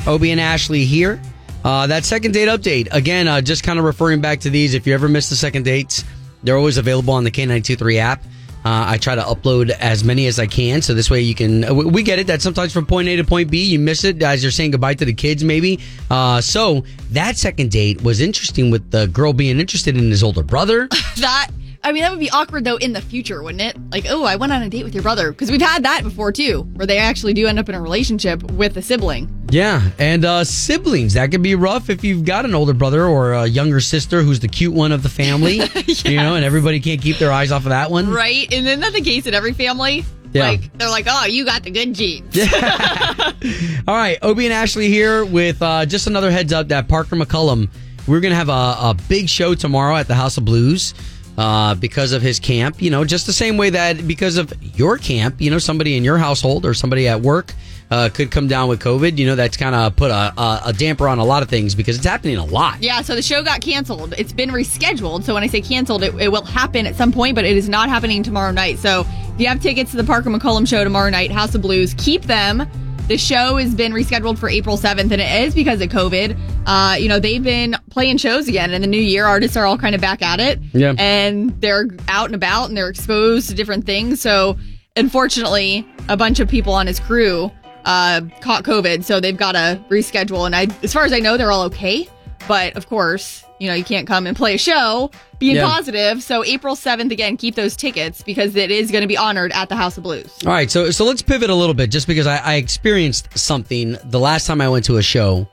Obie 0.07 0.31
and 0.31 0.41
Ashley 0.41 0.87
here. 0.87 1.21
Uh, 1.63 1.87
that 1.89 2.07
second 2.07 2.33
date 2.33 2.49
update. 2.49 2.89
Again, 2.93 3.29
uh, 3.29 3.43
just 3.43 3.65
kind 3.65 3.79
of 3.79 3.85
referring 3.85 4.23
back 4.23 4.41
to 4.41 4.51
these. 4.51 4.73
If 4.73 4.87
you 4.87 4.95
ever 4.95 5.09
miss 5.09 5.29
the 5.29 5.37
second 5.37 5.65
dates, 5.65 6.05
they're 6.43 6.57
always 6.57 6.79
available 6.79 7.13
on 7.13 7.25
the 7.25 7.31
K923 7.31 7.99
app. 7.99 8.23
Uh, 8.67 8.85
I 8.89 8.99
try 8.99 9.15
to 9.15 9.23
upload 9.23 9.71
as 9.71 10.03
many 10.03 10.27
as 10.27 10.41
I 10.41 10.47
can, 10.49 10.83
so 10.83 10.93
this 10.93 11.09
way 11.09 11.21
you 11.21 11.37
can. 11.37 11.63
uh, 11.65 11.73
we- 11.73 11.85
We 11.97 12.03
get 12.03 12.19
it 12.19 12.27
that 12.27 12.43
sometimes 12.43 12.73
from 12.73 12.85
point 12.85 13.07
A 13.07 13.15
to 13.15 13.23
point 13.23 13.49
B, 13.49 13.63
you 13.63 13.79
miss 13.79 14.03
it 14.03 14.21
as 14.25 14.43
you're 14.43 14.51
saying 14.51 14.73
goodbye 14.73 14.95
to 14.95 15.05
the 15.05 15.13
kids, 15.15 15.45
maybe. 15.45 15.79
Uh, 16.11 16.41
so 16.41 16.83
that 17.13 17.37
second 17.37 17.71
date 17.71 18.03
was 18.03 18.21
interesting 18.21 18.73
with 18.73 18.91
the 18.91 19.07
girl 19.07 19.33
being 19.33 19.61
interested 19.61 19.97
in 19.97 20.11
his 20.11 20.25
older 20.25 20.43
brother. 20.43 20.89
that 21.19 21.49
I 21.83 21.93
mean, 21.93 22.03
that 22.03 22.11
would 22.11 22.21
be 22.21 22.31
awkward 22.31 22.65
though 22.65 22.77
in 22.77 22.93
the 22.93 23.01
future, 23.01 23.43
wouldn't 23.43 23.63
it? 23.63 23.77
Like, 23.91 24.07
oh, 24.09 24.25
I 24.25 24.37
went 24.37 24.53
on 24.53 24.63
a 24.63 24.69
date 24.69 24.85
with 24.85 24.95
your 24.95 25.03
brother 25.03 25.31
because 25.31 25.51
we've 25.51 25.61
had 25.61 25.85
that 25.85 26.03
before 26.03 26.33
too, 26.33 26.63
where 26.75 26.87
they 26.87 26.99
actually 26.99 27.35
do 27.35 27.47
end 27.47 27.59
up 27.59 27.69
in 27.69 27.75
a 27.75 27.81
relationship 27.81 28.43
with 28.53 28.77
a 28.77 28.83
sibling. 28.83 29.33
Yeah, 29.51 29.91
and 29.99 30.25
uh, 30.25 30.45
siblings 30.45 31.15
that 31.15 31.31
can 31.31 31.43
be 31.43 31.55
rough 31.55 31.89
if 31.89 32.03
you've 32.03 32.25
got 32.25 32.45
an 32.45 32.55
older 32.55 32.73
brother 32.73 33.05
or 33.05 33.33
a 33.33 33.47
younger 33.47 33.81
sister 33.81 34.23
who's 34.23 34.41
the 34.41 34.49
cute 34.49 34.75
one 34.75 34.93
of 34.93 35.03
the 35.03 35.09
family, 35.09 35.61
you 36.05 36.17
know, 36.17 36.35
and 36.35 36.45
everybody 36.45 36.81
can't 36.81 37.01
keep 37.01 37.19
their 37.19 37.31
eyes 37.31 37.53
off 37.53 37.63
of 37.65 37.71
that 37.71 37.91
one. 37.91 38.11
Right? 38.11 38.53
And 38.53 38.67
isn't 38.67 38.81
that 38.81 38.93
the 38.93 39.03
case 39.03 39.27
in 39.27 39.35
every 39.35 39.53
family? 39.53 40.05
Yeah. 40.33 40.49
Like 40.49 40.77
they're 40.77 40.91
like, 40.91 41.07
oh, 41.09 41.27
you 41.27 41.45
got 41.45 41.63
the 41.63 41.71
good 41.71 41.95
genes. 41.95 42.37
All 43.89 43.95
right, 43.95 44.19
Obie 44.23 44.47
and 44.47 44.53
Ashley 44.53 44.89
here 44.89 45.25
with 45.25 45.63
uh, 45.63 45.87
just 45.87 46.07
another 46.07 46.31
heads 46.31 46.53
up 46.53 46.69
that 46.69 46.89
Parker 46.89 47.17
McCollum, 47.17 47.71
we're 48.07 48.21
going 48.21 48.33
to 48.33 48.37
have 48.37 48.49
a, 48.49 48.53
a 48.91 48.97
big 49.09 49.29
show 49.29 49.55
tomorrow 49.55 49.97
at 49.97 50.09
the 50.09 50.15
House 50.15 50.37
of 50.37 50.45
Blues 50.45 50.95
uh, 51.37 51.75
because 51.75 52.13
of 52.13 52.23
his 52.23 52.41
camp. 52.41 52.81
You 52.81 52.91
know, 52.91 53.05
just 53.05 53.27
the 53.27 53.33
same 53.33 53.57
way 53.57 53.71
that 53.71 54.07
because 54.07 54.37
of 54.37 54.53
your 54.77 54.99
camp, 54.99 55.41
you 55.41 55.51
know, 55.51 55.59
somebody 55.59 55.97
in 55.97 56.05
your 56.05 56.19
household 56.19 56.65
or 56.65 56.75
somebody 56.75 57.09
at 57.09 57.21
work 57.21 57.53
uh, 57.91 58.09
could 58.13 58.31
come 58.31 58.49
down 58.49 58.69
with 58.69 58.81
COVID. 58.81 59.19
You 59.19 59.27
know, 59.27 59.35
that's 59.37 59.57
kind 59.57 59.75
of 59.75 59.95
put 59.97 60.11
a, 60.11 60.33
a, 60.41 60.63
a 60.67 60.73
damper 60.73 61.09
on 61.09 61.19
a 61.19 61.25
lot 61.25 61.43
of 61.43 61.49
things 61.49 61.75
because 61.75 61.97
it's 61.97 62.07
happening 62.07 62.37
a 62.37 62.45
lot. 62.45 62.83
Yeah, 62.83 63.03
so 63.03 63.15
the 63.15 63.23
show 63.23 63.43
got 63.43 63.61
canceled. 63.61 64.15
It's 64.19 64.33
been 64.33 64.51
rescheduled. 64.51 65.25
So 65.25 65.35
when 65.35 65.43
I 65.43 65.47
say 65.47 65.61
canceled, 65.61 66.03
it, 66.03 66.15
it 66.21 66.29
will 66.29 66.45
happen 66.45 66.87
at 66.87 66.97
some 66.97 67.13
point, 67.13 67.35
but 67.35 67.45
it 67.45 67.57
is 67.57 67.69
not 67.69 67.89
happening 67.89 68.23
tomorrow 68.23 68.53
night. 68.53 68.79
So 68.79 69.05
if 69.35 69.41
you 69.41 69.47
have 69.47 69.61
tickets 69.61 69.91
to 69.93 69.97
the 69.97 70.05
Parker 70.05 70.31
McCollum 70.31 70.67
show 70.67 70.83
tomorrow 70.83 71.11
night, 71.11 71.31
House 71.31 71.55
of 71.55 71.63
Blues, 71.63 71.95
keep 71.95 72.23
them. 72.23 72.67
The 73.09 73.17
show 73.17 73.57
has 73.57 73.73
been 73.73 73.93
rescheduled 73.93 74.37
for 74.37 74.49
April 74.49 74.77
7th, 74.77 75.13
and 75.13 75.21
it 75.21 75.47
is 75.47 75.55
because 75.55 75.81
of 75.81 75.91
COVID. 75.91 76.37
Uh, 76.67 76.97
you 76.99 77.09
know, 77.09 77.21
they've 77.21 77.43
been 77.43 77.77
playing 77.89 78.17
shows 78.17 78.49
again 78.49 78.73
in 78.73 78.81
the 78.81 78.89
new 78.89 79.01
year. 79.01 79.25
Artists 79.25 79.57
are 79.57 79.65
all 79.65 79.79
kind 79.79 79.95
of 79.95 80.01
back 80.01 80.23
at 80.23 80.41
it. 80.41 80.59
Yeah. 80.73 80.93
And 80.99 81.61
they're 81.61 81.87
out 82.09 82.27
and 82.27 82.35
about 82.35 82.69
and 82.69 82.77
they're 82.77 82.89
exposed 82.89 83.49
to 83.51 83.55
different 83.55 83.87
things. 83.87 84.21
So, 84.21 84.59
unfortunately, 84.97 85.87
a 86.09 86.17
bunch 86.17 86.41
of 86.41 86.49
people 86.49 86.73
on 86.73 86.89
his 86.89 86.99
crew 86.99 87.53
uh, 87.85 88.23
caught 88.41 88.65
COVID. 88.65 89.05
So 89.05 89.21
they've 89.21 89.37
got 89.37 89.53
to 89.53 89.81
reschedule. 89.89 90.45
And 90.45 90.57
I, 90.57 90.67
as 90.83 90.93
far 90.93 91.05
as 91.05 91.13
I 91.13 91.21
know, 91.21 91.37
they're 91.37 91.53
all 91.53 91.63
okay. 91.67 92.09
But 92.49 92.77
of 92.77 92.89
course, 92.89 93.45
you 93.59 93.69
know, 93.69 93.75
you 93.75 93.85
can't 93.85 94.07
come 94.07 94.27
and 94.27 94.37
play 94.37 94.55
a 94.55 94.59
show 94.59 95.11
being 95.39 95.57
Yeah. 95.57 95.67
positive. 95.67 96.23
So 96.23 96.45
April 96.45 96.77
7th, 96.77 97.11
again, 97.11 97.37
keep 97.37 97.55
those 97.55 97.75
tickets 97.77 98.23
because 98.23 98.55
it 98.57 98.71
is 98.71 98.91
going 98.91 99.03
to 99.03 99.09
be 99.09 99.17
honored 99.17 99.53
at 99.53 99.69
the 99.69 99.77
House 99.77 99.97
of 99.97 100.03
Blues. 100.05 100.31
All 100.45 100.53
right, 100.53 100.71
so 100.71 100.91
so 100.91 101.05
let's 101.05 101.23
pivot 101.23 101.51
a 101.51 101.55
little 101.55 101.75
bit, 101.75 101.91
just 101.91 102.07
because 102.07 102.27
I, 102.27 102.37
I 102.37 102.55
experienced 102.57 103.37
something 103.37 103.97
the 104.05 104.21
last 104.21 104.47
time 104.47 104.61
I 104.61 104.69
went 104.69 104.85
to 104.87 104.97
a 104.99 105.03
show, 105.03 105.49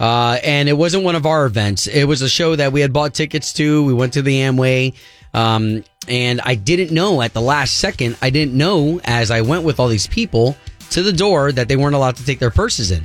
uh, 0.00 0.38
and 0.42 0.68
it 0.68 0.74
wasn't 0.74 1.04
one 1.04 1.14
of 1.16 1.26
our 1.26 1.44
events. 1.44 1.86
It 1.86 2.04
was 2.04 2.22
a 2.22 2.28
show 2.28 2.56
that 2.56 2.72
we 2.72 2.80
had 2.80 2.92
bought 2.92 3.12
tickets 3.14 3.52
to. 3.54 3.84
We 3.84 3.92
went 3.92 4.12
to 4.14 4.22
the 4.22 4.36
Amway, 4.40 4.94
um, 5.34 5.84
and 6.08 6.40
I 6.42 6.54
didn't 6.54 6.92
know 6.92 7.22
at 7.22 7.32
the 7.34 7.40
last 7.42 7.76
second. 7.78 8.16
I 8.22 8.30
didn't 8.30 8.54
know 8.54 9.00
as 9.04 9.30
I 9.30 9.42
went 9.42 9.64
with 9.64 9.78
all 9.78 9.88
these 9.88 10.06
people 10.06 10.56
to 10.92 11.02
the 11.02 11.12
door 11.12 11.52
that 11.52 11.68
they 11.68 11.76
weren't 11.76 11.94
allowed 11.94 12.16
to 12.16 12.24
take 12.24 12.38
their 12.38 12.50
purses 12.50 12.90
in. 12.90 13.02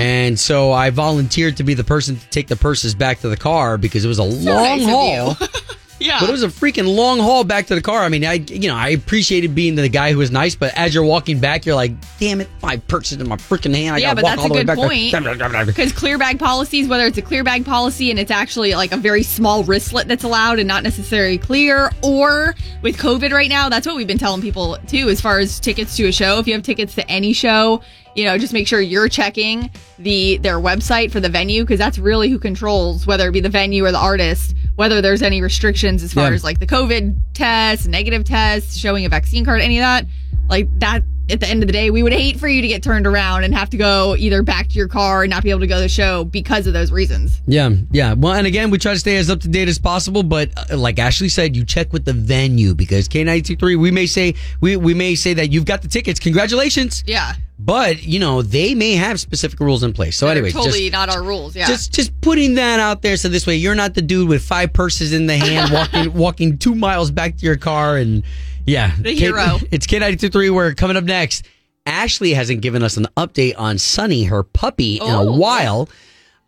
And 0.00 0.38
so 0.38 0.72
I 0.72 0.90
volunteered 0.90 1.56
to 1.58 1.64
be 1.64 1.74
the 1.74 1.84
person 1.84 2.16
to 2.16 2.28
take 2.30 2.48
the 2.48 2.56
purses 2.56 2.94
back 2.94 3.20
to 3.20 3.28
the 3.28 3.36
car 3.36 3.78
because 3.78 4.04
it 4.04 4.08
was 4.08 4.18
a 4.18 4.24
long 4.24 4.44
nice 4.44 4.82
of 4.82 4.88
haul. 4.88 5.36
Yeah. 6.00 6.18
But 6.20 6.28
it 6.28 6.32
was 6.32 6.42
a 6.42 6.48
freaking 6.48 6.94
long 6.94 7.18
haul 7.18 7.44
back 7.44 7.66
to 7.66 7.74
the 7.74 7.80
car. 7.80 8.02
I 8.02 8.08
mean, 8.08 8.24
I 8.24 8.34
you 8.34 8.68
know 8.68 8.74
I 8.74 8.88
appreciated 8.90 9.54
being 9.54 9.74
the 9.74 9.88
guy 9.88 10.12
who 10.12 10.18
was 10.18 10.30
nice, 10.30 10.54
but 10.54 10.72
as 10.76 10.94
you're 10.94 11.04
walking 11.04 11.40
back, 11.40 11.64
you're 11.64 11.74
like, 11.74 11.92
damn 12.18 12.40
it, 12.40 12.48
five 12.58 12.86
purses 12.88 13.20
in 13.20 13.28
my 13.28 13.36
freaking 13.36 13.74
hand. 13.74 13.96
I 13.96 13.98
yeah, 13.98 14.14
gotta 14.14 14.16
but 14.16 14.24
walk 14.24 14.36
that's 14.36 14.50
all 14.50 14.56
a 14.56 14.64
good 14.64 14.76
point. 14.76 15.66
Because 15.66 15.92
clear 15.92 16.18
bag 16.18 16.38
policies, 16.38 16.88
whether 16.88 17.06
it's 17.06 17.18
a 17.18 17.22
clear 17.22 17.44
bag 17.44 17.64
policy 17.64 18.10
and 18.10 18.18
it's 18.18 18.30
actually 18.30 18.74
like 18.74 18.92
a 18.92 18.96
very 18.96 19.22
small 19.22 19.62
wristlet 19.64 20.08
that's 20.08 20.24
allowed 20.24 20.58
and 20.58 20.68
not 20.68 20.82
necessarily 20.82 21.38
clear, 21.38 21.90
or 22.02 22.54
with 22.82 22.96
COVID 22.98 23.32
right 23.32 23.48
now, 23.48 23.68
that's 23.68 23.86
what 23.86 23.96
we've 23.96 24.06
been 24.06 24.18
telling 24.18 24.42
people 24.42 24.76
too, 24.86 25.08
as 25.08 25.20
far 25.20 25.38
as 25.38 25.60
tickets 25.60 25.96
to 25.96 26.06
a 26.08 26.12
show. 26.12 26.38
If 26.38 26.46
you 26.46 26.54
have 26.54 26.62
tickets 26.62 26.94
to 26.96 27.08
any 27.10 27.32
show, 27.32 27.82
you 28.14 28.24
know, 28.24 28.38
just 28.38 28.52
make 28.52 28.66
sure 28.68 28.80
you're 28.80 29.08
checking 29.08 29.70
the 29.98 30.38
their 30.38 30.58
website 30.58 31.10
for 31.10 31.20
the 31.20 31.28
venue 31.28 31.62
because 31.62 31.78
that's 31.78 31.98
really 31.98 32.28
who 32.28 32.38
controls 32.38 33.06
whether 33.06 33.28
it 33.28 33.32
be 33.32 33.40
the 33.40 33.48
venue 33.48 33.84
or 33.84 33.92
the 33.92 33.98
artist, 33.98 34.54
whether 34.76 35.00
there's 35.00 35.22
any 35.22 35.40
restrictions 35.42 36.02
as 36.02 36.12
far 36.12 36.28
Yeah. 36.28 36.34
as 36.34 36.44
like 36.44 36.58
the 36.58 36.66
COVID 36.66 37.16
test, 37.34 37.88
negative 37.88 38.24
test, 38.24 38.78
showing 38.78 39.04
a 39.04 39.08
vaccine 39.08 39.44
card, 39.44 39.60
any 39.60 39.78
of 39.78 39.82
that. 39.82 40.06
Like 40.48 40.68
that 40.80 41.02
at 41.30 41.40
the 41.40 41.48
end 41.48 41.62
of 41.62 41.66
the 41.66 41.72
day, 41.72 41.90
we 41.90 42.02
would 42.02 42.12
hate 42.12 42.38
for 42.38 42.48
you 42.48 42.60
to 42.62 42.68
get 42.68 42.82
turned 42.82 43.06
around 43.06 43.44
and 43.44 43.54
have 43.54 43.70
to 43.70 43.76
go 43.76 44.14
either 44.16 44.42
back 44.42 44.68
to 44.68 44.74
your 44.74 44.88
car 44.88 45.22
and 45.22 45.30
not 45.30 45.42
be 45.42 45.50
able 45.50 45.60
to 45.60 45.66
go 45.66 45.76
to 45.76 45.82
the 45.82 45.88
show 45.88 46.24
because 46.24 46.66
of 46.66 46.72
those 46.72 46.92
reasons. 46.92 47.40
Yeah, 47.46 47.70
yeah. 47.90 48.14
Well, 48.14 48.34
and 48.34 48.46
again, 48.46 48.70
we 48.70 48.78
try 48.78 48.92
to 48.92 48.98
stay 48.98 49.16
as 49.16 49.30
up 49.30 49.40
to 49.40 49.48
date 49.48 49.68
as 49.68 49.78
possible, 49.78 50.22
but 50.22 50.50
uh, 50.70 50.76
like 50.76 50.98
Ashley 50.98 51.28
said, 51.28 51.56
you 51.56 51.64
check 51.64 51.92
with 51.92 52.04
the 52.04 52.12
venue 52.12 52.74
because 52.74 53.08
K923, 53.08 53.78
we 53.78 53.90
may 53.90 54.06
say 54.06 54.34
we 54.60 54.76
we 54.76 54.94
may 54.94 55.14
say 55.14 55.34
that 55.34 55.50
you've 55.50 55.64
got 55.64 55.82
the 55.82 55.88
tickets. 55.88 56.20
Congratulations. 56.20 57.02
Yeah. 57.06 57.34
But, 57.56 58.02
you 58.02 58.18
know, 58.18 58.42
they 58.42 58.74
may 58.74 58.94
have 58.94 59.20
specific 59.20 59.60
rules 59.60 59.84
in 59.84 59.92
place. 59.92 60.16
So 60.16 60.26
They're 60.26 60.36
anyway, 60.36 60.50
totally 60.50 60.90
just 60.90 60.92
not 60.92 61.08
our 61.08 61.22
rules. 61.22 61.54
Yeah. 61.54 61.66
Just 61.66 61.92
just 61.92 62.20
putting 62.20 62.54
that 62.56 62.80
out 62.80 63.00
there 63.00 63.16
so 63.16 63.28
this 63.28 63.46
way 63.46 63.54
you're 63.56 63.76
not 63.76 63.94
the 63.94 64.02
dude 64.02 64.28
with 64.28 64.42
five 64.42 64.72
purses 64.72 65.12
in 65.12 65.26
the 65.26 65.36
hand 65.36 65.72
walking 65.72 66.12
walking 66.12 66.58
two 66.58 66.74
miles 66.74 67.10
back 67.10 67.36
to 67.36 67.46
your 67.46 67.56
car 67.56 67.96
and 67.96 68.24
yeah. 68.66 68.92
The 68.98 69.14
K- 69.14 69.14
hero. 69.14 69.58
It's 69.70 69.86
K923. 69.86 70.54
We're 70.54 70.74
coming 70.74 70.96
up 70.96 71.04
next. 71.04 71.44
Ashley 71.86 72.32
hasn't 72.34 72.62
given 72.62 72.82
us 72.82 72.96
an 72.96 73.06
update 73.16 73.54
on 73.58 73.76
Sunny, 73.78 74.24
her 74.24 74.42
puppy, 74.42 74.96
in 74.96 75.02
a 75.08 75.22
Oh. 75.22 75.36
while. 75.36 75.88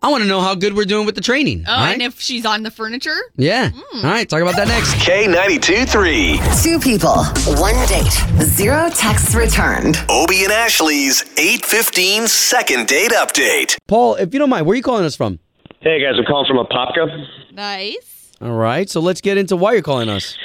I 0.03 0.11
want 0.11 0.23
to 0.23 0.29
know 0.29 0.41
how 0.41 0.55
good 0.55 0.77
we're 0.77 0.85
doing 0.85 1.05
with 1.07 1.15
the 1.15 1.21
training. 1.21 1.65
oh, 1.67 1.73
all 1.73 1.79
right? 1.81 1.93
and 1.95 2.03
if 2.03 2.21
she's 2.21 2.45
on 2.47 2.63
the 2.63 2.71
furniture, 2.71 3.17
yeah. 3.37 3.71
Hmm. 3.75 4.05
All 4.07 4.13
right, 4.13 4.29
talk 4.29 4.41
about 4.41 4.55
that 4.57 4.69
next. 4.69 4.93
K92 4.95 5.89
3. 5.89 6.41
Two 6.63 6.79
people, 6.79 7.25
one 7.61 7.75
date, 7.89 8.13
zero 8.45 8.89
texts 8.91 9.35
returned. 9.35 9.97
Obie 10.09 10.45
and 10.45 10.53
Ashley's 10.53 11.23
815 11.39 12.29
second 12.29 12.87
date 12.89 13.11
update. 13.13 13.77
Paul, 13.89 14.15
if 14.17 14.33
you 14.33 14.39
don't 14.39 14.51
mind, 14.51 14.67
where 14.67 14.75
are 14.75 14.77
you 14.77 14.83
calling 14.83 15.05
us 15.05 15.17
from? 15.17 15.39
Hey 15.81 16.01
guys, 16.01 16.15
I'm 16.19 16.25
calling 16.27 16.47
from 16.47 16.65
Apopka. 16.65 17.27
nice. 17.53 18.33
All 18.41 18.53
right, 18.53 18.89
so 18.89 19.01
let's 19.01 19.23
get 19.23 19.39
into 19.39 19.57
why 19.57 19.73
you're 19.73 19.83
calling 19.83 20.11
us. 20.11 20.37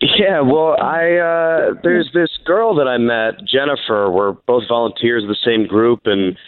Yeah, 0.00 0.40
well, 0.40 0.80
I 0.80 1.16
uh 1.16 1.74
there's 1.82 2.10
this 2.14 2.30
girl 2.46 2.74
that 2.76 2.88
I 2.88 2.96
met, 2.96 3.44
Jennifer. 3.46 4.10
We're 4.10 4.32
both 4.32 4.64
volunteers 4.66 5.24
of 5.24 5.28
the 5.28 5.36
same 5.44 5.66
group, 5.66 6.00
and 6.06 6.38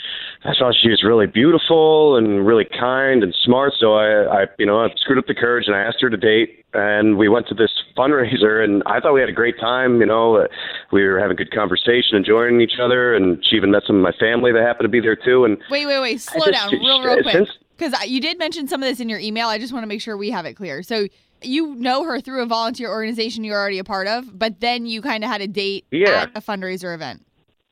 I 0.45 0.53
thought 0.59 0.75
she 0.81 0.88
was 0.88 1.03
really 1.05 1.27
beautiful 1.27 2.17
and 2.17 2.47
really 2.47 2.65
kind 2.65 3.23
and 3.23 3.35
smart. 3.45 3.75
So 3.79 3.93
I, 3.95 4.43
I, 4.43 4.47
you 4.59 4.65
know, 4.65 4.81
I 4.83 4.88
screwed 4.97 5.19
up 5.19 5.27
the 5.27 5.35
courage 5.35 5.67
and 5.67 5.77
I 5.77 5.81
asked 5.81 5.99
her 6.01 6.09
to 6.09 6.17
date, 6.17 6.65
and 6.73 7.19
we 7.19 7.29
went 7.29 7.47
to 7.49 7.55
this 7.55 7.71
fundraiser, 7.95 8.65
and 8.65 8.83
I 8.87 9.01
thought 9.01 9.12
we 9.12 9.21
had 9.21 9.29
a 9.29 9.35
great 9.35 9.61
time. 9.61 10.01
You 10.01 10.07
know, 10.07 10.49
we 10.91 11.05
were 11.07 11.21
having 11.21 11.37
good 11.37 11.53
conversation, 11.53 12.17
enjoying 12.17 12.62
each 12.62 12.79
other, 12.81 13.15
and 13.15 13.45
she 13.49 13.57
even 13.57 13.71
met 13.71 13.83
some 13.87 13.97
of 13.97 14.03
my 14.03 14.12
family 14.19 14.51
that 14.53 14.62
happened 14.62 14.87
to 14.87 14.88
be 14.91 15.01
there 15.01 15.17
too. 15.17 15.45
And 15.45 15.59
Wait, 15.71 15.85
wait, 15.85 16.01
wait. 16.01 16.21
Slow 16.23 16.47
just- 16.47 16.53
down 16.53 16.81
real, 16.81 17.03
real 17.03 17.23
quick. 17.23 17.49
Because 17.77 17.95
you 18.07 18.21
did 18.21 18.38
mention 18.38 18.69
some 18.69 18.83
of 18.83 18.88
this 18.88 19.01
in 19.01 19.09
your 19.09 19.19
email. 19.19 19.49
I 19.49 19.59
just 19.59 19.73
want 19.73 19.83
to 19.83 19.88
make 19.88 20.01
sure 20.01 20.17
we 20.17 20.31
have 20.31 20.47
it 20.47 20.55
clear. 20.55 20.83
So 20.83 21.09
you 21.45 21.75
know 21.77 22.05
her 22.05 22.21
through 22.21 22.43
a 22.43 22.47
volunteer 22.47 22.89
organization 22.91 23.45
you're 23.45 23.59
already 23.59 23.79
a 23.79 23.85
part 23.85 24.07
of, 24.07 24.39
but 24.39 24.61
then 24.61 24.87
you 24.87 25.03
kind 25.03 25.25
of 25.25 25.31
had 25.31 25.41
a 25.41 25.49
date 25.49 25.85
Yeah. 25.91 26.23
at 26.23 26.31
a 26.35 26.41
fundraiser 26.41 26.95
event. 26.95 27.25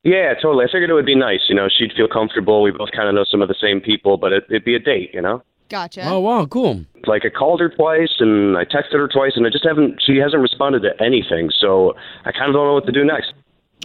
Yeah, 0.03 0.33
totally. 0.41 0.65
I 0.65 0.67
figured 0.71 0.89
it 0.89 0.93
would 0.93 1.05
be 1.05 1.15
nice. 1.15 1.41
You 1.47 1.55
know, 1.55 1.67
she'd 1.69 1.91
feel 1.95 2.07
comfortable. 2.07 2.63
We 2.63 2.71
both 2.71 2.89
kind 2.95 3.07
of 3.07 3.13
know 3.13 3.23
some 3.29 3.41
of 3.41 3.47
the 3.47 3.55
same 3.61 3.79
people, 3.81 4.17
but 4.17 4.33
it, 4.33 4.43
it'd 4.49 4.65
be 4.65 4.73
a 4.75 4.79
date. 4.79 5.11
You 5.13 5.21
know, 5.21 5.43
Gotcha. 5.69 6.01
Oh, 6.09 6.19
wow, 6.19 6.45
cool. 6.47 6.83
like 7.05 7.23
I 7.23 7.29
called 7.29 7.59
her 7.59 7.69
twice 7.69 8.09
and 8.19 8.57
I 8.57 8.65
texted 8.65 8.93
her 8.93 9.07
twice, 9.07 9.33
and 9.35 9.45
I 9.45 9.49
just 9.51 9.63
haven't. 9.65 10.01
She 10.05 10.17
hasn't 10.17 10.41
responded 10.41 10.81
to 10.81 10.89
anything. 11.03 11.51
So 11.59 11.93
I 12.25 12.31
kind 12.31 12.49
of 12.49 12.53
don't 12.55 12.65
know 12.65 12.73
what 12.73 12.85
to 12.87 12.91
do 12.91 13.05
next. 13.05 13.33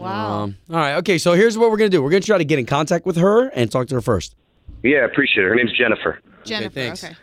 Wow. 0.01 0.43
Um, 0.45 0.57
all 0.71 0.77
right, 0.77 0.95
okay, 0.97 1.17
so 1.19 1.33
here's 1.35 1.57
what 1.59 1.71
we're 1.71 1.77
going 1.79 1.91
to 1.91 1.97
do. 1.97 2.03
We're 2.03 2.11
going 2.11 2.23
to 2.23 2.27
try 2.27 2.39
to 2.39 2.45
get 2.45 2.59
in 2.59 2.67
contact 2.67 3.07
with 3.07 3.17
her 3.17 3.49
and 3.49 3.71
talk 3.71 3.87
to 3.89 3.95
her 3.95 4.01
first. 4.03 4.35
Yeah, 4.83 4.99
I 4.99 5.05
appreciate 5.05 5.45
it. 5.45 5.49
Her 5.49 5.55
name's 5.55 5.73
Jennifer. 5.77 6.21
Jennifer. 6.45 6.71
thanks. 6.75 7.05
Okay. 7.05 7.15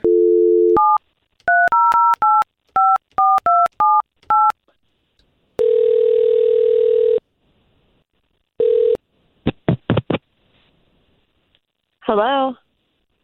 Hello. 12.06 12.56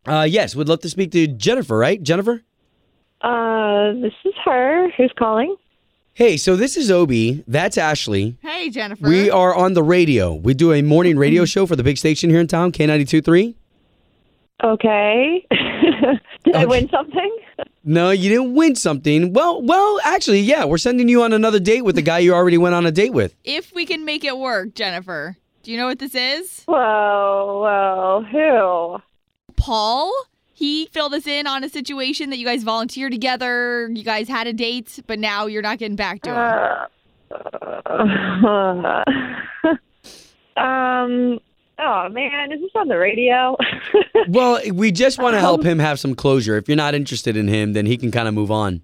Uh, 0.05 0.25
yes, 0.29 0.55
would 0.55 0.69
love 0.69 0.79
to 0.81 0.89
speak 0.89 1.11
to 1.11 1.27
Jennifer, 1.27 1.77
right? 1.77 2.01
Jennifer? 2.01 2.41
Uh, 3.21 3.93
this 3.93 4.13
is 4.23 4.33
her. 4.45 4.89
Who's 4.95 5.11
calling? 5.17 5.55
Hey, 6.13 6.37
so 6.37 6.55
this 6.55 6.77
is 6.77 6.89
Obie. 6.89 7.43
That's 7.47 7.77
Ashley. 7.77 8.37
Hey, 8.41 8.69
Jennifer. 8.69 9.07
We 9.07 9.29
are 9.29 9.53
on 9.53 9.73
the 9.73 9.83
radio. 9.83 10.33
We 10.33 10.53
do 10.53 10.73
a 10.73 10.81
morning 10.81 11.17
radio 11.17 11.45
show 11.45 11.65
for 11.65 11.75
the 11.75 11.83
big 11.83 11.97
station 11.97 12.29
here 12.29 12.39
in 12.39 12.47
town, 12.47 12.71
K92.3. 12.71 13.53
Okay. 14.63 15.45
Did 16.43 16.55
I 16.55 16.65
win 16.65 16.89
something? 16.89 17.37
No, 17.83 18.11
you 18.11 18.29
didn't 18.29 18.53
win 18.53 18.75
something. 18.75 19.33
Well, 19.33 19.61
well, 19.61 19.99
actually, 20.03 20.41
yeah, 20.41 20.65
we're 20.65 20.77
sending 20.77 21.07
you 21.07 21.23
on 21.23 21.33
another 21.33 21.59
date 21.59 21.83
with 21.83 21.95
the 21.95 22.01
guy 22.01 22.19
you 22.19 22.33
already 22.33 22.57
went 22.57 22.75
on 22.75 22.85
a 22.85 22.91
date 22.91 23.13
with. 23.13 23.35
If 23.43 23.73
we 23.73 23.85
can 23.85 24.05
make 24.05 24.23
it 24.23 24.37
work, 24.37 24.75
Jennifer. 24.75 25.37
Do 25.69 25.73
you 25.73 25.79
know 25.79 25.85
what 25.85 25.99
this 25.99 26.15
is? 26.15 26.63
Whoa, 26.65 27.61
whoa, 27.61 28.25
who? 28.31 29.53
Paul. 29.55 30.11
He 30.51 30.87
filled 30.87 31.13
us 31.13 31.27
in 31.27 31.45
on 31.45 31.63
a 31.63 31.69
situation 31.69 32.31
that 32.31 32.37
you 32.37 32.45
guys 32.47 32.63
volunteered 32.63 33.11
together. 33.11 33.87
You 33.93 34.03
guys 34.03 34.27
had 34.27 34.47
a 34.47 34.53
date, 34.53 34.99
but 35.05 35.19
now 35.19 35.45
you're 35.45 35.61
not 35.61 35.77
getting 35.77 35.95
back 35.95 36.23
to 36.23 36.31
him. 36.31 36.37
Uh, 37.85 39.03
um. 40.59 41.39
Oh 41.77 42.09
man, 42.09 42.51
is 42.51 42.61
this 42.61 42.71
on 42.73 42.87
the 42.87 42.97
radio? 42.97 43.55
Well, 44.27 44.59
we 44.73 44.91
just 44.91 45.21
want 45.21 45.35
to 45.35 45.39
help 45.39 45.63
him 45.63 45.77
have 45.77 45.99
some 45.99 46.15
closure. 46.15 46.57
If 46.57 46.67
you're 46.67 46.77
not 46.77 46.95
interested 46.95 47.37
in 47.37 47.47
him, 47.47 47.73
then 47.73 47.85
he 47.85 47.95
can 47.95 48.09
kind 48.09 48.27
of 48.27 48.33
move 48.33 48.49
on. 48.49 48.81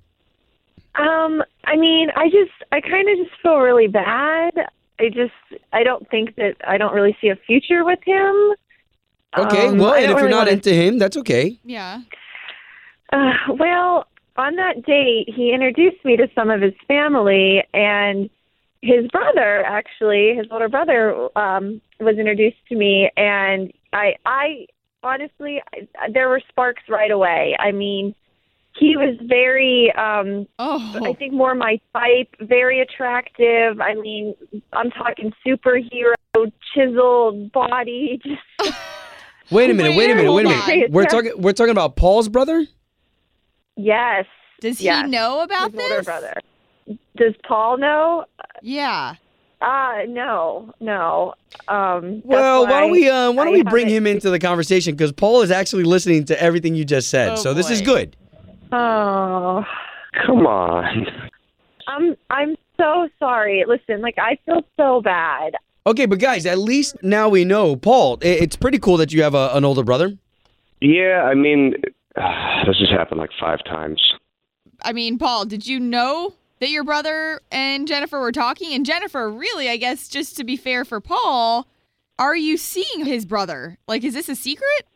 um. 0.93 1.41
I 1.63 1.77
mean, 1.77 2.11
I 2.15 2.29
just, 2.29 2.51
I 2.71 2.79
kind 2.79 3.09
of 3.09 3.17
just 3.25 3.41
feel 3.41 3.57
really 3.57 3.87
bad. 3.87 4.53
I 4.99 5.09
just, 5.09 5.33
I 5.73 5.83
don't 5.83 6.09
think 6.09 6.35
that 6.35 6.55
I 6.67 6.77
don't 6.77 6.93
really 6.93 7.17
see 7.19 7.27
a 7.29 7.35
future 7.35 7.83
with 7.83 7.99
him. 8.05 8.35
Okay, 9.37 9.67
Um, 9.67 9.77
well, 9.77 9.93
and 9.93 10.05
don't 10.07 10.11
if 10.15 10.19
you're 10.21 10.29
not 10.29 10.37
wanna- 10.39 10.51
into 10.51 10.73
him, 10.73 10.97
that's 10.97 11.17
okay. 11.17 11.57
yeah. 11.65 11.99
Uh, 13.11 13.33
well, 13.59 14.07
on 14.37 14.55
that 14.55 14.83
date, 14.85 15.29
he 15.33 15.53
introduced 15.53 16.03
me 16.05 16.17
to 16.17 16.27
some 16.35 16.49
of 16.49 16.61
his 16.61 16.73
family, 16.87 17.63
and 17.73 18.29
his 18.81 19.07
brother, 19.07 19.63
actually, 19.65 20.35
his 20.35 20.47
older 20.51 20.69
brother, 20.69 21.27
um, 21.37 21.81
was 21.99 22.17
introduced 22.17 22.57
to 22.69 22.75
me, 22.75 23.09
and 23.17 23.71
I, 23.93 24.15
I 24.25 24.67
honestly, 25.03 25.61
I, 25.73 26.09
there 26.11 26.29
were 26.29 26.41
sparks 26.49 26.83
right 26.89 27.11
away. 27.11 27.55
I 27.59 27.71
mean, 27.71 28.15
he 28.77 28.97
was 28.97 29.15
very, 29.23 29.91
um, 29.97 30.47
Oh. 30.59 30.99
I 31.03 31.13
think 31.13 31.33
more 31.33 31.55
my 31.55 31.79
type, 31.93 32.27
very 32.41 32.79
attractive. 32.81 33.79
I 33.81 33.95
mean, 33.95 34.35
I'm 34.73 34.91
talking 34.91 35.31
superhero, 35.45 36.13
chiseled 36.73 37.51
body, 37.51 38.19
just 38.61 38.75
Wait 39.51 39.69
a 39.69 39.73
minute. 39.73 39.95
Wait 39.95 40.09
a 40.09 40.15
minute. 40.15 40.31
Wait 40.33 40.45
a 40.45 40.49
minute. 40.49 40.91
We're 40.91 41.05
talking. 41.05 41.33
We're 41.37 41.53
talking 41.53 41.71
about 41.71 41.95
Paul's 41.95 42.27
brother. 42.29 42.65
yes. 43.75 44.25
Does 44.61 44.79
he 44.79 44.85
yes. 44.85 45.07
know 45.09 45.41
about 45.41 45.71
his 45.71 45.77
this? 45.79 45.91
older 45.91 46.03
brother. 46.03 46.33
Does 47.17 47.33
Paul 47.47 47.77
know? 47.77 48.25
Yeah. 48.61 49.15
Uh 49.61 49.99
no, 50.07 50.73
no. 50.79 51.33
Um 51.67 52.21
Well, 52.25 52.63
why 52.65 52.81
don't 52.81 52.91
we 52.91 53.09
uh, 53.09 53.31
why 53.31 53.45
don't 53.45 53.53
I 53.53 53.57
we 53.57 53.63
bring 53.63 53.87
haven't- 53.87 54.07
him 54.07 54.07
into 54.07 54.29
the 54.29 54.39
conversation 54.39 54.95
because 54.95 55.11
Paul 55.11 55.41
is 55.41 55.51
actually 55.51 55.83
listening 55.83 56.25
to 56.25 56.41
everything 56.41 56.73
you 56.75 56.85
just 56.85 57.09
said. 57.09 57.29
Oh, 57.31 57.35
so 57.35 57.53
this 57.53 57.69
is 57.69 57.81
good. 57.81 58.15
Oh, 58.71 59.63
Come 60.25 60.47
on. 60.47 61.05
I'm 61.87 62.15
I'm 62.29 62.55
so 62.77 63.09
sorry. 63.19 63.63
Listen, 63.67 64.01
like 64.01 64.17
I 64.17 64.37
feel 64.45 64.63
so 64.77 65.01
bad. 65.01 65.53
Okay, 65.87 66.05
but 66.05 66.19
guys, 66.19 66.45
at 66.45 66.57
least 66.57 66.95
now 67.03 67.29
we 67.29 67.45
know. 67.45 67.75
Paul, 67.75 68.17
it's 68.21 68.55
pretty 68.55 68.79
cool 68.79 68.97
that 68.97 69.13
you 69.13 69.21
have 69.21 69.35
a, 69.35 69.51
an 69.53 69.63
older 69.63 69.83
brother. 69.83 70.17
Yeah, 70.81 71.23
I 71.23 71.35
mean, 71.35 71.75
this 72.15 72.77
has 72.79 72.89
happened 72.89 73.19
like 73.19 73.29
five 73.39 73.63
times. 73.65 74.01
I 74.83 74.93
mean, 74.93 75.17
Paul, 75.19 75.45
did 75.45 75.67
you 75.67 75.79
know 75.79 76.33
that 76.59 76.69
your 76.69 76.83
brother 76.83 77.41
and 77.51 77.87
Jennifer 77.87 78.19
were 78.19 78.31
talking? 78.31 78.73
And 78.73 78.85
Jennifer, 78.85 79.29
really, 79.29 79.69
I 79.69 79.77
guess, 79.77 80.07
just 80.07 80.37
to 80.37 80.43
be 80.43 80.57
fair 80.57 80.85
for 80.85 80.99
Paul, 80.99 81.67
are 82.17 82.35
you 82.35 82.57
seeing 82.57 83.05
his 83.05 83.25
brother? 83.25 83.77
Like, 83.87 84.03
is 84.03 84.15
this 84.15 84.27
a 84.29 84.35
secret? 84.35 84.87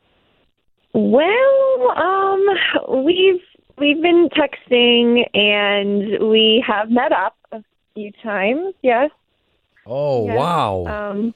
Well, 0.93 1.91
um 1.97 3.03
we've 3.05 3.41
we've 3.79 4.01
been 4.01 4.29
texting 4.29 5.23
and 5.35 6.29
we 6.29 6.63
have 6.65 6.89
met 6.89 7.11
up 7.11 7.35
a 7.51 7.63
few 7.95 8.11
times. 8.23 8.73
Yes. 8.81 9.11
Oh 9.85 10.25
yes. 10.27 10.37
wow, 10.37 10.85
Um 10.87 11.33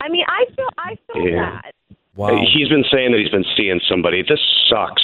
I 0.00 0.08
mean, 0.08 0.24
I 0.28 0.44
feel 0.54 0.68
I 0.78 0.96
feel 1.12 1.28
Yeah. 1.28 1.60
bad. 1.62 1.72
wow. 2.14 2.44
He's 2.52 2.68
been 2.68 2.84
saying 2.92 3.12
that 3.12 3.20
he's 3.20 3.30
been 3.30 3.44
seeing 3.56 3.80
somebody. 3.88 4.22
This 4.22 4.40
sucks. 4.68 5.02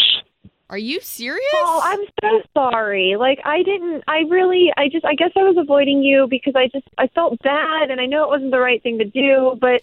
Are 0.71 0.79
you 0.79 1.01
serious? 1.01 1.45
Oh, 1.55 1.81
I'm 1.85 2.01
so 2.23 2.43
sorry. 2.55 3.17
Like 3.19 3.41
I 3.45 3.63
didn't 3.63 4.05
I 4.09 4.21
really 4.29 4.73
I 4.77 4.89
just 4.89 5.05
I 5.05 5.15
guess 5.15 5.31
I 5.37 5.43
was 5.43 5.57
avoiding 5.59 6.03
you 6.03 6.27
because 6.29 6.55
I 6.57 6.69
just 6.69 6.87
I 6.99 7.09
felt 7.09 7.39
bad 7.43 7.91
and 7.91 8.01
I 8.01 8.07
know 8.07 8.25
it 8.25 8.29
wasn't 8.31 8.53
the 8.53 8.59
right 8.61 8.83
thing 8.83 8.99
to 8.99 9.05
do, 9.05 9.57
but 9.61 9.83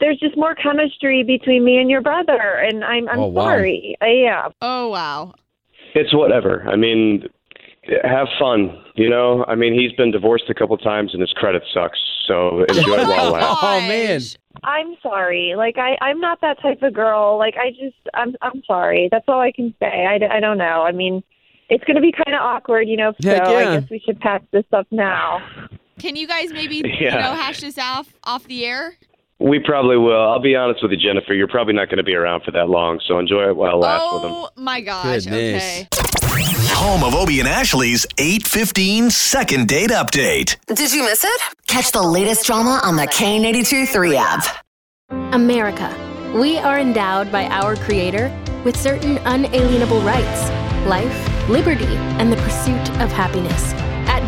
there's 0.00 0.18
just 0.18 0.34
more 0.38 0.54
chemistry 0.54 1.22
between 1.22 1.62
me 1.62 1.76
and 1.76 1.90
your 1.90 2.00
brother 2.00 2.40
and 2.40 2.82
I'm 2.82 3.06
I'm 3.08 3.18
Oh, 3.20 3.26
wow. 3.26 3.42
sorry. 3.44 3.96
I 4.00 4.06
am. 4.30 4.52
oh, 4.62 4.88
wow. 4.88 5.34
It's 5.94 6.14
whatever. 6.14 6.64
I 6.68 6.76
mean, 6.76 7.24
have 8.04 8.28
fun. 8.38 8.82
You 8.94 9.08
know, 9.08 9.44
I 9.48 9.54
mean, 9.54 9.74
he's 9.74 9.92
been 9.92 10.10
divorced 10.10 10.44
a 10.48 10.54
couple 10.54 10.76
times 10.78 11.12
and 11.12 11.20
his 11.20 11.32
credit 11.32 11.62
sucks. 11.72 11.98
So 12.26 12.64
enjoy 12.68 12.98
it 12.98 13.08
while 13.08 13.28
it 13.28 13.30
lasts. 13.32 13.60
Oh, 13.62 13.76
oh 13.76 13.80
man. 13.80 14.20
I'm 14.62 14.96
sorry. 15.02 15.54
Like 15.56 15.78
I 15.78 15.96
I'm 16.00 16.20
not 16.20 16.40
that 16.42 16.60
type 16.60 16.82
of 16.82 16.92
girl. 16.92 17.38
Like 17.38 17.54
I 17.56 17.70
just 17.70 17.96
I'm 18.14 18.34
I'm 18.42 18.62
sorry. 18.66 19.08
That's 19.10 19.24
all 19.28 19.40
I 19.40 19.52
can 19.52 19.74
say. 19.80 20.06
I, 20.06 20.36
I 20.36 20.40
don't 20.40 20.58
know. 20.58 20.82
I 20.82 20.92
mean, 20.92 21.22
it's 21.68 21.84
going 21.84 21.96
to 21.96 22.02
be 22.02 22.12
kind 22.12 22.34
of 22.34 22.42
awkward, 22.42 22.88
you 22.88 22.96
know. 22.96 23.12
So 23.22 23.30
yeah. 23.30 23.48
I 23.48 23.80
guess 23.80 23.90
we 23.90 24.00
should 24.04 24.20
patch 24.20 24.42
this 24.52 24.64
up 24.72 24.86
now. 24.90 25.40
Can 25.98 26.16
you 26.16 26.26
guys 26.26 26.50
maybe, 26.50 26.76
you 26.76 27.10
know, 27.10 27.34
hash 27.34 27.60
this 27.60 27.76
off 27.76 28.14
off 28.24 28.46
the 28.46 28.64
air? 28.64 28.96
We 29.40 29.58
probably 29.58 29.96
will. 29.96 30.20
I'll 30.20 30.38
be 30.38 30.54
honest 30.54 30.82
with 30.82 30.92
you, 30.92 30.98
Jennifer. 30.98 31.32
You're 31.32 31.48
probably 31.48 31.72
not 31.72 31.88
going 31.88 31.96
to 31.96 32.04
be 32.04 32.14
around 32.14 32.42
for 32.42 32.50
that 32.50 32.68
long, 32.68 33.00
so 33.06 33.18
enjoy 33.18 33.48
it 33.48 33.56
while 33.56 33.74
it 33.74 33.78
lasts 33.78 34.08
with 34.12 34.22
him. 34.24 34.32
Oh, 34.32 34.48
my 34.56 34.80
gosh. 34.80 35.24
Goodness. 35.24 35.64
Okay. 35.64 35.88
Home 36.74 37.02
of 37.02 37.14
Obie 37.14 37.40
and 37.40 37.48
Ashley's 37.48 38.06
815 38.18 39.10
second 39.10 39.68
date 39.68 39.90
update. 39.90 40.56
Did 40.66 40.92
you 40.92 41.02
miss 41.04 41.24
it? 41.24 41.40
Catch 41.66 41.92
the 41.92 42.02
latest 42.02 42.46
drama 42.46 42.80
on 42.84 42.96
the 42.96 43.06
K82 43.06 43.88
3 43.88 44.16
app. 44.16 44.44
America. 45.32 45.94
We 46.34 46.58
are 46.58 46.78
endowed 46.78 47.32
by 47.32 47.46
our 47.46 47.76
Creator 47.76 48.34
with 48.64 48.76
certain 48.76 49.18
unalienable 49.24 50.00
rights 50.02 50.50
life, 50.86 51.48
liberty, 51.48 51.84
and 51.84 52.32
the 52.32 52.36
pursuit 52.36 52.90
of 53.00 53.10
happiness. 53.12 53.72